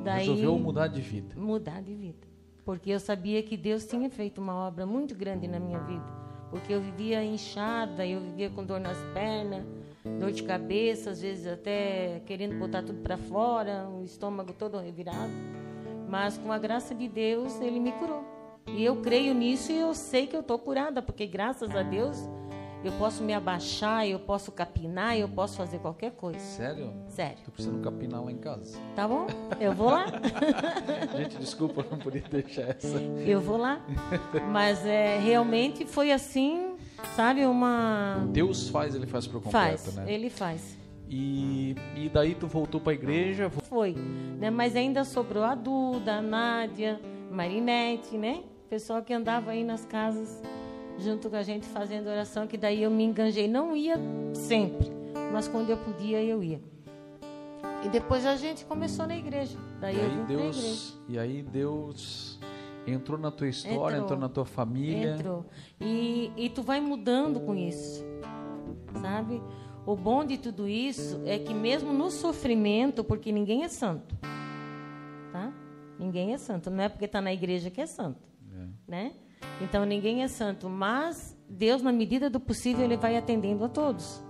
Daí, 0.08 0.20
Resolveu 0.20 0.58
mudar 0.58 0.88
de 0.88 1.02
vida. 1.02 1.36
mudar 1.36 1.82
de 1.82 1.94
vida. 1.94 2.26
Porque 2.64 2.90
eu 2.92 3.00
sabia 3.00 3.44
que 3.44 3.58
Deus 3.58 3.86
tinha 3.86 4.10
feito 4.10 4.40
uma 4.40 4.56
obra 4.56 4.86
muito 4.86 5.14
grande 5.14 5.50
na 5.50 5.60
minha 5.60 5.80
vida. 5.80 6.06
Porque 6.50 6.72
eu 6.74 6.80
vivia 6.80 7.22
inchada, 7.26 8.08
eu 8.08 8.22
vivia 8.22 8.50
com 8.50 8.64
dor 8.64 8.80
nas 8.80 8.98
pernas, 9.14 9.66
dor 10.18 10.32
de 10.32 10.44
cabeça, 10.44 11.10
às 11.12 11.22
vezes 11.22 11.46
até 11.46 12.22
querendo 12.26 12.58
botar 12.58 12.84
tudo 12.84 13.02
para 13.02 13.18
fora, 13.18 13.90
o 13.90 14.02
estômago 14.06 14.54
todo 14.54 14.80
revirado. 14.80 15.34
Mas 16.08 16.38
com 16.38 16.54
a 16.54 16.58
graça 16.58 16.96
de 16.96 17.10
Deus, 17.10 17.60
Ele 17.60 17.78
me 17.78 17.92
curou. 17.92 18.24
E 18.66 18.86
eu 18.86 19.02
creio 19.02 19.34
nisso 19.34 19.74
e 19.74 19.78
eu 19.78 19.94
sei 19.94 20.26
que 20.26 20.38
eu 20.38 20.40
estou 20.40 20.58
curada, 20.58 21.02
porque 21.02 21.28
graças 21.28 21.76
a 21.76 21.84
Deus 21.84 22.18
eu 22.88 22.94
posso 22.94 23.22
me 23.24 23.34
abaixar, 23.34 24.08
eu 24.08 24.18
posso 24.20 24.52
capinar, 24.52 25.18
eu 25.18 25.28
posso 25.28 25.58
fazer 25.58 25.80
qualquer 25.80 26.12
coisa. 26.12 26.40
Sério? 26.40 26.94
Sério. 27.10 27.38
Tô 27.44 27.52
precisando 27.52 27.82
capinar 27.82 28.24
lá 28.24 28.32
em 28.32 28.38
casa. 28.38 28.80
Tá 28.96 29.08
bom? 29.08 29.28
Eu 29.60 29.74
vou 29.74 29.90
lá. 29.90 30.06
Gente, 31.18 31.38
desculpa, 31.38 31.86
não 31.92 31.98
podia 31.98 32.22
deixar 32.22 32.70
essa. 32.70 32.98
Eu 32.98 33.42
vou 33.42 33.58
lá. 33.58 33.86
Mas 34.52 34.86
é, 34.86 35.20
realmente 35.20 35.86
foi 35.86 36.12
assim, 36.12 36.78
sabe, 37.16 37.46
uma. 37.46 38.26
Deus 38.32 38.70
faz, 38.70 38.96
ele 38.96 39.06
faz 39.06 39.28
por 39.28 39.42
completo, 39.42 39.92
Faz, 39.92 39.96
né? 39.96 40.06
ele 40.08 40.30
faz. 40.30 40.78
E, 41.10 41.76
e 41.96 42.10
daí 42.10 42.36
tu 42.36 42.48
voltou 42.48 42.82
pra 42.82 42.94
igreja, 42.94 43.50
Foi. 43.50 43.94
Né? 43.94 44.50
Mas 44.50 44.76
ainda 44.76 45.04
sobrou 45.04 45.44
a 45.44 45.56
Duda, 45.56 46.16
a 46.16 46.22
Nádia, 46.22 47.00
Marinete, 47.32 48.18
né? 48.18 48.44
Pessoal 48.70 49.02
que 49.02 49.14
andava 49.14 49.52
aí 49.52 49.64
nas 49.64 49.86
casas 49.86 50.42
junto 50.98 51.30
com 51.30 51.36
a 51.36 51.44
gente 51.44 51.66
fazendo 51.68 52.08
oração, 52.08 52.48
que 52.48 52.58
daí 52.58 52.84
eu 52.84 52.92
me 52.92 53.04
enganjei. 53.04 53.48
Não 53.48 53.76
ia 53.76 53.96
sempre, 54.34 54.92
mas 55.32 55.48
quando 55.48 55.70
eu 55.70 55.78
podia, 55.78 56.24
eu 56.24 56.44
ia. 56.44 56.62
E 57.86 57.90
depois 57.90 58.26
a 58.26 58.36
gente 58.36 58.66
começou 58.66 59.06
na 59.06 59.16
igreja. 59.16 59.58
Daí 59.80 59.96
e 59.96 60.00
eu 60.00 60.06
aí. 60.06 60.26
Deus, 60.26 60.98
e 61.08 61.20
aí 61.20 61.42
Deus 61.44 62.40
entrou 62.88 63.18
na 63.18 63.30
tua 63.30 63.48
história, 63.48 63.96
entrou, 63.96 64.04
Entrou. 64.04 64.20
na 64.20 64.30
tua 64.30 64.46
família. 64.46 65.16
Entrou. 65.16 65.46
E, 65.80 66.32
e 66.36 66.50
tu 66.50 66.64
vai 66.64 66.80
mudando 66.82 67.40
com 67.42 67.56
isso, 67.56 68.04
sabe? 69.02 69.42
O 69.86 69.96
bom 69.96 70.26
de 70.26 70.38
tudo 70.38 70.68
isso 70.68 71.22
é 71.26 71.38
que 71.40 71.54
mesmo 71.54 71.94
no 71.94 72.10
sofrimento, 72.10 73.04
porque 73.04 73.32
ninguém 73.32 73.64
é 73.64 73.70
santo, 73.70 74.16
tá? 75.32 75.54
Ninguém 76.00 76.34
é 76.34 76.38
santo. 76.38 76.70
Não 76.70 76.84
é 76.84 76.90
porque 76.90 77.06
está 77.06 77.22
na 77.22 77.32
igreja 77.34 77.70
que 77.70 77.80
é 77.80 77.86
santo, 77.86 78.20
né? 78.88 79.14
Então 79.62 79.86
ninguém 79.86 80.24
é 80.24 80.28
santo, 80.28 80.70
mas 80.70 81.38
Deus, 81.50 81.82
na 81.82 81.92
medida 81.92 82.30
do 82.30 82.40
possível, 82.40 82.84
ele 82.84 82.98
vai 82.98 83.18
atendendo 83.18 83.64
a 83.64 83.70
todos. 83.70 84.22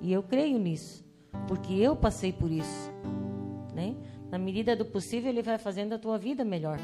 E 0.00 0.12
eu 0.12 0.22
creio 0.22 0.58
nisso, 0.58 1.04
porque 1.48 1.74
eu 1.74 1.96
passei 1.96 2.32
por 2.32 2.50
isso, 2.50 2.90
né? 3.72 3.96
Na 4.30 4.38
medida 4.38 4.74
do 4.74 4.84
possível, 4.84 5.30
ele 5.30 5.42
vai 5.42 5.58
fazendo 5.58 5.94
a 5.94 5.98
tua 5.98 6.18
vida 6.18 6.44
melhor. 6.44 6.78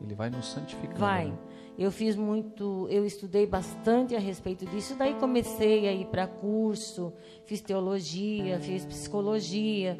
Ele 0.00 0.14
vai 0.14 0.30
nos 0.30 0.46
santificando. 0.46 1.00
Vai. 1.00 1.36
Eu 1.76 1.92
fiz 1.92 2.16
muito, 2.16 2.88
eu 2.90 3.04
estudei 3.04 3.46
bastante 3.46 4.14
a 4.16 4.18
respeito 4.18 4.66
disso, 4.66 4.96
daí 4.96 5.14
comecei 5.14 5.88
a 5.88 5.92
ir 5.92 6.06
para 6.06 6.26
curso, 6.26 7.12
fiz 7.44 7.60
teologia, 7.60 8.58
fiz 8.58 8.84
psicologia, 8.84 9.96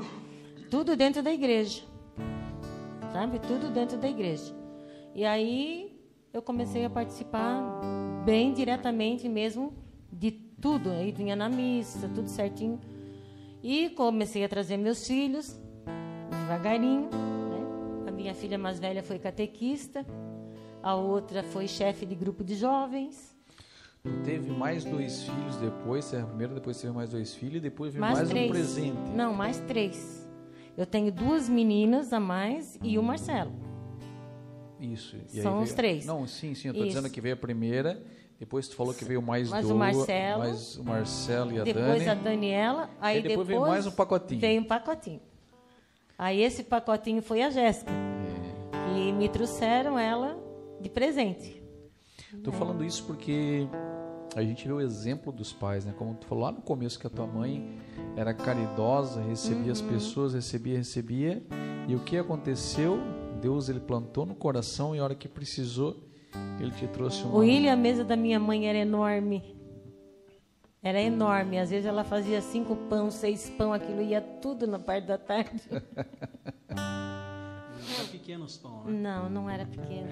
tudo 0.70 0.96
dentro 0.96 1.22
da 1.22 1.32
igreja. 1.32 1.82
Sabe? 3.12 3.38
Tudo 3.40 3.70
dentro 3.70 3.96
da 3.98 4.08
igreja. 4.08 4.54
E 5.14 5.24
aí 5.24 5.97
eu 6.38 6.42
comecei 6.42 6.84
a 6.84 6.90
participar 6.90 7.80
bem 8.24 8.52
diretamente 8.52 9.28
mesmo 9.28 9.72
de 10.12 10.30
tudo. 10.30 10.90
Aí 10.90 11.10
vinha 11.10 11.34
na 11.34 11.48
missa, 11.48 12.08
tudo 12.14 12.28
certinho. 12.28 12.80
E 13.62 13.90
comecei 13.90 14.44
a 14.44 14.48
trazer 14.48 14.76
meus 14.76 15.06
filhos, 15.06 15.60
devagarinho. 16.30 17.10
Né? 17.10 18.08
A 18.08 18.10
minha 18.12 18.34
filha 18.34 18.56
mais 18.56 18.78
velha 18.78 19.02
foi 19.02 19.18
catequista, 19.18 20.06
a 20.80 20.94
outra 20.94 21.42
foi 21.42 21.66
chefe 21.66 22.06
de 22.06 22.14
grupo 22.14 22.44
de 22.44 22.54
jovens. 22.54 23.36
Tu 24.04 24.22
teve 24.22 24.48
mais 24.52 24.84
dois 24.84 25.24
filhos 25.24 25.56
depois, 25.56 26.04
você 26.04 26.16
era 26.16 26.24
a 26.24 26.28
primeira, 26.28 26.54
depois 26.54 26.80
teve 26.80 26.94
mais 26.94 27.10
dois 27.10 27.34
filhos, 27.34 27.56
e 27.56 27.60
depois 27.60 27.92
veio 27.92 28.00
Mais, 28.00 28.18
mais, 28.18 28.30
um 28.30 28.48
presente. 28.48 29.10
Não, 29.10 29.34
mais 29.34 29.58
três. 29.62 30.24
Eu 30.76 30.86
tenho 30.86 31.10
duas 31.10 31.48
meninas 31.48 32.12
a 32.12 32.20
mais 32.20 32.78
e 32.80 32.96
o 32.96 33.02
Marcelo. 33.02 33.67
Isso. 34.80 35.16
E 35.32 35.40
São 35.42 35.52
veio- 35.54 35.64
os 35.64 35.72
três. 35.72 36.06
Não, 36.06 36.26
sim, 36.26 36.54
sim, 36.54 36.68
eu 36.68 36.74
Isso. 36.74 36.84
dizendo 36.86 37.10
que 37.10 37.20
veio 37.20 37.34
a 37.34 37.38
primeira, 37.38 38.00
depois 38.38 38.68
tu 38.68 38.76
falou 38.76 38.94
que 38.94 39.04
veio 39.04 39.20
mais 39.20 39.50
Mais 39.50 39.68
o 39.70 39.74
Marcelo. 39.74 40.38
mais 40.38 40.76
o 40.76 40.84
Marcelo 40.84 41.52
e 41.52 41.60
a 41.60 41.64
depois 41.64 42.04
Dani. 42.04 42.08
a 42.08 42.14
Daniela. 42.14 42.90
Aí 43.00 43.18
E 43.18 43.22
depois 43.22 43.46
veio 43.46 43.60
mais 43.60 43.86
um 43.86 43.90
pacotinho. 43.90 44.40
Veio 44.40 44.60
um 44.60 44.64
pacotinho. 44.64 45.20
Aí 46.16 46.42
esse 46.42 46.62
pacotinho 46.64 47.22
foi 47.22 47.42
a 47.42 47.50
Jéssica. 47.50 47.90
É. 47.90 48.96
E 48.98 49.12
me 49.12 49.28
trouxeram 49.28 49.98
ela 49.98 50.36
de 50.80 50.88
presente. 50.88 51.62
Tô 52.44 52.52
falando 52.52 52.84
isso 52.84 53.04
porque 53.04 53.66
a 54.36 54.42
gente 54.42 54.66
vê 54.66 54.72
o 54.72 54.80
exemplo 54.80 55.32
dos 55.32 55.52
pais, 55.52 55.84
né? 55.84 55.94
Como 55.96 56.14
tu 56.14 56.26
falou 56.26 56.44
lá 56.44 56.52
no 56.52 56.60
começo 56.60 56.98
que 56.98 57.06
a 57.06 57.10
tua 57.10 57.26
mãe 57.26 57.78
era 58.16 58.34
caridosa, 58.34 59.20
recebia 59.22 59.72
as 59.72 59.80
Uhum. 59.80 59.88
pessoas, 59.88 60.34
recebia, 60.34 60.76
recebia. 60.76 61.42
E 61.88 61.94
o 61.94 62.00
que 62.00 62.16
aconteceu? 62.18 62.98
Deus 63.40 63.68
ele 63.68 63.80
plantou 63.80 64.26
no 64.26 64.34
coração 64.34 64.94
e 64.94 64.98
a 64.98 65.04
hora 65.04 65.14
que 65.14 65.28
precisou, 65.28 65.96
ele 66.60 66.70
te 66.72 66.86
trouxe 66.88 67.22
uma 67.22 67.34
O 67.34 67.38
William, 67.38 67.72
a 67.72 67.76
mesa 67.76 68.04
da 68.04 68.16
minha 68.16 68.38
mãe 68.40 68.68
era 68.68 68.78
enorme. 68.78 69.56
Era 70.82 71.00
enorme. 71.00 71.58
Às 71.58 71.70
vezes 71.70 71.86
ela 71.86 72.04
fazia 72.04 72.40
cinco 72.40 72.76
pão, 72.88 73.10
seis 73.10 73.50
pão, 73.50 73.72
aquilo 73.72 74.00
ia 74.02 74.20
tudo 74.20 74.66
na 74.66 74.78
parte 74.78 75.06
da 75.06 75.18
tarde. 75.18 75.62
Era 76.70 78.04
pequenos 78.10 78.56
pão, 78.58 78.84
né? 78.84 78.92
Não, 78.92 79.30
não 79.30 79.50
era 79.50 79.64
pequeno. 79.64 80.08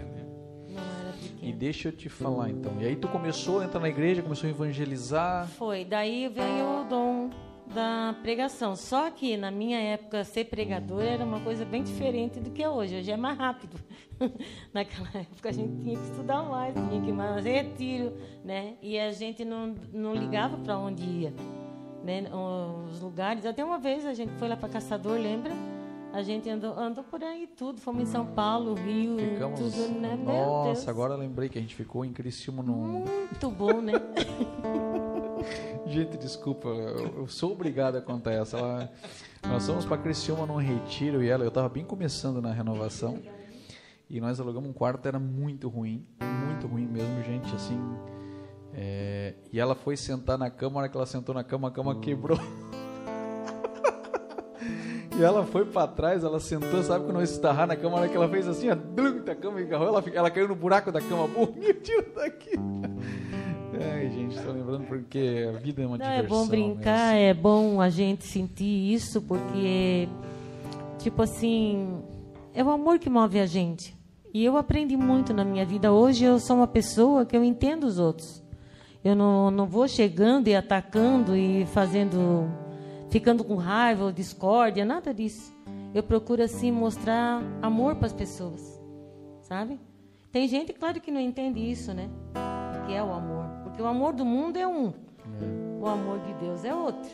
Não 0.69 0.83
era 1.01 1.15
E 1.23 1.29
pequeno. 1.29 1.57
deixa 1.59 1.89
eu 1.89 1.93
te 1.93 2.09
falar 2.09 2.49
então. 2.51 2.73
E 2.81 2.87
aí 2.87 2.97
tu 2.97 3.07
começou 3.09 3.61
a 3.61 3.65
entrar 3.65 3.81
na 3.81 3.89
igreja, 3.89 4.23
começou 4.23 4.47
a 4.49 4.51
evangelizar. 4.51 5.47
Foi. 5.49 5.85
Daí 5.85 6.29
veio 6.29 6.81
o 6.81 6.85
dom 6.85 7.31
da 7.75 8.15
pregação. 8.23 8.77
Só 8.77 9.11
que 9.11 9.37
na 9.37 9.51
minha 9.51 9.79
época 9.79 10.25
ser 10.25 10.45
pregador 10.45 11.03
era 11.03 11.25
uma 11.25 11.41
coisa 11.41 11.65
bem 11.65 11.83
diferente 11.83 12.41
do 12.41 12.51
que 12.51 12.63
é 12.63 12.69
hoje. 12.69 12.97
Hoje 12.97 13.11
é 13.11 13.17
mais 13.17 13.37
rápido. 13.37 13.79
Naquela 14.73 15.09
época 15.15 15.49
a 15.49 15.53
gente 15.53 15.83
tinha 15.83 15.97
que 15.97 16.05
estudar 16.05 16.43
mais, 16.43 16.75
tinha 16.75 17.01
que 17.01 17.09
ir 17.09 17.13
mais 17.13 17.45
retiro, 17.45 18.13
né? 18.45 18.75
E 18.83 18.99
a 18.99 19.13
gente 19.13 19.45
não, 19.45 19.75
não 19.93 20.15
ligava 20.15 20.57
para 20.59 20.79
onde 20.79 21.05
ia, 21.05 21.35
né? 22.05 22.25
Os 22.91 23.01
lugares. 23.01 23.45
Até 23.45 23.65
uma 23.65 23.79
vez 23.79 24.07
a 24.07 24.15
gente 24.15 24.33
foi 24.35 24.49
lá 24.49 24.57
para 24.57 24.69
Caçador, 24.69 25.19
lembra? 25.19 25.53
A 26.13 26.23
gente 26.23 26.49
andou, 26.49 26.79
andou 26.79 27.05
por 27.05 27.23
aí 27.23 27.47
tudo. 27.47 27.79
Fomos 27.79 28.05
em 28.05 28.07
São 28.07 28.25
Paulo, 28.25 28.73
Rio, 28.75 29.19
Ficamos. 29.19 29.61
tudo, 29.61 30.01
né? 30.01 30.17
Nossa, 30.17 30.73
Deus. 30.73 30.89
agora 30.89 31.13
eu 31.13 31.19
lembrei 31.19 31.51
que 31.51 31.59
a 31.59 31.61
gente 31.61 31.75
ficou 31.75 32.07
em 32.07 32.13
Criciúma 32.13 32.63
num. 32.63 33.05
Muito 33.05 33.51
bom, 33.51 33.83
né? 33.83 33.93
Gente, 35.87 36.17
desculpa, 36.17 36.69
eu 36.69 37.19
eu 37.19 37.29
sou 37.29 37.53
obrigado 37.53 37.97
a 37.97 38.01
contar 38.03 38.33
essa. 38.33 38.57
Ela- 38.59 38.91
Nós 39.49 39.67
fomos 39.67 39.85
para 39.85 39.99
Criciúma 39.99 40.47
num 40.47 40.57
retiro 40.57 41.23
e 41.23 41.29
ela, 41.29 41.45
eu 41.45 41.49
estava 41.49 41.69
bem 41.69 41.85
começando 41.85 42.41
na 42.43 42.53
renovação. 42.53 43.19
E 44.09 44.21
nós 44.21 44.39
alugamos 44.41 44.69
um 44.71 44.73
quarto, 44.73 45.07
era 45.07 45.19
muito 45.19 45.69
ruim, 45.69 46.07
muito 46.47 46.67
ruim 46.67 46.87
mesmo, 46.87 47.23
gente, 47.25 47.53
assim. 47.55 47.79
é, 48.73 49.35
E 49.53 49.59
ela 49.59 49.75
foi 49.75 49.97
sentar 49.97 50.39
na 50.39 50.49
cama, 50.51 50.77
a 50.77 50.83
hora 50.83 50.89
que 50.89 50.97
ela 50.97 51.07
sentou 51.07 51.35
na 51.35 51.43
cama, 51.45 51.69
a 51.69 51.71
cama 51.71 51.99
quebrou. 52.01 52.39
E 55.19 55.23
ela 55.25 55.47
foi 55.47 55.65
pra 55.65 55.87
trás, 55.87 56.23
ela 56.25 56.39
sentou, 56.39 56.83
sabe 56.83 57.07
quando 57.07 57.17
eu 57.17 57.23
estarrar 57.23 57.67
na 57.67 57.75
cama, 57.75 57.97
a 57.97 58.01
hora 58.01 58.09
que 58.11 58.15
ela 58.17 58.29
fez 58.29 58.47
assim, 58.47 58.69
a 58.69 58.75
a 58.75 59.35
cama 59.35 59.63
engarrou, 59.63 59.89
ela, 59.89 60.05
ela 60.13 60.31
caiu 60.31 60.47
no 60.47 60.55
buraco 60.55 60.93
da 60.93 61.01
cama, 61.01 61.27
pô, 61.33 61.47
me 61.59 61.73
tira 61.73 62.03
daqui. 62.15 62.51
Ai, 63.81 64.11
gente, 64.11 64.39
tô 64.41 64.53
lembrando 64.53 64.85
porque 64.87 65.47
a 65.49 65.59
vida 65.59 65.83
é 65.83 65.87
uma 65.87 65.99
Não, 65.99 66.07
é 66.07 66.17
diversão. 66.23 66.39
bom 66.45 66.49
brincar, 66.49 67.15
mesmo. 67.15 67.27
é 67.29 67.35
bom 67.35 67.81
a 67.81 67.89
gente 67.91 68.25
sentir 68.25 68.93
isso, 68.95 69.21
porque, 69.23 70.09
tipo 70.99 71.23
assim, 71.23 72.03
é 72.55 72.63
o 72.65 72.71
amor 72.71 72.99
que 72.99 73.11
move 73.11 73.39
a 73.41 73.47
gente. 73.47 73.95
E 74.33 74.45
eu 74.45 74.57
aprendi 74.57 74.97
muito 74.97 75.33
na 75.33 75.45
minha 75.45 75.65
vida. 75.65 75.93
Hoje 75.93 76.25
eu 76.25 76.39
sou 76.39 76.57
uma 76.57 76.67
pessoa 76.67 77.25
que 77.25 77.37
eu 77.37 77.43
entendo 77.45 77.85
os 77.85 77.99
outros. 77.99 78.43
Eu 79.05 79.15
não, 79.15 79.51
não 79.51 79.67
vou 79.67 79.87
chegando 79.89 80.49
e 80.49 80.55
atacando 80.55 81.37
e 81.37 81.65
fazendo, 81.67 82.51
ficando 83.09 83.45
com 83.45 83.55
raiva 83.57 84.05
ou 84.05 84.13
discórdia, 84.13 84.85
nada 84.85 85.15
disso. 85.15 85.55
Eu 85.95 86.03
procuro, 86.03 86.43
assim, 86.43 86.71
mostrar 86.71 87.41
amor 87.63 87.95
para 87.97 88.07
as 88.07 88.13
pessoas, 88.13 88.79
sabe? 89.43 89.79
Tem 90.31 90.47
gente, 90.49 90.73
claro, 90.75 91.01
que 91.01 91.11
não 91.11 91.21
entende 91.21 91.61
isso, 91.61 91.95
né? 91.95 92.11
O 92.83 92.87
que 92.87 92.93
é 92.93 93.03
o 93.03 93.11
amor. 93.13 93.46
Porque 93.77 93.83
o 93.83 93.89
amor 93.89 94.15
do 94.15 94.25
mundo 94.25 94.57
é 94.57 94.67
um. 94.67 94.91
O 95.83 95.87
amor 95.87 96.19
de 96.21 96.33
Deus 96.41 96.65
é 96.65 96.75
outro. 96.75 97.11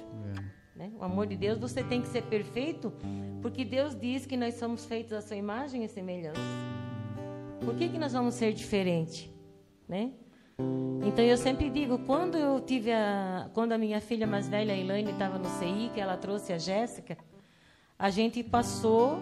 É. 0.77 0.79
Né? 0.79 0.93
O 0.97 1.03
amor 1.03 1.27
de 1.27 1.37
Deus, 1.37 1.59
você 1.59 1.83
tem 1.83 2.01
que 2.01 2.07
ser 2.07 2.23
perfeito, 2.23 2.93
porque 3.43 3.65
Deus 3.65 3.97
diz 3.97 4.27
que 4.27 4.37
nós 4.37 4.55
somos 4.55 4.87
feitos 4.87 5.13
à 5.13 5.21
sua 5.21 5.35
imagem 5.35 5.83
e 5.83 5.89
semelhança. 5.89 6.41
Por 7.65 7.75
que, 7.75 7.89
que 7.89 7.99
nós 7.99 8.13
vamos 8.13 8.35
ser 8.35 8.53
diferentes? 8.53 9.29
Né? 9.89 10.13
Então 11.05 11.25
eu 11.25 11.37
sempre 11.37 11.69
digo, 11.69 11.99
quando 12.07 12.39
eu 12.39 12.61
tive 12.61 12.93
a, 12.93 13.51
quando 13.53 13.73
a 13.73 13.79
minha 13.79 14.01
filha 14.01 14.25
mais 14.25 14.49
velha, 14.49 14.73
a 14.73 14.77
Elaine, 14.77 15.11
estava 15.11 15.39
no 15.39 15.49
CI, 15.59 15.91
que 15.93 16.01
ela 16.01 16.17
trouxe 16.17 16.53
a 16.53 16.59
Jéssica, 16.59 17.19
a 17.99 18.09
gente 18.09 18.41
passou 18.45 19.19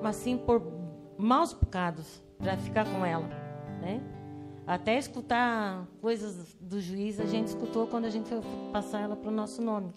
assim 0.00 0.38
por 0.38 0.62
maus 1.18 1.52
bocados 1.52 2.22
para 2.38 2.56
ficar 2.56 2.84
com 2.84 3.04
ela, 3.04 3.26
né? 3.82 4.19
Até 4.70 4.96
escutar 4.96 5.84
coisas 6.00 6.56
do 6.60 6.80
juiz, 6.80 7.18
a 7.18 7.24
gente 7.24 7.48
escutou 7.48 7.88
quando 7.88 8.04
a 8.04 8.08
gente 8.08 8.28
foi 8.28 8.40
passar 8.72 9.00
ela 9.00 9.16
para 9.16 9.28
o 9.28 9.32
nosso 9.32 9.60
nome. 9.60 9.92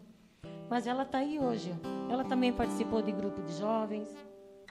Mas 0.68 0.88
ela 0.88 1.04
está 1.04 1.20
aí 1.20 1.38
hoje. 1.38 1.72
Ela 2.10 2.24
também 2.24 2.52
participou 2.52 3.00
de 3.00 3.12
grupo 3.12 3.40
de 3.44 3.56
jovens. 3.56 4.08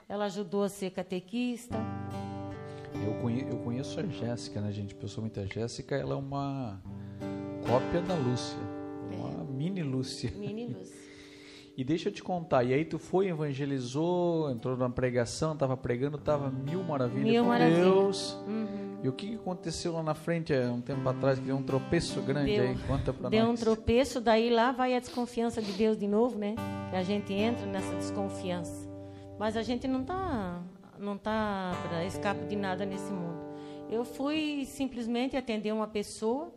Ela 0.09 0.25
ajudou 0.25 0.63
a 0.63 0.67
ser 0.67 0.91
catequista. 0.91 1.77
Eu 2.93 3.13
conheço, 3.21 3.47
eu 3.49 3.57
conheço 3.59 3.97
a 3.97 4.03
Jéssica, 4.03 4.59
né, 4.59 4.73
gente? 4.73 4.93
Pessoalmente, 4.93 5.39
a 5.39 5.45
Jéssica 5.45 5.95
ela 5.95 6.15
é 6.15 6.17
uma 6.17 6.81
cópia 7.65 8.01
da 8.01 8.15
Lúcia. 8.15 8.59
Uma 9.17 9.45
mini 9.45 9.83
Lúcia. 9.83 10.33
Mini 10.35 10.67
Lúcia. 10.79 10.97
E 11.77 11.83
deixa 11.85 12.09
eu 12.09 12.13
te 12.13 12.21
contar, 12.21 12.65
e 12.65 12.73
aí 12.73 12.83
tu 12.83 12.99
foi, 12.99 13.29
evangelizou, 13.29 14.51
entrou 14.51 14.75
numa 14.75 14.89
pregação, 14.89 15.53
estava 15.53 15.77
pregando, 15.77 16.17
estava 16.17 16.51
mil 16.51 16.83
maravilhas 16.83 17.31
Mil 17.31 17.43
com 17.43 17.49
maravilha. 17.49 17.83
Deus. 17.83 18.33
Uhum. 18.45 18.92
E 19.03 19.09
o 19.09 19.11
que 19.11 19.35
aconteceu 19.35 19.91
lá 19.91 20.01
na 20.01 20.13
frente, 20.15 20.53
há 20.53 20.71
um 20.71 20.79
tempo 20.79 21.07
atrás, 21.09 21.37
que 21.37 21.43
deu 21.45 21.57
um 21.57 21.61
tropeço 21.63 22.21
grande 22.21 22.55
Deu- 22.55 22.63
aí? 22.69 22.77
Conta 22.87 23.11
pra 23.11 23.29
Deu 23.29 23.43
um 23.45 23.49
nós. 23.49 23.59
tropeço, 23.59 24.21
daí 24.21 24.49
lá 24.49 24.71
vai 24.71 24.95
a 24.95 24.99
desconfiança 24.99 25.61
de 25.61 25.73
Deus 25.73 25.97
de 25.97 26.07
novo, 26.07 26.37
né? 26.39 26.55
Que 26.89 26.95
a 26.95 27.03
gente 27.03 27.33
entra 27.33 27.65
nessa 27.65 27.93
desconfiança. 27.95 28.89
Mas 29.37 29.57
a 29.57 29.61
gente 29.61 29.89
não 29.89 30.05
tá, 30.05 30.61
não 30.97 31.17
tá 31.17 31.73
para 31.89 32.05
escape 32.05 32.45
de 32.45 32.55
nada 32.55 32.85
nesse 32.85 33.11
mundo. 33.11 33.43
Eu 33.89 34.05
fui 34.05 34.63
simplesmente 34.65 35.35
atender 35.35 35.73
uma 35.73 35.85
pessoa 35.87 36.53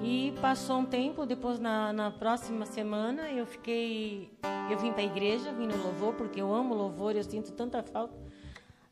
e 0.00 0.32
passou 0.40 0.78
um 0.78 0.84
tempo, 0.84 1.26
depois 1.26 1.58
na, 1.58 1.92
na 1.92 2.10
próxima 2.12 2.64
semana 2.66 3.30
eu 3.32 3.44
fiquei, 3.44 4.30
eu 4.70 4.78
vim 4.78 4.92
para 4.92 5.00
a 5.02 5.04
igreja, 5.06 5.52
vim 5.52 5.66
no 5.66 5.76
louvor 5.82 6.14
porque 6.14 6.40
eu 6.40 6.54
amo 6.54 6.72
louvor, 6.72 7.16
eu 7.16 7.24
sinto 7.24 7.50
tanta 7.52 7.82
falta 7.82 8.14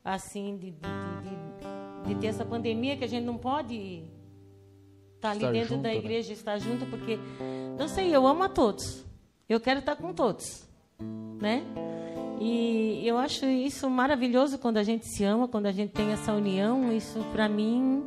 assim 0.04 0.56
de, 0.56 0.70
de, 0.72 0.78
de, 1.22 1.30
de- 1.30 1.75
de 2.06 2.14
ter 2.14 2.28
essa 2.28 2.44
pandemia 2.44 2.96
que 2.96 3.04
a 3.04 3.08
gente 3.08 3.24
não 3.24 3.36
pode 3.36 4.04
estar 5.16 5.30
ali 5.30 5.40
Estar 5.40 5.52
dentro 5.52 5.68
junto, 5.70 5.82
da 5.82 5.88
né? 5.88 5.96
igreja, 5.96 6.32
estar 6.32 6.58
junto, 6.58 6.86
porque 6.86 7.18
não 7.78 7.88
sei, 7.88 8.14
eu 8.14 8.26
amo 8.26 8.42
a 8.42 8.48
todos. 8.48 9.04
Eu 9.48 9.60
quero 9.60 9.80
estar 9.80 9.96
com 9.96 10.12
todos, 10.12 10.66
né? 11.40 11.62
E 12.40 13.02
eu 13.06 13.16
acho 13.16 13.46
isso 13.46 13.88
maravilhoso 13.88 14.58
quando 14.58 14.76
a 14.76 14.82
gente 14.82 15.06
se 15.06 15.24
ama, 15.24 15.48
quando 15.48 15.66
a 15.66 15.72
gente 15.72 15.92
tem 15.92 16.10
essa 16.12 16.32
união. 16.32 16.92
Isso 16.92 17.18
para 17.32 17.48
mim 17.48 18.04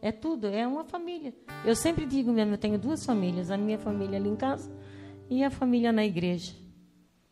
é 0.00 0.12
tudo, 0.12 0.46
é 0.46 0.66
uma 0.66 0.84
família. 0.84 1.34
Eu 1.64 1.74
sempre 1.74 2.06
digo 2.06 2.32
mesmo, 2.32 2.54
eu 2.54 2.58
tenho 2.58 2.78
duas 2.78 3.04
famílias, 3.04 3.50
a 3.50 3.56
minha 3.56 3.78
família 3.78 4.18
ali 4.18 4.28
em 4.28 4.36
casa 4.36 4.70
e 5.28 5.42
a 5.42 5.50
família 5.50 5.92
na 5.92 6.04
igreja. 6.04 6.52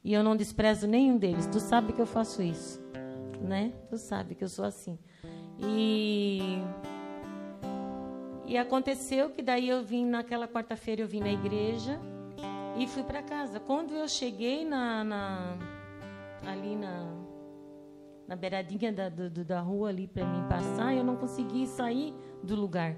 E 0.03 0.13
eu 0.13 0.23
não 0.25 0.35
desprezo 0.35 0.89
nenhum 0.89 1.17
deles. 1.17 1.47
Tu 1.47 1.61
sabe 1.61 1.93
que 1.93 2.01
eu 2.01 2.07
faço 2.07 2.43
isso, 2.43 2.81
né? 3.41 3.73
Tu 3.89 3.97
sabe 3.99 4.35
que 4.35 4.43
eu 4.43 4.49
sou 4.49 4.65
assim. 4.65 4.99
E 5.63 6.59
e 8.47 8.59
aconteceu 8.59 9.31
que 9.31 9.41
daí 9.43 9.69
eu 9.69 9.83
vim 9.83 10.05
naquela 10.05 10.47
quarta-feira 10.47 11.01
eu 11.03 11.09
vim 11.09 11.21
na 11.21 11.33
igreja 11.33 11.99
e 12.77 12.87
fui 12.87 13.03
para 13.03 13.23
casa. 13.23 13.59
Quando 13.61 13.95
eu 13.95 14.07
cheguei 14.09 14.65
na, 14.65 15.03
na- 15.05 15.57
ali 16.47 16.77
na 16.77 17.11
na 18.29 18.37
beiradinha 18.37 18.93
da, 18.93 19.09
do- 19.09 19.45
da 19.45 19.61
rua 19.61 19.89
ali 19.91 20.07
para 20.07 20.25
mim 20.25 20.47
passar, 20.49 20.95
eu 20.95 21.05
não 21.05 21.17
consegui 21.17 21.67
sair 21.67 22.15
do 22.43 22.55
lugar. 22.55 22.97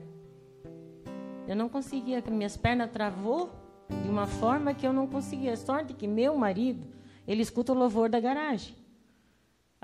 Eu 1.46 1.54
não 1.56 1.68
conseguia, 1.68 2.22
minhas 2.30 2.56
pernas 2.56 2.90
travou 2.90 3.50
de 4.02 4.08
uma 4.08 4.26
forma 4.26 4.72
que 4.74 4.86
eu 4.86 4.92
não 4.92 5.06
conseguia. 5.06 5.56
Sorte 5.56 5.92
que 5.92 6.06
meu 6.06 6.36
marido, 6.36 6.86
ele 7.26 7.42
escuta 7.42 7.72
o 7.72 7.74
louvor 7.76 8.08
da 8.08 8.18
garagem. 8.20 8.74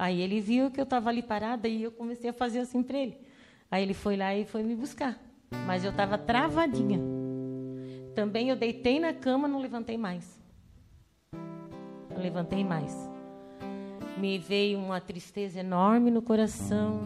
Aí 0.01 0.23
ele 0.23 0.41
viu 0.41 0.71
que 0.71 0.81
eu 0.81 0.85
estava 0.85 1.11
ali 1.11 1.21
parada 1.23 1.69
e 1.69 1.83
eu 1.83 1.93
comecei 1.93 2.31
a 2.31 2.33
fazer 2.33 2.61
assim 2.61 2.83
para 2.83 2.97
ele. 2.97 3.19
Aí 3.71 3.83
ele 3.83 3.93
foi 3.93 4.17
lá 4.17 4.35
e 4.35 4.47
foi 4.47 4.63
me 4.63 4.75
buscar. 4.75 5.21
Mas 5.67 5.85
eu 5.85 5.91
estava 5.91 6.17
travadinha. 6.17 6.99
Também 8.15 8.49
eu 8.49 8.57
deitei 8.57 8.99
na 8.99 9.13
cama, 9.13 9.47
não 9.47 9.61
levantei 9.61 9.99
mais. 9.99 10.41
Não 12.09 12.17
levantei 12.17 12.65
mais. 12.65 12.97
Me 14.17 14.39
veio 14.39 14.79
uma 14.79 15.03
tristeza 15.03 15.61
enorme 15.61 16.11
no 16.11 16.23
coração. 16.23 17.03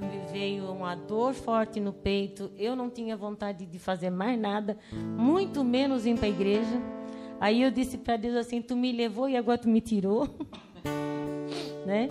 Me 0.00 0.32
veio 0.32 0.72
uma 0.72 0.96
dor 0.96 1.32
forte 1.34 1.78
no 1.78 1.92
peito. 1.92 2.50
Eu 2.58 2.74
não 2.74 2.90
tinha 2.90 3.16
vontade 3.16 3.64
de 3.64 3.78
fazer 3.78 4.10
mais 4.10 4.36
nada, 4.36 4.76
muito 4.92 5.62
menos 5.62 6.04
ir 6.04 6.16
para 6.16 6.26
a 6.26 6.30
igreja. 6.30 6.82
Aí 7.38 7.62
eu 7.62 7.70
disse 7.70 7.96
para 7.96 8.16
Deus 8.16 8.34
assim: 8.34 8.60
Tu 8.60 8.74
me 8.74 8.90
levou 8.90 9.28
e 9.28 9.36
agora 9.36 9.58
tu 9.58 9.68
me 9.68 9.80
tirou. 9.80 10.28
né? 11.88 12.06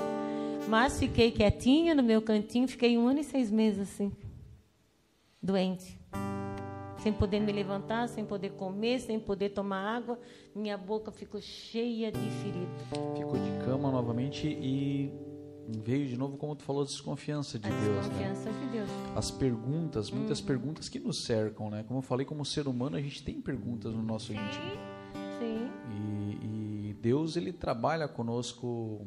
Mas 0.67 0.99
fiquei 0.99 1.31
quietinha 1.31 1.95
no 1.95 2.03
meu 2.03 2.21
cantinho, 2.21 2.67
fiquei 2.67 2.97
um 2.97 3.07
ano 3.07 3.19
e 3.19 3.23
seis 3.23 3.49
meses 3.51 3.79
assim, 3.89 4.11
doente. 5.41 5.97
Sem 6.99 7.13
poder 7.13 7.39
me 7.39 7.51
levantar, 7.53 8.09
sem 8.09 8.25
poder 8.25 8.49
comer, 8.53 8.99
sem 8.99 9.19
poder 9.19 9.49
tomar 9.49 9.95
água. 9.97 10.19
Minha 10.53 10.77
boca 10.77 11.11
ficou 11.11 11.39
cheia 11.39 12.11
de 12.11 12.19
ferida. 12.19 12.67
Ficou 13.15 13.37
de 13.37 13.65
cama 13.65 13.91
novamente 13.91 14.47
e 14.47 15.13
veio 15.85 16.07
de 16.07 16.17
novo, 16.17 16.37
como 16.37 16.55
tu 16.55 16.63
falou, 16.63 16.83
desconfiança 16.83 17.59
de 17.59 17.67
A 17.67 17.69
Deus, 17.69 18.07
né? 18.07 18.25
desconfiança 18.27 18.51
de 18.51 18.65
Deus. 18.71 18.89
As 19.15 19.29
perguntas, 19.31 20.09
muitas 20.09 20.39
Uhum. 20.39 20.45
perguntas 20.47 20.89
que 20.89 20.99
nos 20.99 21.23
cercam, 21.23 21.69
né? 21.69 21.83
Como 21.87 21.99
eu 21.99 22.03
falei, 22.03 22.25
como 22.25 22.43
ser 22.43 22.67
humano, 22.67 22.97
a 22.97 23.01
gente 23.01 23.23
tem 23.23 23.39
perguntas 23.39 23.93
no 23.93 24.01
nosso 24.01 24.33
íntimo. 24.33 24.71
Sim. 25.39 25.69
E, 25.91 26.89
e 26.89 26.93
Deus, 26.99 27.37
ele 27.37 27.53
trabalha 27.53 28.07
conosco 28.07 29.05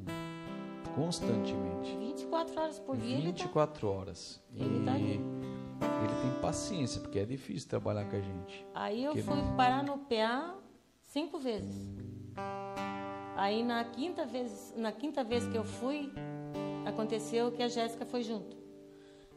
constantemente. 0.94 1.96
24 1.96 2.60
horas 2.60 2.78
por 2.78 2.96
dia. 2.96 3.16
ele 3.16 3.32
tá- 3.32 3.38
24 3.44 3.88
horas. 3.88 4.40
E 4.52 4.62
Ele 4.62 4.84
tá 4.84 4.92
ali. 4.92 5.12
ele 5.14 6.20
tem 6.22 6.40
paciência, 6.40 7.00
porque 7.00 7.18
é 7.18 7.24
difícil 7.24 7.68
trabalhar 7.68 8.04
com 8.08 8.16
a 8.16 8.20
gente. 8.20 8.66
Aí 8.74 9.04
eu 9.04 9.14
fui 9.16 9.42
parar 9.56 9.82
no 9.82 9.98
PA 9.98 10.54
cinco 11.04 11.38
vezes. 11.38 11.86
Aí 13.36 13.62
na 13.64 13.84
quinta 13.84 14.26
vez, 14.26 14.74
na 14.76 14.92
quinta 14.92 15.24
vez 15.24 15.46
que 15.46 15.56
eu 15.56 15.64
fui, 15.64 16.12
aconteceu 16.84 17.50
que 17.52 17.62
a 17.62 17.68
Jéssica 17.68 18.04
foi 18.04 18.22
junto. 18.22 18.56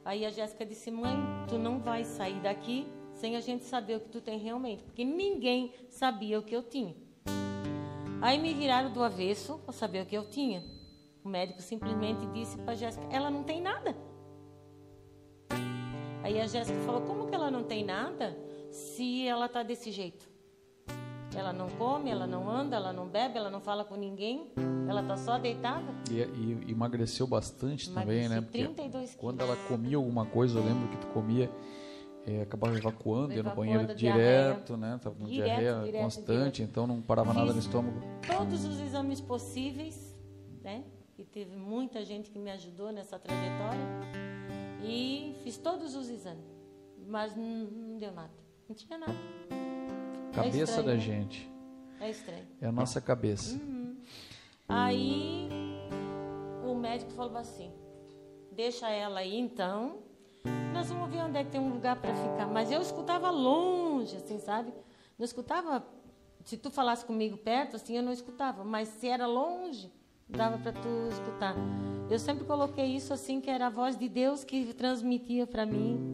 Aí 0.04 0.26
a 0.26 0.30
Jéssica 0.30 0.66
disse: 0.66 0.92
"Mãe, 0.92 1.16
tu 1.48 1.58
não 1.58 1.80
vai 1.80 2.04
sair 2.04 2.40
daqui 2.42 2.86
sem 3.14 3.36
a 3.38 3.40
gente 3.40 3.64
saber 3.64 3.96
o 3.98 4.00
que 4.02 4.10
tu 4.10 4.20
tem 4.20 4.38
realmente, 4.38 4.84
porque 4.84 5.06
ninguém 5.06 5.72
sabia 5.90 6.38
o 6.40 6.44
que 6.44 6.54
eu 6.56 6.64
tinha". 6.64 6.94
Aí 8.22 8.38
me 8.38 8.54
viraram 8.54 8.92
do 8.92 9.02
avesso 9.04 9.58
para 9.60 9.74
saber 9.74 10.02
o 10.04 10.06
que 10.06 10.16
eu 10.18 10.30
tinha. 10.30 10.64
O 11.24 11.30
médico 11.30 11.62
simplesmente 11.62 12.26
disse 12.28 12.58
para 12.58 12.76
Jéssica: 12.76 13.06
"Ela 13.12 13.30
não 13.30 13.44
tem 13.44 13.62
nada". 13.62 13.96
Aí 16.24 16.40
a 16.40 16.48
Jéssica 16.48 16.80
falou: 16.82 17.02
Como 17.02 17.28
que 17.28 17.36
ela 17.36 17.52
não 17.52 17.64
tem 17.64 17.84
nada 17.84 18.38
se 18.72 19.28
ela 19.28 19.48
tá 19.50 19.62
desse 19.64 19.92
jeito? 19.92 20.32
Ela 21.36 21.52
não 21.52 21.68
come, 21.72 22.12
ela 22.12 22.28
não 22.28 22.48
anda, 22.50 22.76
ela 22.76 22.94
não 22.94 23.08
bebe, 23.08 23.38
ela 23.38 23.50
não 23.50 23.60
fala 23.60 23.84
com 23.84 23.96
ninguém, 23.96 24.52
ela 24.88 25.02
tá 25.02 25.18
só 25.18 25.40
deitada. 25.40 25.88
E, 26.12 26.20
e 26.68 26.72
emagreceu 26.72 27.26
bastante 27.26 27.90
também, 27.92 28.30
né? 28.30 28.38
Emagreci 28.38 28.42
Porque 28.42 28.64
32 28.82 29.16
quando 29.16 29.40
quilos. 29.40 29.58
ela 29.58 29.68
comia 29.68 29.98
alguma 29.98 30.26
coisa, 30.28 30.60
eu 30.60 30.64
lembro 30.64 30.88
que 30.90 30.98
tu 30.98 31.08
comia, 31.08 31.50
eh, 32.28 32.44
acabava 32.44 32.78
evacuando, 32.78 33.34
ia 33.34 33.42
no 33.42 33.56
banheiro 33.56 33.96
diarreia. 33.96 34.52
direto, 34.54 34.78
né? 34.78 35.00
Tava 35.02 35.16
com 35.16 35.26
Direto, 35.26 35.46
diarreia 35.48 35.82
direto, 35.84 36.04
constante, 36.04 36.56
direto. 36.58 36.62
então 36.70 36.86
não 36.86 37.02
parava 37.02 37.34
nada 37.34 37.48
no 37.48 37.54
Fiz 37.56 37.66
estômago. 37.66 38.00
Todos 38.28 38.64
os 38.64 38.80
exames 38.80 39.20
possíveis, 39.20 40.16
né? 40.64 40.84
E 41.18 41.24
teve 41.24 41.56
muita 41.56 42.04
gente 42.04 42.30
que 42.30 42.40
me 42.40 42.50
ajudou 42.52 42.92
nessa 42.92 43.20
trajetória. 43.20 43.86
E 44.84 45.36
fiz 45.44 45.58
todos 45.58 45.96
os 45.96 46.10
exames, 46.10 46.44
mas 47.08 47.36
não, 47.36 47.98
deu 47.98 48.12
nada. 48.12 48.34
Não 48.68 48.76
tinha 48.76 48.98
nada. 48.98 49.16
Cabeça 50.34 50.58
estranho, 50.58 50.86
da 50.86 50.94
né? 50.96 51.00
gente. 51.00 51.52
É 52.00 52.10
estranho. 52.10 52.48
É 52.60 52.68
a 52.68 52.72
nossa 52.72 53.00
cabeça. 53.00 53.56
Uhum. 53.56 53.96
Aí 54.68 55.48
o 56.66 56.74
médico 56.74 57.12
falou 57.12 57.38
assim: 57.38 57.72
deixa 58.52 58.90
ela 58.90 59.20
aí 59.20 59.38
então. 59.38 60.00
Nós 60.74 60.90
vamos 60.90 61.10
ver 61.10 61.20
onde 61.24 61.38
é 61.38 61.44
que 61.44 61.52
tem 61.52 61.62
um 61.62 61.72
lugar 61.72 61.96
para 62.02 62.14
ficar. 62.16 62.48
Mas 62.48 62.72
eu 62.72 62.82
escutava 62.82 63.30
longe, 63.30 64.18
assim, 64.18 64.40
sabe? 64.40 64.74
Não 65.18 65.24
escutava. 65.24 65.86
Se 66.44 66.58
tu 66.58 66.70
falasse 66.70 67.06
comigo 67.06 67.38
perto, 67.38 67.76
assim, 67.76 67.96
eu 67.96 68.04
não 68.04 68.12
escutava. 68.12 68.64
Mas 68.66 68.90
se 68.90 69.08
era 69.08 69.26
longe, 69.26 69.90
dava 70.28 70.58
para 70.58 70.72
tu 70.74 71.10
escutar. 71.12 71.56
Eu 72.10 72.20
sempre 72.20 72.46
coloquei 72.46 72.86
isso 72.86 73.14
assim, 73.14 73.40
que 73.40 73.50
era 73.50 73.68
a 73.68 73.70
voz 73.70 73.98
de 73.98 74.10
Deus 74.10 74.44
que 74.44 74.74
transmitia 74.74 75.48
para 75.48 75.66
mim 75.66 76.12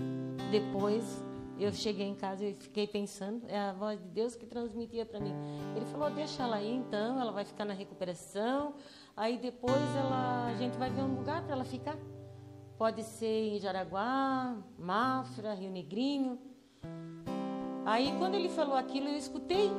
depois 0.51 1.24
Eu 1.60 1.74
cheguei 1.74 2.07
em 2.07 2.16
casa 2.16 2.45
e 2.45 2.53
fiquei 2.53 2.88
pensando, 2.88 3.45
é 3.49 3.60
a 3.60 3.74
voz 3.74 3.99
de 3.99 4.07
Deus 4.07 4.34
que 4.34 4.45
transmitia 4.45 5.05
para 5.05 5.20
mim. 5.20 5.34
Ele 5.76 5.86
falou: 5.88 6.10
deixa 6.10 6.43
ela 6.43 6.55
aí 6.55 6.74
então, 6.74 7.20
ela 7.20 7.34
vai 7.34 7.43
ficar 7.43 7.66
na 7.66 7.74
recuperação. 7.74 8.76
Aí 9.14 9.38
depois 9.38 9.95
ela, 9.97 10.47
a 10.47 10.55
gente 10.55 10.78
vai 10.78 10.89
ver 10.89 11.01
um 11.01 11.16
lugar 11.16 11.43
para 11.43 11.55
ela 11.55 11.66
ficar. 11.66 11.97
Pode 12.78 13.03
ser 13.03 13.55
em 13.55 13.60
Jaraguá, 13.60 14.55
Mafra, 14.78 15.53
Rio 15.53 15.70
Negrinho. 15.70 16.39
Aí 17.86 18.16
quando 18.18 18.36
ele 18.36 18.47
falou 18.47 18.78
aquilo, 18.78 19.10
eu 19.10 19.18
escutei. 19.18 19.70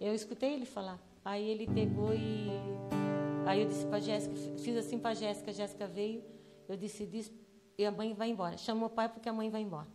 Eu 0.00 0.14
escutei 0.14 0.54
ele 0.54 0.64
falar. 0.64 0.98
Aí 1.24 1.48
ele 1.48 1.66
pegou 1.66 2.14
e. 2.14 2.50
Aí 3.46 3.62
eu 3.62 3.68
disse 3.68 3.86
para 3.86 4.00
Jéssica, 4.00 4.34
fiz 4.58 4.76
assim 4.76 4.98
para 4.98 5.14
Jéssica, 5.14 5.52
Jéssica 5.52 5.86
veio. 5.86 6.22
Eu 6.68 6.76
disse, 6.76 7.06
diz, 7.06 7.32
e 7.76 7.84
a 7.84 7.90
mãe 7.90 8.14
vai 8.14 8.30
embora. 8.30 8.56
Chamou 8.56 8.86
o 8.86 8.90
pai 8.90 9.08
porque 9.08 9.28
a 9.28 9.32
mãe 9.32 9.50
vai 9.50 9.62
embora. 9.62 9.88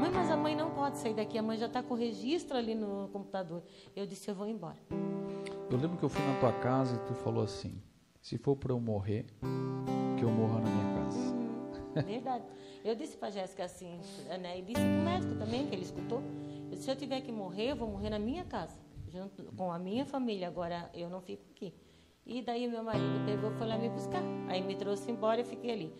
Mãe, 0.00 0.10
mas 0.12 0.30
a 0.30 0.36
mãe 0.36 0.54
não 0.54 0.70
pode 0.70 0.98
sair 0.98 1.14
daqui, 1.14 1.38
a 1.38 1.42
mãe 1.42 1.56
já 1.56 1.66
está 1.66 1.82
com 1.82 1.94
o 1.94 1.96
registro 1.96 2.56
ali 2.56 2.74
no 2.74 3.08
computador. 3.12 3.62
Eu 3.96 4.06
disse, 4.06 4.28
eu 4.28 4.34
vou 4.34 4.46
embora. 4.46 4.78
Eu 5.70 5.78
lembro 5.78 5.96
que 5.96 6.04
eu 6.04 6.08
fui 6.08 6.24
na 6.24 6.38
tua 6.38 6.52
casa 6.52 6.96
e 6.96 6.98
tu 7.06 7.14
falou 7.14 7.42
assim: 7.42 7.82
se 8.20 8.36
for 8.36 8.56
para 8.56 8.72
eu 8.72 8.80
morrer, 8.80 9.26
que 10.18 10.24
eu 10.24 10.30
morra 10.30 10.60
na 10.60 10.70
minha 10.70 10.94
casa. 10.94 11.34
Hum, 11.34 12.02
verdade. 12.06 12.44
Eu 12.84 12.94
disse 12.94 13.16
para 13.16 13.30
Jéssica 13.30 13.64
assim, 13.64 13.98
né? 14.40 14.58
E 14.58 14.62
disse 14.62 14.80
para 14.80 15.00
o 15.00 15.04
médico 15.04 15.34
também, 15.36 15.66
que 15.66 15.74
ele 15.74 15.84
escutou. 15.84 16.22
Eu 16.64 16.70
disse, 16.70 16.82
se 16.84 16.90
eu 16.90 16.96
tiver 16.96 17.20
que 17.22 17.32
morrer, 17.32 17.70
eu 17.70 17.76
vou 17.76 17.88
morrer 17.88 18.10
na 18.10 18.18
minha 18.18 18.44
casa, 18.44 18.78
junto 19.14 19.44
com 19.56 19.70
a 19.70 19.78
minha 19.78 20.04
família. 20.04 20.48
Agora 20.48 20.90
eu 20.92 21.08
não 21.08 21.20
fico 21.20 21.44
aqui. 21.52 21.72
E 22.26 22.42
daí 22.42 22.66
meu 22.66 22.82
marido 22.82 23.24
pegou 23.24 23.52
e 23.52 23.54
foi 23.54 23.66
lá 23.66 23.78
me 23.78 23.88
buscar. 23.88 24.22
Aí 24.48 24.60
me 24.60 24.74
trouxe 24.74 25.10
embora 25.10 25.40
e 25.40 25.44
fiquei 25.44 25.70
ali. 25.70 25.94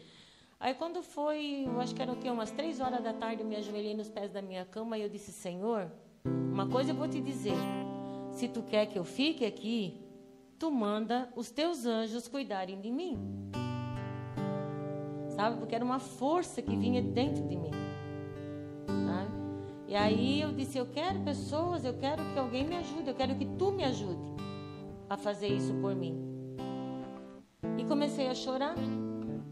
Aí 0.59 0.75
quando 0.75 1.03
foi, 1.03 1.65
eu 1.67 1.81
acho 1.81 1.95
que 1.95 2.03
era 2.03 2.11
o 2.13 2.17
quê? 2.17 2.29
Umas 2.31 2.51
três 2.51 2.81
horas 2.81 3.03
da 3.03 3.13
tarde, 3.13 3.43
eu 3.43 3.47
me 3.47 3.57
ajoelhei 3.57 3.95
nos 3.95 4.09
pés 4.09 4.33
da 4.33 4.43
minha 4.43 4.65
cama 4.65 4.99
e 4.99 5.03
eu 5.03 5.09
disse, 5.09 5.31
Senhor, 5.31 5.91
uma 6.25 6.67
coisa 6.67 6.91
eu 6.91 6.95
vou 6.95 7.07
te 7.07 7.21
dizer. 7.21 7.57
Se 8.33 8.49
tu 8.49 8.63
quer 8.63 8.87
que 8.87 8.99
eu 8.99 9.05
fique 9.05 9.45
aqui, 9.45 10.01
tu 10.59 10.71
manda 10.71 11.29
os 11.37 11.51
teus 11.51 11.87
anjos 11.87 12.27
cuidarem 12.27 12.81
de 12.81 12.91
mim. 12.91 13.19
Sabe? 15.29 15.59
Porque 15.59 15.75
era 15.75 15.85
uma 15.85 15.99
força 16.01 16.63
que 16.63 16.75
vinha 16.77 17.03
dentro 17.03 17.47
de 17.47 17.57
mim. 17.57 17.84
E 19.87 19.95
aí 19.95 20.41
eu 20.41 20.53
disse: 20.53 20.79
Eu 20.79 20.87
quero 20.87 21.21
pessoas, 21.21 21.85
eu 21.85 21.95
quero 21.95 22.23
que 22.33 22.39
alguém 22.39 22.65
me 22.67 22.77
ajude, 22.77 23.09
eu 23.09 23.15
quero 23.15 23.35
que 23.35 23.45
tu 23.45 23.71
me 23.71 23.85
ajude 23.85 24.35
a 25.09 25.17
fazer 25.17 25.49
isso 25.49 25.75
por 25.75 25.95
mim. 25.95 26.17
E 27.79 27.85
comecei 27.85 28.29
a 28.29 28.35
chorar. 28.35 28.75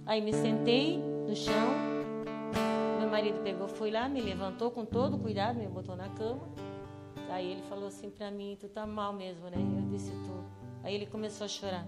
Aí 0.07 0.20
me 0.20 0.33
sentei 0.33 0.99
no 0.99 1.37
chão. 1.37 1.68
Meu 2.99 3.09
marido 3.09 3.43
pegou, 3.43 3.68
foi 3.68 3.91
lá, 3.91 4.09
me 4.09 4.20
levantou 4.20 4.70
com 4.70 4.85
todo 4.85 5.18
cuidado, 5.18 5.59
me 5.59 5.66
botou 5.68 5.97
na 5.97 6.09
cama. 6.09 6.41
Aí 7.30 7.51
ele 7.51 7.62
falou 7.62 7.87
assim 7.87 8.11
pra 8.11 8.30
mim, 8.30 8.57
tu 8.61 8.68
tá 8.68 8.87
mal 8.87 9.12
mesmo, 9.12 9.49
né? 9.49 9.57
Eu 9.57 9.91
disse, 9.91 10.11
tu. 10.11 10.45
Aí 10.83 10.95
ele 10.95 11.07
começou 11.07 11.45
a 11.45 11.49
chorar. 11.49 11.87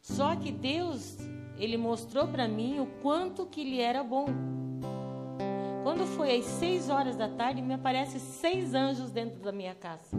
Só 0.00 0.34
que 0.34 0.50
Deus, 0.50 1.16
ele 1.56 1.76
mostrou 1.76 2.26
para 2.26 2.48
mim 2.48 2.80
o 2.80 2.86
quanto 3.00 3.46
que 3.46 3.60
ele 3.60 3.80
era 3.80 4.02
bom. 4.02 4.26
Quando 5.82 6.06
foi 6.06 6.38
às 6.38 6.44
seis 6.44 6.88
horas 6.88 7.16
da 7.16 7.28
tarde, 7.28 7.60
me 7.60 7.74
aparecem 7.74 8.20
seis 8.20 8.72
anjos 8.72 9.10
dentro 9.10 9.40
da 9.40 9.50
minha 9.50 9.74
casa. 9.74 10.16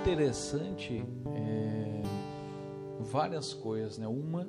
Interessante 0.00 1.04
é, 1.34 2.02
várias 3.00 3.52
coisas, 3.52 3.98
né? 3.98 4.06
Uma, 4.06 4.46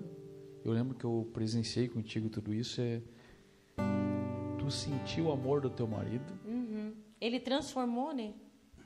eu 0.63 0.71
lembro 0.71 0.95
que 0.95 1.03
eu 1.03 1.29
presenciei 1.33 1.87
contigo 1.87 2.29
tudo 2.29 2.53
isso 2.53 2.79
é 2.79 3.01
tu 4.59 4.69
sentiu 4.69 5.25
o 5.25 5.31
amor 5.31 5.61
do 5.61 5.69
teu 5.69 5.87
marido, 5.87 6.31
Uhum. 6.45 6.93
Ele 7.19 7.39
transformou, 7.39 8.13
né? 8.13 8.33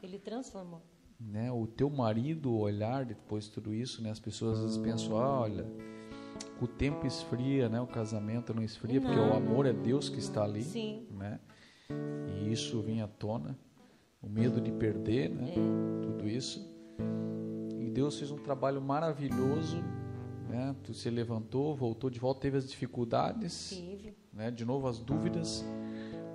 Ele 0.04 0.20
transformou. 0.20 0.82
né? 1.20 1.52
O 1.52 1.66
teu 1.66 1.90
marido 1.90 2.52
o 2.52 2.60
olhar 2.60 3.04
depois 3.06 3.46
de 3.46 3.52
tudo 3.52 3.74
isso, 3.74 4.02
né? 4.04 4.12
As 4.12 4.20
pessoas 4.20 4.58
às 4.60 4.64
vezes 4.64 4.78
pensam, 4.78 5.18
ah, 5.18 5.40
olha, 5.42 5.66
o 6.62 6.68
tempo 6.68 7.06
esfria, 7.08 7.68
né? 7.70 7.82
O 7.82 7.88
casamento 7.88 8.54
não 8.54 8.62
esfria 8.64 9.02
porque 9.02 9.18
o 9.18 9.26
Não. 9.28 9.34
amor 9.36 9.66
é 9.66 9.74
Deus 9.74 10.10
que 10.10 10.20
está 10.20 10.44
ali, 10.44 10.64
Sim. 10.64 11.08
né? 11.12 11.40
E 11.90 12.52
isso 12.52 12.82
vinha 12.82 13.06
à 13.06 13.08
tona, 13.08 13.58
o 14.22 14.30
medo 14.30 14.62
de 14.62 14.72
perder, 14.72 15.30
né? 15.30 15.54
Tudo 16.04 16.28
isso. 16.28 16.68
E 17.80 17.90
Deus 17.90 18.18
fez 18.20 18.30
um 18.32 18.38
trabalho 18.38 18.82
maravilhoso, 18.82 19.78
né? 20.48 20.76
Tu 20.84 20.94
se 20.94 21.10
levantou, 21.10 21.76
voltou 21.76 22.10
de 22.10 22.20
volta, 22.20 22.42
teve 22.42 22.58
as 22.58 22.70
dificuldades, 22.70 23.70
Tive. 23.70 24.16
né? 24.32 24.52
De 24.52 24.64
novo 24.66 24.88
as 24.88 25.00
dúvidas, 25.00 25.66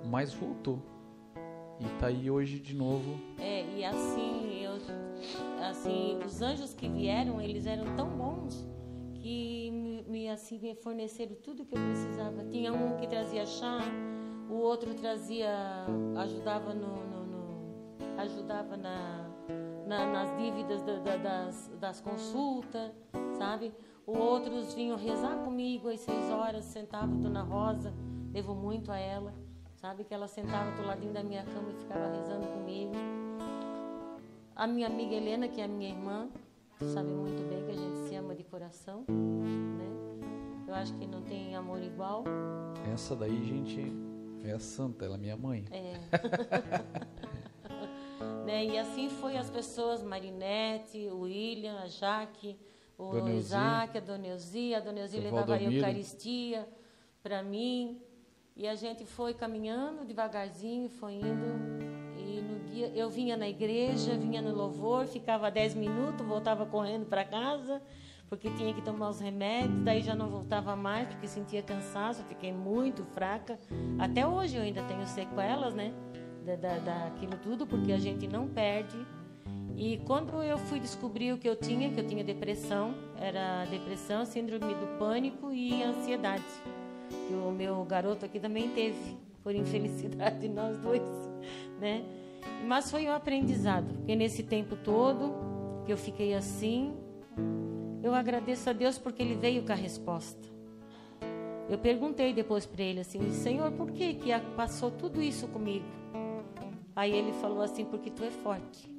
mas 0.09 0.33
voltou. 0.33 0.81
E 1.79 1.99
tá 1.99 2.07
aí 2.07 2.29
hoje 2.29 2.59
de 2.59 2.75
novo. 2.75 3.19
É, 3.39 3.65
e 3.77 3.83
assim, 3.83 4.61
eu, 4.63 4.73
assim, 5.69 6.17
os 6.25 6.41
anjos 6.41 6.73
que 6.73 6.87
vieram, 6.87 7.41
eles 7.41 7.65
eram 7.65 7.95
tão 7.95 8.09
bons 8.09 8.65
que 9.15 9.69
me, 9.71 10.03
me, 10.03 10.29
assim, 10.29 10.59
me 10.59 10.75
forneceram 10.75 11.35
tudo 11.43 11.65
que 11.65 11.75
eu 11.75 11.81
precisava. 11.81 12.43
Tinha 12.45 12.71
um 12.73 12.95
que 12.97 13.07
trazia 13.07 13.45
chá, 13.45 13.79
o 14.49 14.55
outro 14.55 14.93
trazia, 14.93 15.49
ajudava 16.17 16.73
no, 16.73 16.87
no- 17.05 17.25
no- 17.25 18.19
ajudava 18.19 18.77
na, 18.77 19.29
na- 19.87 20.11
nas 20.11 20.37
dívidas 20.37 20.81
da- 20.83 20.99
da- 20.99 21.17
das, 21.17 21.71
das 21.79 21.99
consultas, 22.01 22.91
sabe? 23.37 23.73
Os 24.05 24.17
outros 24.17 24.73
vinham 24.73 24.97
rezar 24.97 25.37
comigo 25.43 25.87
às 25.89 26.01
seis 26.01 26.29
horas, 26.29 26.65
sentava 26.65 27.07
Dona 27.07 27.41
Rosa, 27.41 27.93
devo 28.31 28.53
muito 28.53 28.91
a 28.91 28.97
ela, 28.99 29.33
sabe? 29.83 30.05
Que 30.05 30.13
ela 30.13 30.29
sentava 30.29 30.71
do 30.77 30.87
ladinho 30.87 31.11
da 31.11 31.21
minha 31.21 31.43
cama 31.43 31.69
e 31.69 31.73
ficava 31.73 32.07
rezando 32.15 32.47
comigo. 32.47 32.93
A 34.55 34.65
minha 34.65 34.87
amiga 34.87 35.13
Helena, 35.13 35.49
que 35.49 35.59
é 35.59 35.65
a 35.65 35.67
minha 35.67 35.89
irmã, 35.89 36.29
sabe 36.93 37.09
muito 37.09 37.43
bem 37.49 37.65
que 37.65 37.71
a 37.71 37.75
gente 37.75 38.07
se 38.07 38.15
ama 38.15 38.33
de 38.33 38.45
coração, 38.45 39.03
né? 39.09 39.85
Eu 40.65 40.73
acho 40.73 40.93
que 40.93 41.05
não 41.05 41.21
tem 41.23 41.53
amor 41.57 41.83
igual. 41.83 42.23
Essa 42.93 43.13
daí, 43.13 43.43
gente, 43.43 43.81
é 44.45 44.53
a 44.53 44.59
santa, 44.59 45.03
ela 45.03 45.15
é 45.15 45.17
minha 45.17 45.35
mãe. 45.35 45.65
É. 45.69 45.99
né? 48.47 48.63
E 48.63 48.77
assim 48.77 49.09
foi 49.09 49.35
as 49.35 49.49
pessoas, 49.49 50.01
Marinete, 50.01 51.09
o 51.09 51.23
William, 51.23 51.77
a 51.79 51.87
Jaque, 51.87 52.57
o 52.97 53.11
Dona. 53.11 53.33
Isaac, 53.33 53.97
a 53.97 54.01
Dona 54.01 54.27
Euzi. 54.27 54.73
A 54.73 54.79
Dona 54.79 55.01
Euzi 55.01 55.17
O 55.17 55.21
levava 55.21 55.55
a. 55.55 55.61
Eucaristia 55.61 56.65
para 57.21 57.43
mim. 57.43 58.01
E 58.55 58.67
a 58.67 58.75
gente 58.75 59.03
foi 59.05 59.33
caminhando 59.33 60.05
devagarzinho, 60.05 60.87
foi 60.87 61.15
indo. 61.15 61.83
E 62.17 62.39
no 62.41 62.59
dia 62.71 62.91
eu 62.95 63.09
vinha 63.09 63.35
na 63.35 63.49
igreja, 63.49 64.15
vinha 64.15 64.41
no 64.41 64.53
louvor, 64.53 65.07
ficava 65.07 65.49
10 65.49 65.73
minutos, 65.73 66.25
voltava 66.25 66.63
correndo 66.65 67.05
para 67.05 67.25
casa, 67.25 67.81
porque 68.29 68.49
tinha 68.51 68.71
que 68.73 68.81
tomar 68.81 69.09
os 69.09 69.19
remédios, 69.19 69.83
daí 69.83 70.01
já 70.01 70.13
não 70.13 70.29
voltava 70.29 70.75
mais, 70.75 71.07
porque 71.07 71.27
sentia 71.27 71.63
cansaço, 71.63 72.23
fiquei 72.25 72.53
muito 72.53 73.03
fraca. 73.05 73.59
Até 73.97 74.25
hoje 74.25 74.55
eu 74.55 74.61
ainda 74.61 74.83
tenho 74.83 75.05
sequelas, 75.07 75.73
né? 75.73 75.91
Da, 76.45 76.55
da, 76.55 76.77
daquilo 76.77 77.37
tudo, 77.41 77.65
porque 77.65 77.91
a 77.91 77.97
gente 77.97 78.27
não 78.27 78.47
perde. 78.47 78.97
E 79.75 79.97
quando 80.05 80.43
eu 80.43 80.59
fui 80.59 80.79
descobrir 80.79 81.33
o 81.33 81.37
que 81.39 81.49
eu 81.49 81.55
tinha, 81.55 81.89
que 81.89 81.99
eu 81.99 82.05
tinha 82.05 82.23
depressão, 82.23 82.93
era 83.17 83.65
depressão, 83.65 84.23
síndrome 84.23 84.75
do 84.75 84.99
pânico 84.99 85.51
e 85.51 85.81
ansiedade. 85.81 86.43
Que 87.27 87.33
o 87.33 87.51
meu 87.51 87.83
garoto 87.85 88.25
aqui 88.25 88.39
também 88.39 88.69
teve, 88.69 89.17
por 89.43 89.53
infelicidade 89.53 90.39
de 90.39 90.49
nós 90.49 90.77
dois, 90.77 91.01
né? 91.79 92.03
Mas 92.65 92.89
foi 92.89 93.07
um 93.07 93.13
aprendizado, 93.13 93.93
porque 93.93 94.15
nesse 94.15 94.43
tempo 94.43 94.75
todo 94.75 95.33
que 95.85 95.91
eu 95.91 95.97
fiquei 95.97 96.33
assim, 96.33 96.93
eu 98.01 98.13
agradeço 98.13 98.69
a 98.69 98.73
Deus 98.73 98.97
porque 98.97 99.21
ele 99.21 99.35
veio 99.35 99.63
com 99.63 99.71
a 99.71 99.75
resposta. 99.75 100.47
Eu 101.69 101.77
perguntei 101.77 102.33
depois 102.33 102.65
para 102.65 102.83
ele 102.83 102.99
assim, 102.99 103.31
Senhor, 103.31 103.71
por 103.71 103.91
que 103.91 104.13
que 104.15 104.29
passou 104.55 104.91
tudo 104.91 105.21
isso 105.21 105.47
comigo? 105.47 105.85
Aí 106.95 107.11
ele 107.11 107.33
falou 107.33 107.61
assim, 107.61 107.85
porque 107.85 108.11
tu 108.11 108.23
é 108.23 108.29
forte. 108.29 108.93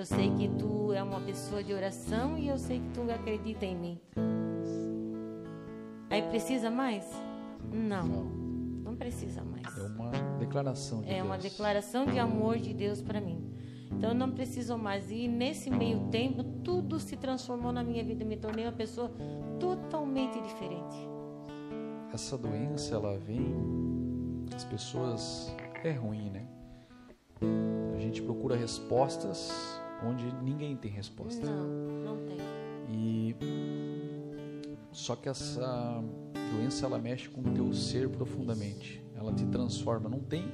Eu 0.00 0.06
sei 0.06 0.30
que 0.34 0.48
tu 0.48 0.92
é 0.94 1.02
uma 1.02 1.20
pessoa 1.20 1.62
de 1.62 1.74
oração 1.74 2.38
e 2.38 2.48
eu 2.48 2.56
sei 2.56 2.80
que 2.80 2.88
tu 2.88 3.02
acredita 3.10 3.66
em 3.66 3.76
mim. 3.76 4.00
Aí 6.08 6.22
precisa 6.22 6.70
mais? 6.70 7.04
Não, 7.70 8.06
Não, 8.82 8.96
precisa 8.96 9.44
mais. 9.44 9.66
é 9.76 9.82
uma 9.82 10.10
declaração 10.38 11.02
de 11.02 11.10
É 11.12 11.22
uma 11.22 11.36
Deus. 11.36 11.52
declaração 11.52 12.06
de 12.06 12.18
amor 12.18 12.56
de 12.56 12.72
Deus 12.72 13.02
para 13.02 13.20
mim. 13.20 13.44
Então 13.92 14.10
eu 14.10 14.14
não 14.14 14.30
preciso 14.30 14.78
mais. 14.78 15.10
E 15.10 15.28
nesse 15.28 15.68
meio 15.70 16.08
tempo, 16.10 16.42
tudo 16.64 16.98
se 16.98 17.16
transformou 17.16 17.70
na 17.70 17.84
minha 17.84 18.02
vida. 18.02 18.24
Me 18.24 18.36
tornei 18.38 18.64
uma 18.64 18.72
pessoa 18.72 19.10
totalmente 19.58 20.40
diferente. 20.40 20.96
Essa 22.12 22.38
doença, 22.38 22.94
ela 22.94 23.18
vem 23.18 23.54
pessoas 24.70 25.54
é 25.82 25.92
ruim, 25.92 26.30
né? 26.30 26.46
A 27.94 27.98
gente 27.98 28.22
procura 28.22 28.54
respostas 28.56 29.79
onde 30.04 30.32
ninguém 30.42 30.76
tem 30.76 30.90
resposta. 30.90 31.44
Não, 31.44 31.66
não 32.04 32.26
tem. 32.26 32.38
E 32.88 33.36
só 34.92 35.14
que 35.14 35.28
essa 35.28 36.02
doença 36.52 36.86
ela 36.86 36.98
mexe 36.98 37.28
com 37.28 37.40
o 37.40 37.54
teu 37.54 37.72
ser 37.72 38.08
profundamente. 38.08 39.02
Ela 39.14 39.32
te 39.32 39.46
transforma. 39.46 40.08
Não 40.08 40.20
tem 40.20 40.50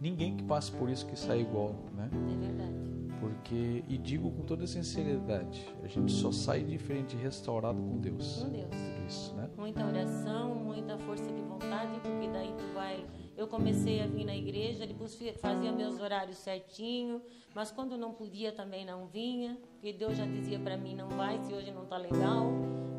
ninguém 0.00 0.36
que 0.36 0.44
passe 0.44 0.70
por 0.72 0.88
isso 0.88 1.06
que 1.06 1.18
sai 1.18 1.40
igual, 1.40 1.74
né? 1.94 2.08
É 2.12 2.36
verdade. 2.36 2.74
Porque 3.20 3.84
e 3.88 3.96
digo 3.98 4.30
com 4.30 4.42
toda 4.42 4.66
sinceridade, 4.66 5.66
a 5.82 5.86
gente 5.86 6.12
só 6.12 6.30
sai 6.30 6.62
diferente, 6.62 7.16
restaurado 7.16 7.80
com 7.80 7.98
Deus. 7.98 8.42
Com 8.42 8.50
Deus. 8.50 8.64
Tudo 8.64 9.06
isso, 9.06 9.34
né? 9.34 9.48
Muita 9.56 9.86
oração, 9.86 10.54
muita 10.54 10.98
força 10.98 11.24
de 11.32 11.42
vontade, 11.42 12.00
porque 12.00 12.28
daí 12.28 12.52
tu 12.56 12.74
vai. 12.74 13.04
Eu 13.36 13.48
comecei 13.48 14.00
a 14.00 14.06
vir 14.06 14.24
na 14.24 14.36
igreja, 14.36 14.86
depois 14.86 15.18
fazia 15.40 15.72
meus 15.72 15.98
horários 15.98 16.38
certinho, 16.38 17.20
mas 17.52 17.70
quando 17.70 17.96
não 17.96 18.12
podia 18.12 18.52
também 18.52 18.86
não 18.86 19.06
vinha, 19.06 19.58
porque 19.74 19.92
Deus 19.92 20.16
já 20.16 20.24
dizia 20.24 20.58
para 20.58 20.76
mim 20.76 20.94
não 20.94 21.08
vai 21.08 21.38
se 21.40 21.52
hoje 21.52 21.72
não 21.72 21.84
tá 21.84 21.96
legal, 21.96 22.46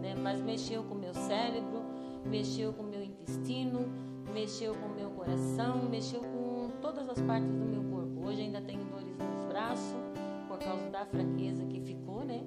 né? 0.01 0.13
Mas 0.13 0.41
mexeu 0.41 0.83
com 0.83 0.93
o 0.93 0.97
meu 0.97 1.13
cérebro, 1.13 1.83
mexeu 2.25 2.73
com 2.73 2.83
o 2.83 2.87
meu 2.87 3.01
intestino, 3.01 3.87
mexeu 4.33 4.75
com 4.75 4.87
o 4.87 4.93
meu 4.93 5.09
coração, 5.11 5.87
mexeu 5.89 6.19
com 6.19 6.69
todas 6.81 7.07
as 7.07 7.21
partes 7.21 7.49
do 7.49 7.65
meu 7.65 7.83
corpo. 7.83 8.27
Hoje 8.27 8.41
ainda 8.41 8.61
tenho 8.61 8.83
dores 8.85 9.17
nos 9.17 9.45
braços 9.45 9.95
por 10.49 10.59
causa 10.59 10.89
da 10.89 11.05
fraqueza 11.05 11.65
que 11.65 11.79
ficou, 11.79 12.25
né? 12.25 12.43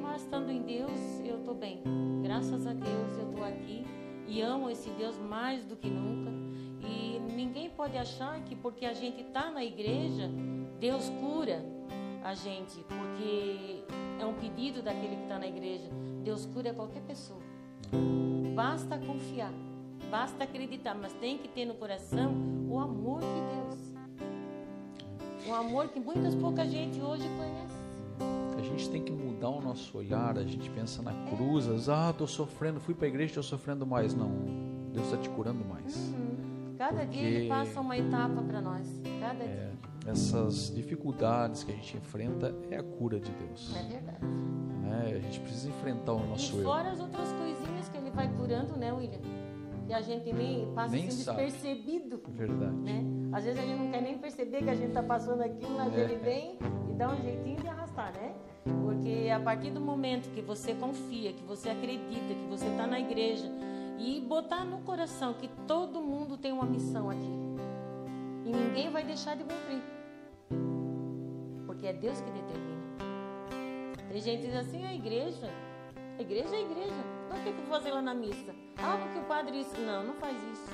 Mas 0.00 0.22
estando 0.22 0.50
em 0.50 0.62
Deus, 0.62 1.20
eu 1.24 1.38
estou 1.38 1.54
bem. 1.54 1.82
Graças 2.22 2.64
a 2.64 2.72
Deus 2.72 3.18
eu 3.18 3.28
estou 3.28 3.44
aqui 3.44 3.84
e 4.28 4.40
amo 4.40 4.70
esse 4.70 4.88
Deus 4.90 5.18
mais 5.18 5.64
do 5.64 5.76
que 5.76 5.90
nunca. 5.90 6.41
E 6.92 7.18
ninguém 7.34 7.70
pode 7.70 7.96
achar 7.96 8.38
que 8.44 8.54
porque 8.54 8.84
a 8.84 8.92
gente 8.92 9.22
está 9.22 9.50
na 9.50 9.64
igreja, 9.64 10.30
Deus 10.78 11.08
cura 11.20 11.64
a 12.22 12.34
gente, 12.34 12.84
porque 12.84 13.82
é 14.20 14.26
um 14.26 14.34
pedido 14.34 14.82
daquele 14.82 15.16
que 15.16 15.22
está 15.22 15.38
na 15.38 15.46
igreja. 15.46 15.88
Deus 16.22 16.46
cura 16.46 16.72
qualquer 16.72 17.02
pessoa. 17.02 17.40
Basta 18.54 18.98
confiar, 18.98 19.52
basta 20.10 20.44
acreditar, 20.44 20.94
mas 20.94 21.12
tem 21.14 21.38
que 21.38 21.48
ter 21.48 21.64
no 21.64 21.74
coração 21.74 22.34
o 22.68 22.78
amor 22.78 23.20
de 23.20 23.26
Deus. 23.26 23.92
Um 25.48 25.54
amor 25.54 25.88
que 25.88 25.98
muitas 25.98 26.34
pouca 26.34 26.64
gente 26.66 27.00
hoje 27.00 27.24
conhece. 27.36 27.82
A 28.56 28.62
gente 28.62 28.88
tem 28.90 29.02
que 29.02 29.10
mudar 29.10 29.48
o 29.48 29.60
nosso 29.60 29.98
olhar, 29.98 30.38
a 30.38 30.44
gente 30.44 30.70
pensa 30.70 31.02
na 31.02 31.12
cruz, 31.28 31.88
ah, 31.88 32.14
tô 32.16 32.26
sofrendo, 32.26 32.78
fui 32.78 32.94
pra 32.94 33.08
igreja, 33.08 33.34
tô 33.34 33.42
sofrendo 33.42 33.84
mais. 33.84 34.14
Não, 34.14 34.30
Deus 34.92 35.06
está 35.06 35.16
te 35.16 35.28
curando 35.30 35.64
mais. 35.64 35.96
Uhum. 35.96 36.31
Cada 36.82 37.04
dia 37.06 37.22
ele 37.22 37.48
passa 37.48 37.80
uma 37.80 37.96
etapa 37.96 38.42
para 38.42 38.60
nós. 38.60 39.00
Cada 39.20 39.44
É, 39.44 39.46
dia. 39.46 39.72
essas 40.10 40.74
dificuldades 40.74 41.62
que 41.62 41.70
a 41.70 41.74
gente 41.76 41.96
enfrenta 41.96 42.52
é 42.72 42.76
a 42.76 42.82
cura 42.82 43.20
de 43.20 43.30
Deus. 43.30 43.72
É 43.76 43.82
verdade. 43.84 44.24
né? 44.24 45.12
A 45.14 45.18
gente 45.20 45.38
precisa 45.38 45.68
enfrentar 45.68 46.12
o 46.14 46.26
nosso 46.26 46.56
e 46.56 46.58
eu. 46.58 46.64
fora 46.64 46.90
as 46.90 46.98
outras 46.98 47.30
coisinhas 47.34 47.88
que 47.88 47.96
ele 47.96 48.10
vai 48.10 48.28
curando, 48.34 48.76
né, 48.76 48.92
William? 48.92 49.20
Que 49.86 49.92
a 49.92 50.00
gente 50.00 50.32
nem 50.32 50.72
passa 50.74 50.92
Nem 50.96 51.06
assim 51.06 51.22
sabe. 51.22 51.44
despercebido. 51.44 52.20
Verdade. 52.30 52.74
Né? 52.74 53.04
Às 53.32 53.44
vezes 53.44 53.60
a 53.60 53.62
gente 53.64 53.78
não 53.78 53.90
quer 53.92 54.02
nem 54.02 54.18
perceber 54.18 54.62
que 54.64 54.70
a 54.70 54.74
gente 54.74 54.88
está 54.88 55.04
passando 55.04 55.40
aquilo, 55.40 55.76
mas 55.76 55.96
É. 55.96 56.00
ele 56.02 56.16
vem 56.16 56.58
e 56.90 56.94
dá 56.94 57.12
um 57.12 57.16
jeitinho 57.22 57.60
de 57.60 57.68
arrastar, 57.68 58.12
né? 58.20 58.34
Porque 58.64 59.30
a 59.32 59.38
partir 59.38 59.70
do 59.70 59.80
momento 59.80 60.28
que 60.34 60.42
você 60.42 60.74
confia, 60.74 61.32
que 61.32 61.44
você 61.44 61.68
acredita, 61.70 62.34
que 62.34 62.46
você 62.50 62.66
está 62.66 62.86
na 62.88 62.98
igreja 62.98 63.48
e 63.98 64.20
botar 64.20 64.64
no 64.64 64.78
coração 64.78 65.34
que 65.34 65.48
todo 65.66 66.02
mundo 66.02 66.36
tem 66.36 66.52
uma 66.52 66.66
missão 66.66 67.10
aqui 67.10 67.42
e 68.44 68.50
ninguém 68.50 68.90
vai 68.90 69.04
deixar 69.04 69.36
de 69.36 69.44
cumprir, 69.44 69.82
porque 71.66 71.86
é 71.86 71.92
Deus 71.92 72.20
que 72.20 72.30
determina. 72.30 72.82
Tem 74.08 74.20
gente 74.20 74.40
que 74.42 74.46
diz 74.48 74.56
assim, 74.56 74.84
a 74.84 74.92
igreja, 74.92 75.48
a 76.18 76.20
igreja 76.20 76.54
é 76.54 76.58
a 76.58 76.62
igreja. 76.62 77.04
Então 77.26 77.38
o 77.38 77.44
que 77.44 77.52
que 77.52 77.58
eu 77.58 77.64
vou 77.64 77.74
fazer 77.74 77.92
lá 77.92 78.02
na 78.02 78.14
missa? 78.14 78.54
Ah, 78.76 78.98
porque 79.00 79.18
o 79.20 79.24
padre 79.24 79.58
disse, 79.58 79.80
não, 79.80 80.04
não 80.04 80.14
faz 80.14 80.36
isso. 80.52 80.70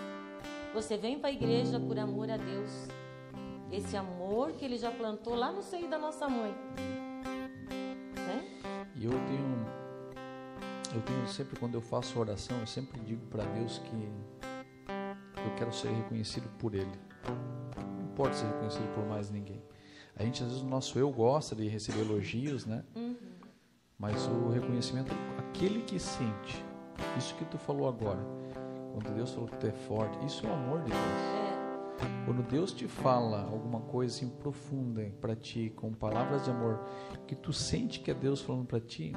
Você 0.74 0.96
vem 0.96 1.18
para 1.18 1.28
a 1.28 1.32
igreja 1.32 1.78
por 1.78 1.98
amor 1.98 2.30
a 2.30 2.36
Deus. 2.36 2.88
Esse 3.70 3.96
amor 3.96 4.52
que 4.52 4.64
ele 4.64 4.78
já 4.78 4.90
plantou 4.90 5.34
lá 5.34 5.52
no 5.52 5.62
seio 5.62 5.88
da 5.88 5.98
nossa 5.98 6.28
mãe. 6.28 6.54
Né? 8.16 8.44
E 8.96 9.04
eu 9.04 9.12
tenho, 9.12 9.66
eu 10.94 11.02
tenho 11.02 11.26
sempre 11.28 11.58
quando 11.58 11.74
eu 11.74 11.80
faço 11.80 12.18
oração, 12.18 12.58
eu 12.60 12.66
sempre 12.66 13.00
digo 13.00 13.26
para 13.26 13.44
Deus 13.44 13.78
que 13.78 14.08
eu 15.36 15.54
quero 15.56 15.72
ser 15.72 15.88
reconhecido 15.88 16.48
por 16.58 16.74
Ele. 16.74 16.90
Não 17.26 18.04
importa 18.04 18.34
ser 18.34 18.46
reconhecido 18.46 18.92
por 18.94 19.06
mais 19.06 19.30
ninguém. 19.30 19.62
A 20.16 20.24
gente 20.24 20.42
às 20.42 20.48
vezes 20.48 20.62
o 20.62 20.66
nosso 20.66 20.98
eu 20.98 21.10
gosta 21.10 21.54
de 21.54 21.68
receber 21.68 22.00
elogios, 22.00 22.66
né? 22.66 22.84
Mas 23.98 24.26
o 24.26 24.48
reconhecimento, 24.48 25.12
aquele 25.38 25.82
que 25.82 25.98
sente, 25.98 26.64
isso 27.16 27.34
que 27.34 27.44
tu 27.44 27.58
falou 27.58 27.88
agora, 27.88 28.20
quando 28.92 29.14
Deus 29.14 29.32
falou 29.32 29.48
que 29.48 29.56
tu 29.56 29.66
é 29.66 29.72
forte, 29.72 30.24
isso 30.24 30.46
é 30.46 30.50
o 30.50 30.52
amor 30.52 30.80
de 30.82 30.90
Deus. 30.90 31.00
É, 31.00 32.24
Quando 32.24 32.42
Deus 32.48 32.72
te 32.72 32.86
fala 32.86 33.42
alguma 33.42 33.80
coisa 33.80 34.14
assim 34.14 34.28
profunda 34.28 35.02
para 35.20 35.34
ti, 35.34 35.72
com 35.74 35.92
palavras 35.92 36.44
de 36.44 36.50
amor, 36.50 36.80
que 37.26 37.34
tu 37.34 37.52
sente 37.52 38.00
que 38.00 38.10
é 38.10 38.14
Deus 38.14 38.40
falando 38.40 38.66
para 38.66 38.80
ti, 38.80 39.12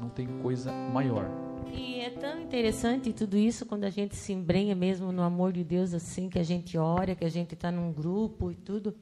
não 0.00 0.08
tem 0.08 0.26
coisa 0.40 0.72
maior. 0.72 1.28
E 1.72 2.00
é 2.00 2.10
tão 2.10 2.40
interessante 2.40 3.12
tudo 3.12 3.36
isso 3.36 3.66
quando 3.66 3.84
a 3.84 3.90
gente 3.90 4.16
se 4.16 4.32
embrenha 4.32 4.74
mesmo 4.74 5.12
no 5.12 5.22
amor 5.22 5.52
de 5.52 5.62
Deus, 5.62 5.92
assim, 5.92 6.28
que 6.28 6.38
a 6.38 6.42
gente 6.42 6.78
ora, 6.78 7.14
que 7.14 7.24
a 7.24 7.30
gente 7.30 7.54
está 7.54 7.70
num 7.70 7.92
grupo 7.92 8.50
e 8.50 8.54
tudo. 8.54 8.94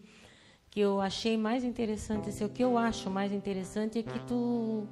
Que 0.70 0.80
eu 0.80 1.00
achei 1.00 1.36
mais 1.36 1.64
interessante, 1.64 2.28
assim, 2.28 2.44
o 2.44 2.48
que 2.48 2.62
eu 2.62 2.76
acho 2.76 3.08
mais 3.08 3.32
interessante 3.32 3.98
é 3.98 4.02
que 4.02 4.18
tu. 4.26 4.86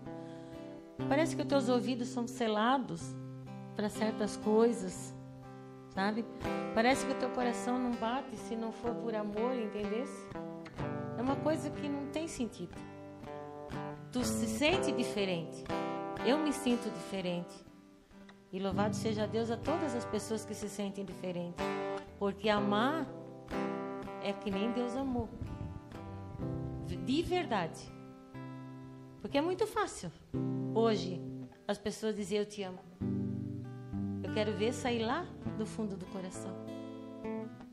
Parece 1.09 1.35
que 1.35 1.43
os 1.43 1.49
teus 1.49 1.69
ouvidos 1.69 2.09
são 2.09 2.27
selados 2.27 3.15
para 3.75 3.89
certas 3.89 4.37
coisas, 4.37 5.13
sabe? 5.91 6.25
Parece 6.75 7.05
que 7.05 7.13
o 7.13 7.17
teu 7.17 7.31
coração 7.31 7.79
não 7.79 7.91
bate 7.91 8.37
se 8.37 8.55
não 8.55 8.71
for 8.71 8.95
por 8.95 9.15
amor, 9.15 9.57
entendesse? 9.57 10.29
É 11.19 11.23
uma 11.23 11.37
coisa 11.37 11.69
que 11.71 11.89
não 11.89 12.07
tem 12.07 12.29
sentido. 12.29 12.75
Tu 14.13 14.25
se 14.25 14.47
sente 14.47 14.93
diferente. 14.93 15.65
Eu 16.27 16.39
me 16.39 16.55
sinto 16.55 16.91
diferente. 16.91 17.55
E 18.51 18.59
louvado 18.59 18.97
seja 18.97 19.27
Deus 19.27 19.51
a 19.51 19.59
todas 19.59 19.95
as 19.95 20.07
pessoas 20.07 20.43
que 20.43 20.55
se 20.55 20.71
sentem 20.71 21.05
diferentes. 21.05 21.63
Porque 22.19 22.49
amar 22.49 23.07
é 24.23 24.33
que 24.33 24.51
nem 24.51 24.73
Deus 24.73 24.97
amou. 24.97 25.29
De 27.05 27.23
verdade. 27.23 27.93
Porque 29.21 29.37
é 29.37 29.43
muito 29.43 29.67
fácil. 29.67 30.11
Hoje, 30.75 31.21
as 31.69 31.77
pessoas 31.77 32.17
dizem 32.17 32.39
eu 32.39 32.47
te 32.47 32.63
amo. 32.63 32.79
Eu 34.23 34.33
quero 34.33 34.53
ver 34.53 34.73
sair 34.73 35.05
lá 35.05 35.27
do 35.59 35.67
fundo 35.67 35.95
do 35.95 36.07
coração. 36.07 36.57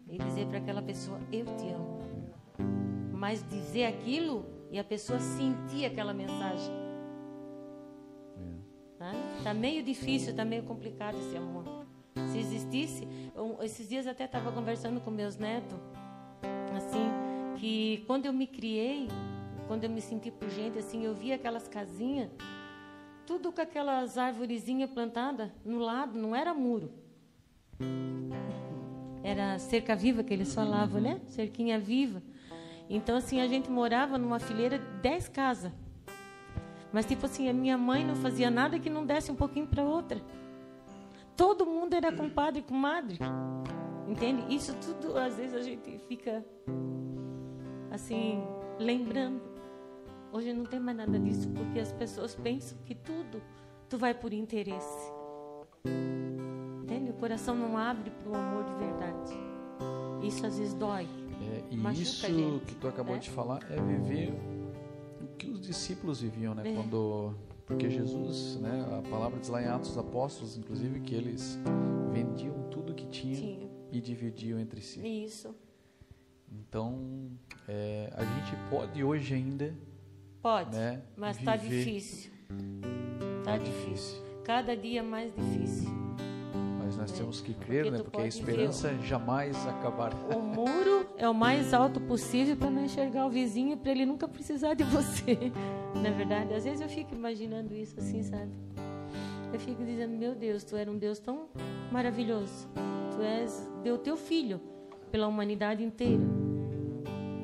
E 0.10 0.18
dizer 0.18 0.47
para 0.47 0.58
aquela 0.58 0.82
pessoa, 0.82 1.20
eu 1.32 1.45
te 1.45 1.70
amo. 1.70 1.99
Mas 3.14 3.47
dizer 3.47 3.86
aquilo 3.86 4.45
e 4.70 4.78
a 4.78 4.84
pessoa 4.84 5.20
sentir 5.20 5.86
aquela 5.86 6.14
mensagem. 6.14 6.81
Tá? 9.02 9.14
Tá 9.43 9.52
meio 9.52 9.82
difícil, 9.82 10.36
tá 10.36 10.45
meio 10.45 10.62
complicado 10.62 11.18
esse 11.18 11.36
amor. 11.36 11.64
Se 12.32 12.38
existisse, 12.38 13.08
eu- 13.36 13.58
esses 13.64 13.89
dias 13.89 14.06
até 14.06 14.26
estava 14.26 14.52
conversando 14.52 15.02
com 15.02 15.10
meus 15.10 15.38
netos, 15.38 15.76
assim, 16.78 17.10
que 17.58 18.04
quando 18.06 18.28
eu 18.28 18.34
me 18.34 18.45
criei, 18.45 19.08
quando 19.68 19.86
eu 19.86 19.89
me 19.89 20.02
senti 20.02 20.30
por 20.30 20.47
gente, 20.52 20.78
assim, 20.78 21.04
eu 21.04 21.16
via 21.16 21.34
aquelas 21.34 21.68
casinhas, 21.68 22.30
tudo 23.26 23.52
com 23.52 23.62
aquelas 23.62 24.20
arvorezinhas 24.20 24.91
plantadas 24.91 25.49
no 25.66 25.80
lado, 25.80 26.20
não 26.20 26.36
era 26.36 26.54
muro. 26.54 26.91
Era 29.24 29.58
cerca 29.58 29.95
viva 29.95 30.24
que 30.24 30.32
eles 30.32 30.54
falavam, 30.54 31.02
né? 31.02 31.20
Cerquinha 31.26 31.80
viva. 31.80 32.22
Então, 32.88 33.16
assim, 33.18 33.41
a 33.41 33.47
gente 33.47 33.68
morava 33.72 34.20
numa 34.20 34.39
fileira 34.39 34.78
de 34.78 34.86
10 35.02 35.28
casas. 35.28 35.72
Mas, 36.92 37.06
tipo 37.06 37.26
assim, 37.26 37.48
a 37.48 37.54
minha 37.54 37.78
mãe 37.78 38.06
não 38.06 38.16
fazia 38.16 38.52
nada 38.52 38.80
que 38.80 38.89
não 38.89 39.06
desse 39.06 39.32
um 39.32 39.36
pouquinho 39.36 39.68
para 39.68 39.84
outra. 39.84 40.22
Todo 41.36 41.66
mundo 41.66 41.94
era 41.94 42.12
compadre 42.12 42.60
e 42.60 42.64
comadre. 42.64 43.18
Entende? 44.08 44.54
Isso 44.54 44.76
tudo, 44.76 45.18
às 45.18 45.38
vezes, 45.38 45.56
a 45.56 45.62
gente 45.62 45.98
fica, 46.08 46.44
assim, 47.89 48.44
lembrando. 48.78 49.42
Hoje 50.34 50.54
não 50.54 50.66
tem 50.66 50.80
mais 50.80 50.98
nada 50.98 51.18
disso, 51.20 51.50
porque 51.50 51.80
as 51.80 51.92
pessoas 51.92 52.36
pensam 52.36 52.78
que 52.86 52.96
tudo 52.96 53.42
tu 53.89 53.98
vai 53.98 54.14
por 54.14 54.34
interesse. 54.34 55.12
Entende? 56.84 57.12
O 57.12 57.14
coração 57.14 57.56
não 57.56 57.78
abre 57.78 58.10
para 58.10 58.30
o 58.32 58.36
amor 58.36 58.64
de 58.66 58.74
verdade. 58.76 59.34
Isso 60.26 60.46
às 60.46 60.58
vezes 60.58 60.74
dói. 60.74 61.08
É, 61.42 61.64
e 61.72 62.02
isso 62.02 62.28
gente, 62.28 62.66
que 62.66 62.76
tu 62.76 62.88
acabou 62.88 63.16
né? 63.16 63.20
de 63.20 63.30
falar 63.30 63.60
é 63.70 63.82
viver 63.82 64.34
que 65.42 65.50
os 65.50 65.62
discípulos 65.62 66.22
viviam, 66.22 66.54
né? 66.54 66.64
É. 66.70 66.76
Quando 66.76 67.34
porque 67.66 67.89
Jesus, 67.89 68.58
né? 68.62 68.86
A 69.00 69.10
palavra 69.10 69.39
diz 69.39 69.50
lá 69.50 69.62
em 69.62 69.66
Atos 69.68 69.89
dos 69.89 69.98
Apóstolos, 69.98 70.58
inclusive, 70.58 71.00
que 71.00 71.16
eles 71.16 71.58
vendiam 72.12 72.70
tudo 72.70 72.94
que 72.94 73.06
tinham 73.08 73.36
Tinha. 73.39 73.70
e 73.92 74.02
dividiam 74.02 74.60
entre 74.60 74.82
si. 74.82 75.00
Isso. 75.06 75.56
Então, 76.52 77.30
é, 77.68 78.12
a 78.14 78.24
gente 78.26 78.56
pode 78.70 79.02
hoje 79.04 79.34
ainda, 79.34 79.74
Pode. 80.42 80.76
né? 80.76 81.02
Mas 81.16 81.38
tá 81.38 81.56
viver- 81.56 81.86
difícil. 81.86 82.32
Tá 83.44 83.58
difícil. 83.58 84.22
Cada 84.44 84.76
dia 84.76 85.02
mais 85.02 85.34
difícil. 85.34 85.89
Mas 86.92 86.98
nós 86.98 87.12
temos 87.14 87.39
que 87.39 87.54
crer, 87.54 87.84
Porque 87.84 87.98
né? 87.98 88.04
Porque 88.04 88.22
a 88.22 88.28
esperança 88.28 88.94
jamais 88.98 89.56
acabará. 89.66 90.14
O 90.36 90.42
muro 90.42 91.08
é 91.16 91.30
o 91.30 91.34
mais 91.34 91.74
alto 91.74 92.02
possível 92.02 92.58
para 92.58 92.70
não 92.70 92.84
enxergar 92.84 93.26
o 93.26 93.30
vizinho, 93.30 93.78
para 93.78 93.92
ele 93.92 94.06
nunca 94.06 94.28
precisar 94.28 94.74
de 94.74 94.84
você. 94.84 95.38
Na 96.04 96.10
verdade, 96.10 96.54
às 96.54 96.66
vezes 96.66 96.82
eu 96.82 96.89
fico 96.89 97.16
imaginando 97.16 97.74
isso 97.74 97.98
assim, 97.98 98.22
sabe? 98.24 98.52
Eu 99.54 99.60
fico 99.60 99.86
dizendo, 99.86 100.18
meu 100.18 100.36
Deus, 100.36 100.66
tu 100.66 100.76
era 100.76 100.92
um 100.92 100.98
Deus 100.98 101.18
tão 101.18 101.48
maravilhoso. 101.94 102.68
Tu 103.16 103.22
és, 103.22 103.72
deu 103.84 103.98
teu 103.98 104.18
filho 104.18 104.60
pela 105.10 105.28
humanidade 105.28 105.82
inteira. 105.82 106.24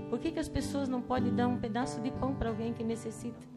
Por 0.10 0.20
que, 0.20 0.30
que 0.30 0.40
as 0.40 0.50
pessoas 0.50 0.90
não 0.90 1.02
podem 1.02 1.34
dar 1.34 1.48
um 1.48 1.58
pedaço 1.58 2.02
de 2.02 2.12
pão 2.12 2.36
para 2.36 2.50
alguém 2.50 2.74
que 2.74 2.84
necessita? 2.84 3.48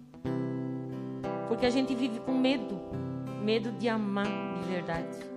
Porque 1.48 1.66
a 1.66 1.70
gente 1.70 1.96
vive 1.96 2.20
com 2.20 2.32
medo. 2.32 2.78
Medo 3.42 3.72
de 3.72 3.88
amar 3.88 4.28
de 4.54 4.68
verdade. 4.68 5.29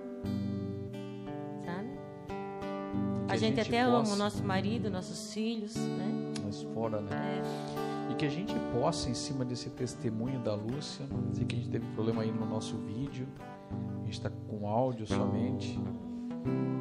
A 3.34 3.36
gente, 3.36 3.60
até 3.60 3.84
possa- 3.84 3.96
ama 3.98 4.12
o 4.14 4.16
nosso 4.16 4.44
marido, 4.44 4.90
nossos 4.90 5.32
filhos, 5.32 5.74
né? 5.76 6.32
Mas 6.44 6.62
fora, 6.62 7.00
né? 7.00 7.42
É, 7.42 8.12
E 8.12 8.16
que 8.16 8.26
a 8.26 8.30
gente 8.30 8.54
possa, 8.72 9.08
em 9.10 9.14
cima 9.14 9.44
desse 9.44 9.70
testemunho 9.70 10.38
da 10.40 10.54
Lúcia, 10.54 11.04
sei 11.32 11.44
que 11.44 11.56
a 11.56 11.58
gente 11.58 11.70
teve 11.70 11.86
problema 11.94 12.22
aí 12.22 12.30
no 12.30 12.46
nosso 12.46 12.76
vídeo, 12.76 13.26
a 13.72 14.04
gente 14.04 14.12
está 14.12 14.30
com 14.48 14.68
áudio 14.68 15.06
somente, 15.06 15.80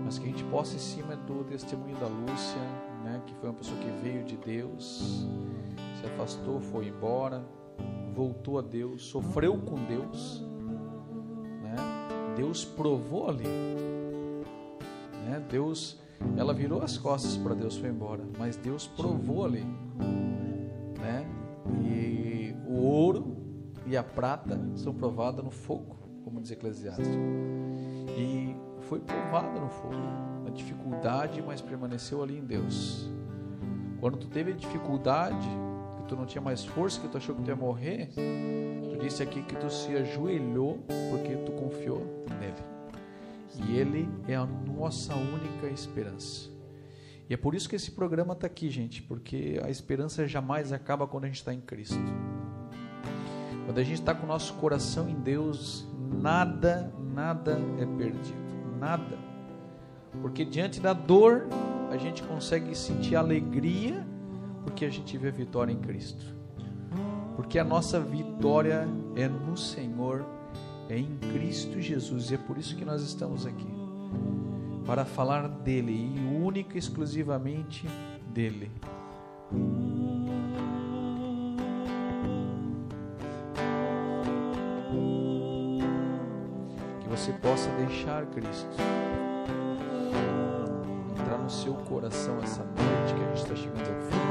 mas 0.05 0.19
que 0.19 0.25
a 0.25 0.27
gente 0.27 0.43
possa, 0.45 0.75
em 0.75 0.79
cima 0.79 1.15
do 1.15 1.43
testemunho 1.45 1.95
da 1.97 2.07
Lúcia, 2.07 2.61
né, 3.03 3.21
que 3.25 3.33
foi 3.35 3.49
uma 3.49 3.55
pessoa 3.55 3.77
que 3.79 3.89
veio 4.03 4.23
de 4.25 4.35
Deus, 4.37 5.25
se 5.99 6.05
afastou, 6.05 6.59
foi 6.59 6.89
embora, 6.89 7.43
voltou 8.13 8.59
a 8.59 8.61
Deus, 8.61 9.03
sofreu 9.05 9.57
com 9.57 9.75
Deus, 9.85 10.41
né? 11.63 11.75
Deus 12.35 12.63
provou 12.65 13.29
ali, 13.29 13.47
né? 15.25 15.41
Deus, 15.49 15.99
ela 16.37 16.53
virou 16.53 16.81
as 16.81 16.97
costas 16.97 17.37
para 17.37 17.53
Deus, 17.53 17.77
foi 17.77 17.89
embora, 17.89 18.23
mas 18.37 18.55
Deus 18.55 18.87
provou 18.87 19.45
ali 19.45 19.65
né? 21.03 21.25
E 21.83 22.55
o 22.65 22.81
ouro 22.81 23.37
e 23.85 23.97
a 23.97 24.03
prata 24.03 24.59
são 24.75 24.93
provadas 24.93 25.43
no 25.43 25.51
fogo, 25.51 25.97
como 26.23 26.41
diz 26.41 26.51
Eclesiastes. 26.51 27.07
E 28.17 28.55
foi 28.81 28.99
provada 28.99 29.59
no 29.59 29.69
fogo, 29.69 29.95
na 30.43 30.49
dificuldade, 30.49 31.41
mas 31.41 31.61
permaneceu 31.61 32.23
ali 32.23 32.37
em 32.37 32.45
Deus. 32.45 33.09
Quando 33.99 34.17
tu 34.17 34.27
teve 34.27 34.53
dificuldade, 34.53 35.47
que 35.97 36.03
tu 36.07 36.15
não 36.15 36.25
tinha 36.25 36.41
mais 36.41 36.65
força, 36.65 36.99
que 36.99 37.07
tu 37.07 37.17
achou 37.17 37.35
que 37.35 37.41
tu 37.41 37.49
ia 37.49 37.55
morrer, 37.55 38.09
tu 38.89 38.97
disse 38.97 39.21
aqui 39.21 39.41
que 39.43 39.55
tu 39.55 39.69
se 39.69 39.95
ajoelhou 39.95 40.79
porque 41.11 41.35
tu 41.37 41.51
confiou 41.53 42.25
nele. 42.39 42.72
E 43.67 43.77
ele 43.77 44.09
é 44.27 44.35
a 44.35 44.45
nossa 44.45 45.15
única 45.15 45.67
esperança. 45.67 46.49
E 47.29 47.33
é 47.33 47.37
por 47.37 47.55
isso 47.55 47.69
que 47.69 47.75
esse 47.75 47.91
programa 47.91 48.33
está 48.33 48.47
aqui, 48.47 48.69
gente, 48.69 49.01
porque 49.01 49.59
a 49.63 49.69
esperança 49.69 50.27
jamais 50.27 50.73
acaba 50.73 51.07
quando 51.07 51.25
a 51.25 51.27
gente 51.27 51.37
está 51.37 51.53
em 51.53 51.61
Cristo. 51.61 51.99
Quando 53.65 53.77
a 53.77 53.83
gente 53.83 53.99
está 53.99 54.13
com 54.13 54.25
o 54.25 54.27
nosso 54.27 54.53
coração 54.55 55.07
em 55.07 55.15
Deus, 55.15 55.87
nada, 56.21 56.93
nada 57.13 57.59
é 57.79 57.85
perdido. 57.85 58.43
Nada. 58.77 59.17
Porque 60.21 60.43
diante 60.43 60.81
da 60.81 60.93
dor, 60.93 61.47
a 61.89 61.97
gente 61.97 62.21
consegue 62.23 62.75
sentir 62.75 63.15
alegria, 63.15 64.05
porque 64.63 64.83
a 64.85 64.89
gente 64.89 65.17
vê 65.17 65.29
a 65.29 65.31
vitória 65.31 65.71
em 65.71 65.79
Cristo. 65.79 66.35
Porque 67.35 67.57
a 67.57 67.63
nossa 67.63 67.99
vitória 67.99 68.87
é 69.15 69.27
no 69.27 69.55
Senhor, 69.57 70.25
é 70.89 70.97
em 70.97 71.17
Cristo 71.17 71.79
Jesus. 71.81 72.31
E 72.31 72.35
é 72.35 72.37
por 72.37 72.57
isso 72.57 72.75
que 72.75 72.85
nós 72.85 73.01
estamos 73.01 73.45
aqui 73.45 73.67
para 74.85 75.05
falar 75.05 75.47
dele 75.47 75.91
e 75.93 76.43
única 76.43 76.75
e 76.75 76.79
exclusivamente 76.79 77.87
dele. 78.27 78.69
Que 87.01 87.09
você 87.09 87.31
possa 87.33 87.69
deixar 87.71 88.25
Cristo 88.27 88.75
entrar 91.11 91.37
no 91.37 91.49
seu 91.49 91.73
coração 91.73 92.41
essa 92.43 92.63
noite 92.63 93.13
que 93.15 93.23
a 93.23 93.27
gente 93.27 93.37
está 93.37 93.55
chegando 93.55 93.79
ao 93.79 94.01
fim. 94.01 94.23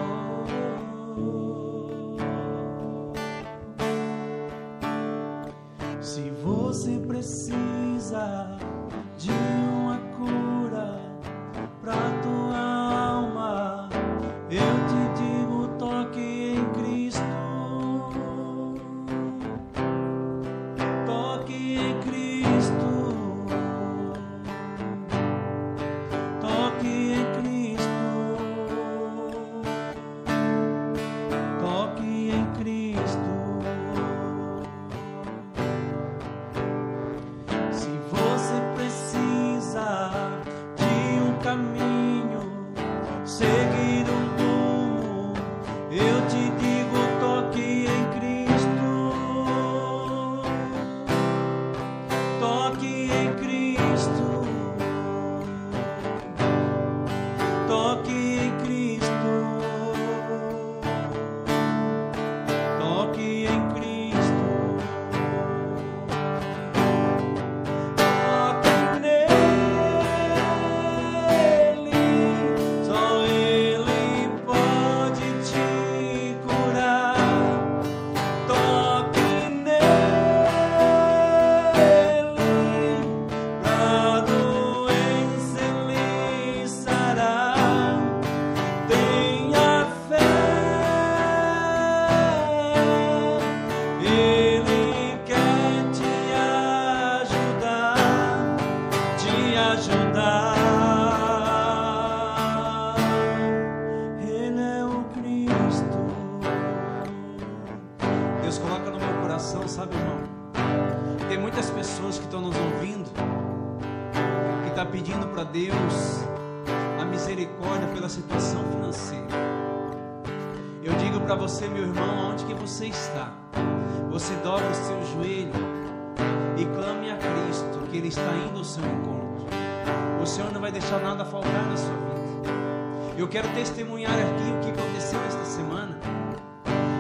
Quero 133.33 133.49
testemunhar 133.55 134.13
aqui 134.13 134.53
o 134.53 134.61
que 134.61 134.79
aconteceu 134.79 135.19
esta 135.27 135.43
semana. 135.47 135.99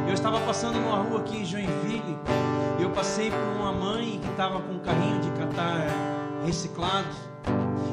Eu 0.08 0.14
estava 0.14 0.40
passando 0.40 0.80
numa 0.80 0.96
rua 1.02 1.20
aqui 1.20 1.42
em 1.42 1.44
Joinville 1.44 2.18
e 2.78 2.82
eu 2.82 2.88
passei 2.88 3.30
por 3.30 3.60
uma 3.60 3.70
mãe 3.70 4.18
que 4.18 4.30
estava 4.30 4.58
com 4.58 4.72
um 4.72 4.78
carrinho 4.78 5.20
de 5.20 5.30
catar 5.32 5.88
reciclado. 6.46 7.14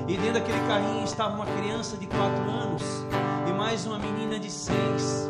E 0.08 0.16
dentro 0.16 0.36
daquele 0.36 0.60
carrinho 0.70 1.04
estava 1.04 1.36
uma 1.36 1.46
criança 1.46 1.98
de 1.98 2.08
4 2.08 2.50
anos 2.50 2.84
e 3.46 3.52
mais 3.52 3.86
uma 3.86 4.00
menina 4.00 4.40
de 4.40 4.50
6. 4.50 5.30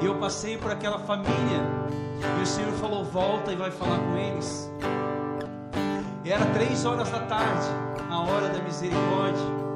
E 0.00 0.06
eu 0.06 0.14
passei 0.14 0.56
por 0.56 0.72
aquela 0.72 0.98
família 0.98 1.60
e 2.38 2.42
o 2.42 2.46
Senhor 2.46 2.72
falou: 2.72 3.04
volta 3.04 3.52
e 3.52 3.56
vai 3.56 3.70
falar 3.70 3.98
com 3.98 4.16
eles. 4.16 4.72
E 6.24 6.32
era 6.32 6.46
três 6.46 6.86
horas 6.86 7.10
da 7.10 7.20
tarde, 7.20 7.66
a 8.08 8.18
hora 8.18 8.48
da 8.48 8.62
misericórdia. 8.62 9.69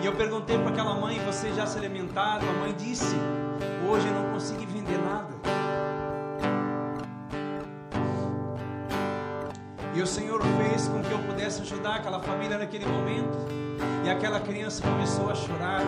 E 0.00 0.06
eu 0.06 0.12
perguntei 0.14 0.56
para 0.58 0.70
aquela 0.70 0.94
mãe: 0.94 1.18
você 1.26 1.52
já 1.52 1.66
se 1.66 1.78
alimentaram? 1.78 2.48
A 2.48 2.52
mãe 2.52 2.74
disse: 2.76 3.16
hoje 3.88 4.06
eu 4.06 4.14
não 4.14 4.32
consegui 4.32 4.66
vender 4.66 4.98
nada. 4.98 5.28
E 9.94 10.00
o 10.00 10.06
Senhor 10.06 10.40
fez 10.40 10.86
com 10.86 11.02
que 11.02 11.10
eu 11.10 11.18
pudesse 11.18 11.62
ajudar 11.62 11.96
aquela 11.96 12.20
família 12.20 12.56
naquele 12.56 12.86
momento. 12.86 13.36
E 14.04 14.10
aquela 14.10 14.38
criança 14.38 14.82
começou 14.82 15.28
a 15.28 15.34
chorar. 15.34 15.82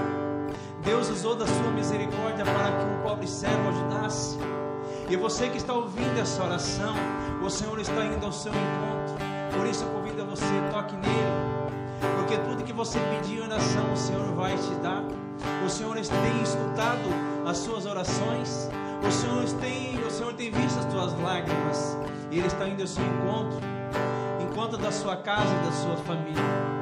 Deus 0.82 1.08
usou 1.10 1.36
da 1.36 1.46
sua 1.46 1.70
misericórdia 1.70 2.44
para 2.44 2.72
que 2.72 2.84
um 2.86 3.02
pobre 3.02 3.28
servo 3.28 3.68
ajudasse. 3.68 4.36
E 5.08 5.16
você 5.16 5.48
que 5.48 5.58
está 5.58 5.72
ouvindo 5.72 6.18
essa 6.20 6.42
oração, 6.42 6.94
o 7.44 7.48
Senhor 7.48 7.78
está 7.78 8.04
indo 8.04 8.26
ao 8.26 8.32
seu 8.32 8.52
encontro. 8.52 9.14
Por 9.56 9.66
isso 9.66 9.84
eu 9.84 9.90
convido 9.90 10.26
você, 10.26 10.44
toque 10.72 10.96
nele. 10.96 11.59
Porque 12.16 12.36
tudo 12.38 12.64
que 12.64 12.72
você 12.72 12.98
pediu 12.98 13.42
em 13.42 13.46
oração, 13.46 13.92
o 13.92 13.96
Senhor 13.96 14.34
vai 14.34 14.56
te 14.56 14.74
dar. 14.82 15.02
O 15.64 15.68
Senhor 15.68 15.94
tem 15.94 16.42
escutado 16.42 17.08
as 17.46 17.58
suas 17.58 17.86
orações. 17.86 18.68
O 19.06 19.10
Senhor 19.10 19.44
tem, 19.60 20.02
o 20.04 20.10
Senhor 20.10 20.32
tem 20.34 20.50
visto 20.50 20.78
as 20.78 20.86
tuas 20.86 21.18
lágrimas. 21.20 21.98
E 22.30 22.38
Ele 22.38 22.46
está 22.46 22.66
indo 22.68 22.82
ao 22.82 22.88
seu 22.88 23.04
encontro 23.04 23.60
enquanto 24.40 24.76
da 24.76 24.90
sua 24.90 25.16
casa 25.16 25.54
e 25.54 25.66
da 25.66 25.72
sua 25.72 25.96
família. 25.96 26.79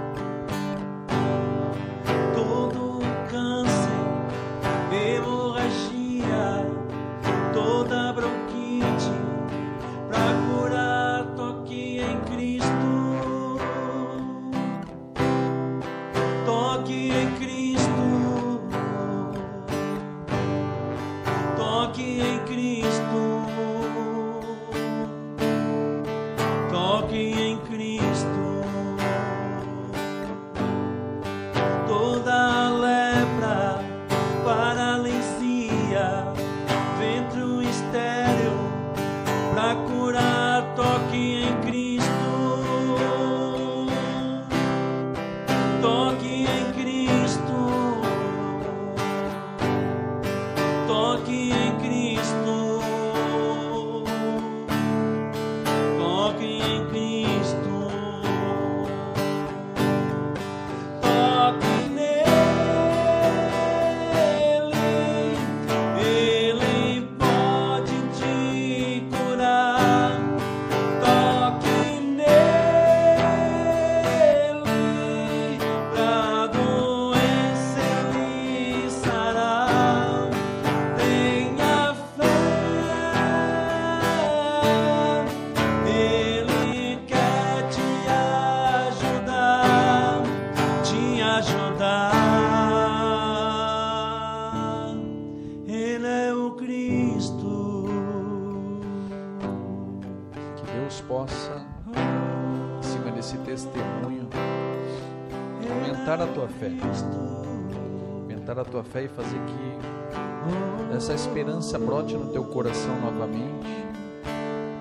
Fé 108.92 109.04
e 109.04 109.08
fazer 109.08 109.38
que 109.46 110.96
essa 110.96 111.12
esperança 111.12 111.78
brote 111.78 112.16
no 112.16 112.32
teu 112.32 112.44
coração 112.44 112.98
novamente. 113.00 113.86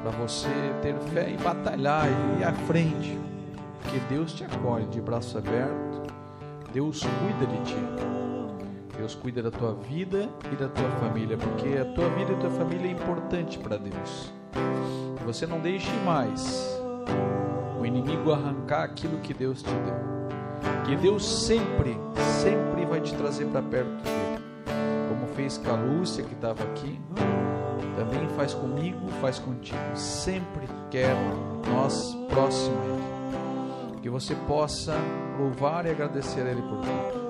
Para 0.02 0.12
você 0.12 0.50
ter 0.82 0.96
fé 1.14 1.32
e 1.32 1.38
batalhar 1.38 2.08
e 2.08 2.42
ir 2.42 2.44
à 2.44 2.54
frente. 2.54 3.18
Porque 3.82 4.00
Deus 4.10 4.34
te 4.34 4.44
acolhe 4.44 4.86
de 4.86 5.02
braço 5.02 5.38
aberto. 5.38 6.14
Deus 6.74 7.02
cuida 7.02 7.46
de 7.46 7.64
ti. 7.66 7.78
Deus 8.98 9.14
cuida 9.14 9.44
da 9.44 9.52
tua 9.52 9.74
vida 9.74 10.28
e 10.52 10.56
da 10.56 10.68
tua 10.68 10.90
família, 10.92 11.38
porque 11.38 11.78
a 11.78 11.86
tua 11.94 12.10
vida 12.10 12.32
e 12.32 12.36
a 12.36 12.40
tua 12.40 12.50
família 12.50 12.88
é 12.88 12.92
importante 12.92 13.60
para 13.60 13.78
Deus. 13.78 14.34
Você 15.26 15.46
não 15.46 15.60
deixe 15.60 15.92
mais 16.04 16.82
o 17.80 17.86
inimigo 17.86 18.32
arrancar 18.32 18.84
aquilo 18.84 19.20
que 19.20 19.34
Deus 19.34 19.62
te 19.62 19.70
deu. 19.70 20.17
Que 20.86 20.96
Deus 20.96 21.26
sempre, 21.46 21.98
sempre 22.42 22.86
vai 22.86 23.02
te 23.02 23.14
trazer 23.16 23.46
para 23.48 23.62
perto 23.62 23.90
dele. 24.04 24.44
Como 25.10 25.28
fez 25.36 25.58
com 25.58 25.70
a 25.70 25.76
Lúcia 25.76 26.24
que 26.24 26.34
estava 26.34 26.64
aqui, 26.64 27.00
também 27.98 28.28
faz 28.36 28.54
comigo, 28.54 29.08
faz 29.22 29.40
contigo. 29.40 29.80
Sempre 29.96 30.68
quero 30.90 31.18
nós 31.74 32.16
próximo 32.30 32.78
a 32.80 32.86
Ele. 32.86 34.02
Que 34.02 34.10
você 34.10 34.36
possa 34.48 34.96
louvar 35.38 35.86
e 35.86 35.90
agradecer 35.90 36.42
a 36.42 36.52
Ele 36.52 36.62
por 36.62 36.80
tudo. 36.80 37.28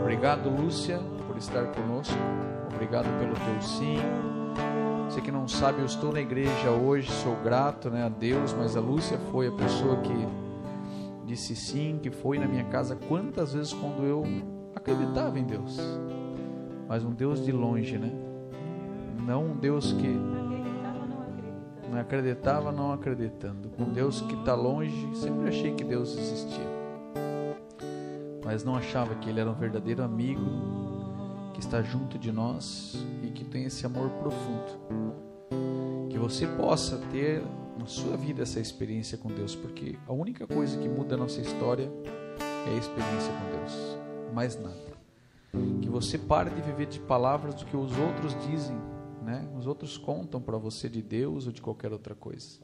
Obrigado, 0.00 0.48
Lúcia, 0.48 0.98
por 1.26 1.36
estar 1.36 1.66
conosco. 1.66 2.16
Obrigado 2.72 3.06
pelo 3.18 3.34
teu 3.34 3.62
sim. 3.62 3.98
Você 5.08 5.20
que 5.20 5.30
não 5.30 5.46
sabe, 5.46 5.80
eu 5.80 5.86
estou 5.86 6.12
na 6.12 6.20
igreja 6.20 6.70
hoje, 6.70 7.10
sou 7.10 7.36
grato 7.36 7.90
né, 7.90 8.04
a 8.04 8.08
Deus, 8.08 8.54
mas 8.54 8.76
a 8.76 8.80
Lúcia 8.80 9.18
foi 9.30 9.48
a 9.48 9.52
pessoa 9.52 9.96
que 9.98 10.47
disse 11.28 11.54
sim, 11.54 11.98
que 12.02 12.10
foi 12.10 12.38
na 12.38 12.46
minha 12.46 12.64
casa 12.64 12.96
quantas 12.96 13.52
vezes 13.52 13.74
quando 13.74 14.02
eu 14.02 14.24
acreditava 14.74 15.38
em 15.38 15.44
Deus. 15.44 15.78
Mas 16.88 17.04
um 17.04 17.12
Deus 17.12 17.44
de 17.44 17.52
longe, 17.52 17.98
né? 17.98 18.10
Não 19.26 19.44
um 19.44 19.56
Deus 19.56 19.92
que 19.92 20.08
não 21.90 22.00
acreditava. 22.00 22.72
não 22.72 22.92
acreditando. 22.92 23.68
Com 23.68 23.84
Deus 23.84 24.22
que 24.22 24.34
está 24.34 24.54
longe, 24.54 25.14
sempre 25.14 25.48
achei 25.48 25.74
que 25.74 25.84
Deus 25.84 26.16
existia. 26.16 26.78
Mas 28.42 28.64
não 28.64 28.74
achava 28.74 29.14
que 29.16 29.28
Ele 29.28 29.40
era 29.40 29.50
um 29.50 29.54
verdadeiro 29.54 30.02
amigo, 30.02 30.40
que 31.52 31.60
está 31.60 31.82
junto 31.82 32.18
de 32.18 32.32
nós 32.32 33.06
e 33.22 33.26
que 33.26 33.44
tem 33.44 33.64
esse 33.64 33.84
amor 33.84 34.08
profundo. 34.22 34.80
Que 36.08 36.18
você 36.18 36.46
possa 36.46 36.96
ter 37.12 37.42
na 37.78 37.86
sua 37.86 38.16
vida 38.16 38.42
essa 38.42 38.60
experiência 38.60 39.16
com 39.16 39.28
Deus, 39.28 39.54
porque 39.54 39.98
a 40.06 40.12
única 40.12 40.46
coisa 40.46 40.76
que 40.76 40.88
muda 40.88 41.14
a 41.14 41.18
nossa 41.18 41.40
história 41.40 41.90
é 42.66 42.74
a 42.74 42.76
experiência 42.76 43.32
com 43.32 43.58
Deus, 43.58 43.98
mais 44.34 44.60
nada. 44.60 44.88
Que 45.80 45.88
você 45.88 46.18
pare 46.18 46.50
de 46.50 46.60
viver 46.60 46.86
de 46.86 47.00
palavras 47.00 47.54
do 47.54 47.64
que 47.64 47.76
os 47.76 47.96
outros 47.96 48.34
dizem, 48.46 48.76
né? 49.22 49.48
Os 49.56 49.66
outros 49.66 49.96
contam 49.96 50.40
para 50.40 50.58
você 50.58 50.88
de 50.88 51.00
Deus 51.00 51.46
ou 51.46 51.52
de 51.52 51.62
qualquer 51.62 51.92
outra 51.92 52.14
coisa, 52.14 52.58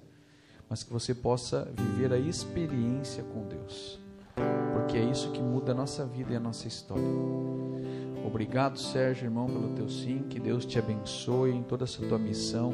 mas 0.69 0.83
que 0.83 0.93
você 0.93 1.15
possa 1.15 1.73
viver 1.77 2.13
a 2.13 2.19
experiência 2.19 3.23
com 3.23 3.47
Deus, 3.47 4.01
porque 4.75 4.99
é 4.99 5.05
isso 5.05 5.31
que 5.31 5.41
muda 5.41 5.73
a 5.73 5.75
nossa 5.75 6.05
vida 6.05 6.33
e 6.33 6.37
a 6.37 6.41
nossa 6.41 6.69
história. 6.69 7.05
Obrigado, 8.27 8.79
Sérgio, 8.79 9.27
irmão, 9.27 9.47
pelo 9.47 9.69
teu 9.75 9.89
sim. 9.89 10.25
Que 10.29 10.41
Deus 10.41 10.65
te 10.65 10.79
abençoe 10.79 11.51
em 11.51 11.63
toda 11.63 11.85
essa 11.85 12.05
tua 12.07 12.19
missão. 12.19 12.73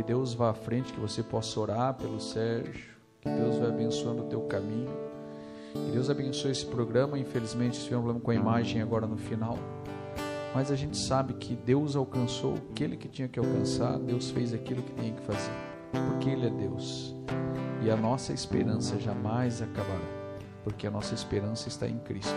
Que 0.00 0.06
Deus 0.06 0.32
vá 0.32 0.48
à 0.48 0.54
frente, 0.54 0.94
que 0.94 0.98
você 0.98 1.22
possa 1.22 1.60
orar 1.60 1.92
pelo 1.92 2.18
Sérgio. 2.18 2.96
Que 3.20 3.28
Deus 3.28 3.58
vai 3.58 3.68
abençoando 3.68 4.22
o 4.22 4.26
teu 4.28 4.40
caminho. 4.40 4.88
Que 5.74 5.92
Deus 5.92 6.08
abençoe 6.08 6.52
esse 6.52 6.64
programa. 6.64 7.18
Infelizmente, 7.18 7.78
tivemos 7.78 8.04
um 8.04 8.18
problema 8.18 8.20
com 8.20 8.30
a 8.30 8.34
imagem 8.34 8.80
agora 8.80 9.06
no 9.06 9.18
final. 9.18 9.58
Mas 10.54 10.70
a 10.70 10.74
gente 10.74 10.96
sabe 10.96 11.34
que 11.34 11.54
Deus 11.54 11.96
alcançou 11.96 12.54
aquele 12.70 12.96
que 12.96 13.08
tinha 13.08 13.28
que 13.28 13.38
alcançar. 13.38 13.98
Deus 13.98 14.30
fez 14.30 14.54
aquilo 14.54 14.82
que 14.82 14.94
tinha 14.94 15.12
que 15.12 15.20
fazer. 15.20 15.52
Porque 15.92 16.30
Ele 16.30 16.46
é 16.46 16.50
Deus. 16.50 17.14
E 17.82 17.90
a 17.90 17.96
nossa 17.96 18.32
esperança 18.32 18.98
jamais 18.98 19.60
acabará. 19.60 20.00
porque 20.64 20.86
a 20.86 20.90
nossa 20.90 21.12
esperança 21.14 21.68
está 21.68 21.86
em 21.86 21.98
Cristo, 21.98 22.34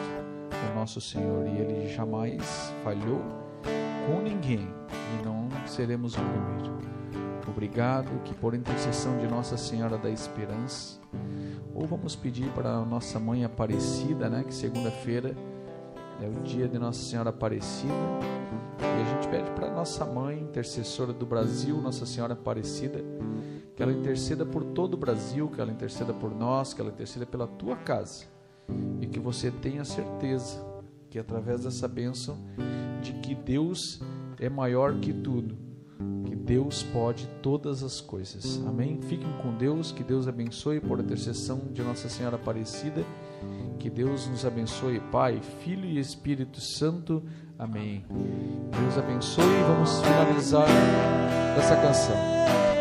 o 0.70 0.76
nosso 0.76 1.00
Senhor, 1.00 1.48
e 1.48 1.60
Ele 1.60 1.88
jamais 1.88 2.74
falhou 2.84 3.22
com 4.06 4.22
ninguém 4.22 4.68
e 4.90 5.26
não 5.26 5.48
seremos 5.66 6.14
o 6.16 6.20
primeiro. 6.20 6.73
Obrigado 7.54 8.10
que 8.24 8.34
por 8.34 8.56
intercessão 8.56 9.20
de 9.20 9.28
Nossa 9.28 9.58
Senhora 9.58 9.96
da 9.96 10.10
Esperança, 10.10 11.00
ou 11.74 11.86
vamos 11.86 12.16
pedir 12.16 12.50
para 12.50 12.84
nossa 12.84 13.20
mãe 13.20 13.46
Aparecida, 13.46 14.28
né, 14.28 14.44
que 14.44 14.54
segunda-feira 14.54 15.38
é 16.20 16.28
o 16.28 16.42
dia 16.42 16.68
de 16.68 16.80
Nossa 16.80 17.04
Senhora 17.04 17.30
Aparecida, 17.30 17.94
e 18.80 19.02
a 19.02 19.16
gente 19.16 19.28
pede 19.28 19.52
para 19.52 19.70
nossa 19.70 20.04
mãe, 20.04 20.42
intercessora 20.42 21.14
do 21.14 21.28
Brasil, 21.28 21.80
Nossa 21.80 22.08
Senhora 22.08 22.34
Aparecida, 22.34 23.00
que 23.76 23.84
ela 23.84 23.92
interceda 23.92 24.44
por 24.44 24.64
todo 24.64 24.96
o 24.96 24.98
Brasil, 24.98 25.48
que 25.48 25.62
ela 25.62 25.72
interceda 25.72 26.12
por 26.12 26.34
nós, 26.34 26.74
que 26.74 26.82
ela 26.82 26.90
interceda 26.90 27.26
pela 27.26 27.46
tua 27.46 27.76
casa, 27.76 28.26
e 29.00 29.06
que 29.06 29.20
você 29.20 29.52
tenha 29.52 29.86
certeza 29.86 30.66
que 31.08 31.20
através 31.20 31.66
dessa 31.66 31.88
bênção 31.88 32.36
de 33.00 33.14
que 33.14 33.36
Deus 33.36 34.02
é 34.40 34.50
maior 34.50 34.96
que 34.96 35.14
tudo, 35.14 35.56
que 36.26 36.36
Deus 36.36 36.84
pode 36.84 37.28
todas 37.42 37.84
as 37.84 38.02
coisas. 38.02 38.62
Amém? 38.66 39.00
Fiquem 39.02 39.32
com 39.42 39.56
Deus, 39.56 39.92
que 39.92 40.04
Deus 40.04 40.28
abençoe 40.28 40.80
por 40.80 41.00
intercessão 41.00 41.62
de 41.72 41.82
Nossa 41.82 42.10
Senhora 42.10 42.36
Aparecida. 42.36 43.04
Que 43.80 43.90
Deus 43.90 44.28
nos 44.28 44.46
abençoe, 44.46 45.00
Pai, 45.12 45.42
Filho 45.60 45.86
e 45.86 46.00
Espírito 46.00 46.62
Santo. 46.62 47.24
Amém. 47.60 48.06
Deus 48.10 48.98
abençoe 48.98 49.44
e 49.44 49.64
vamos 49.64 50.00
finalizar 50.02 50.68
essa 51.58 51.76
canção. 51.76 52.73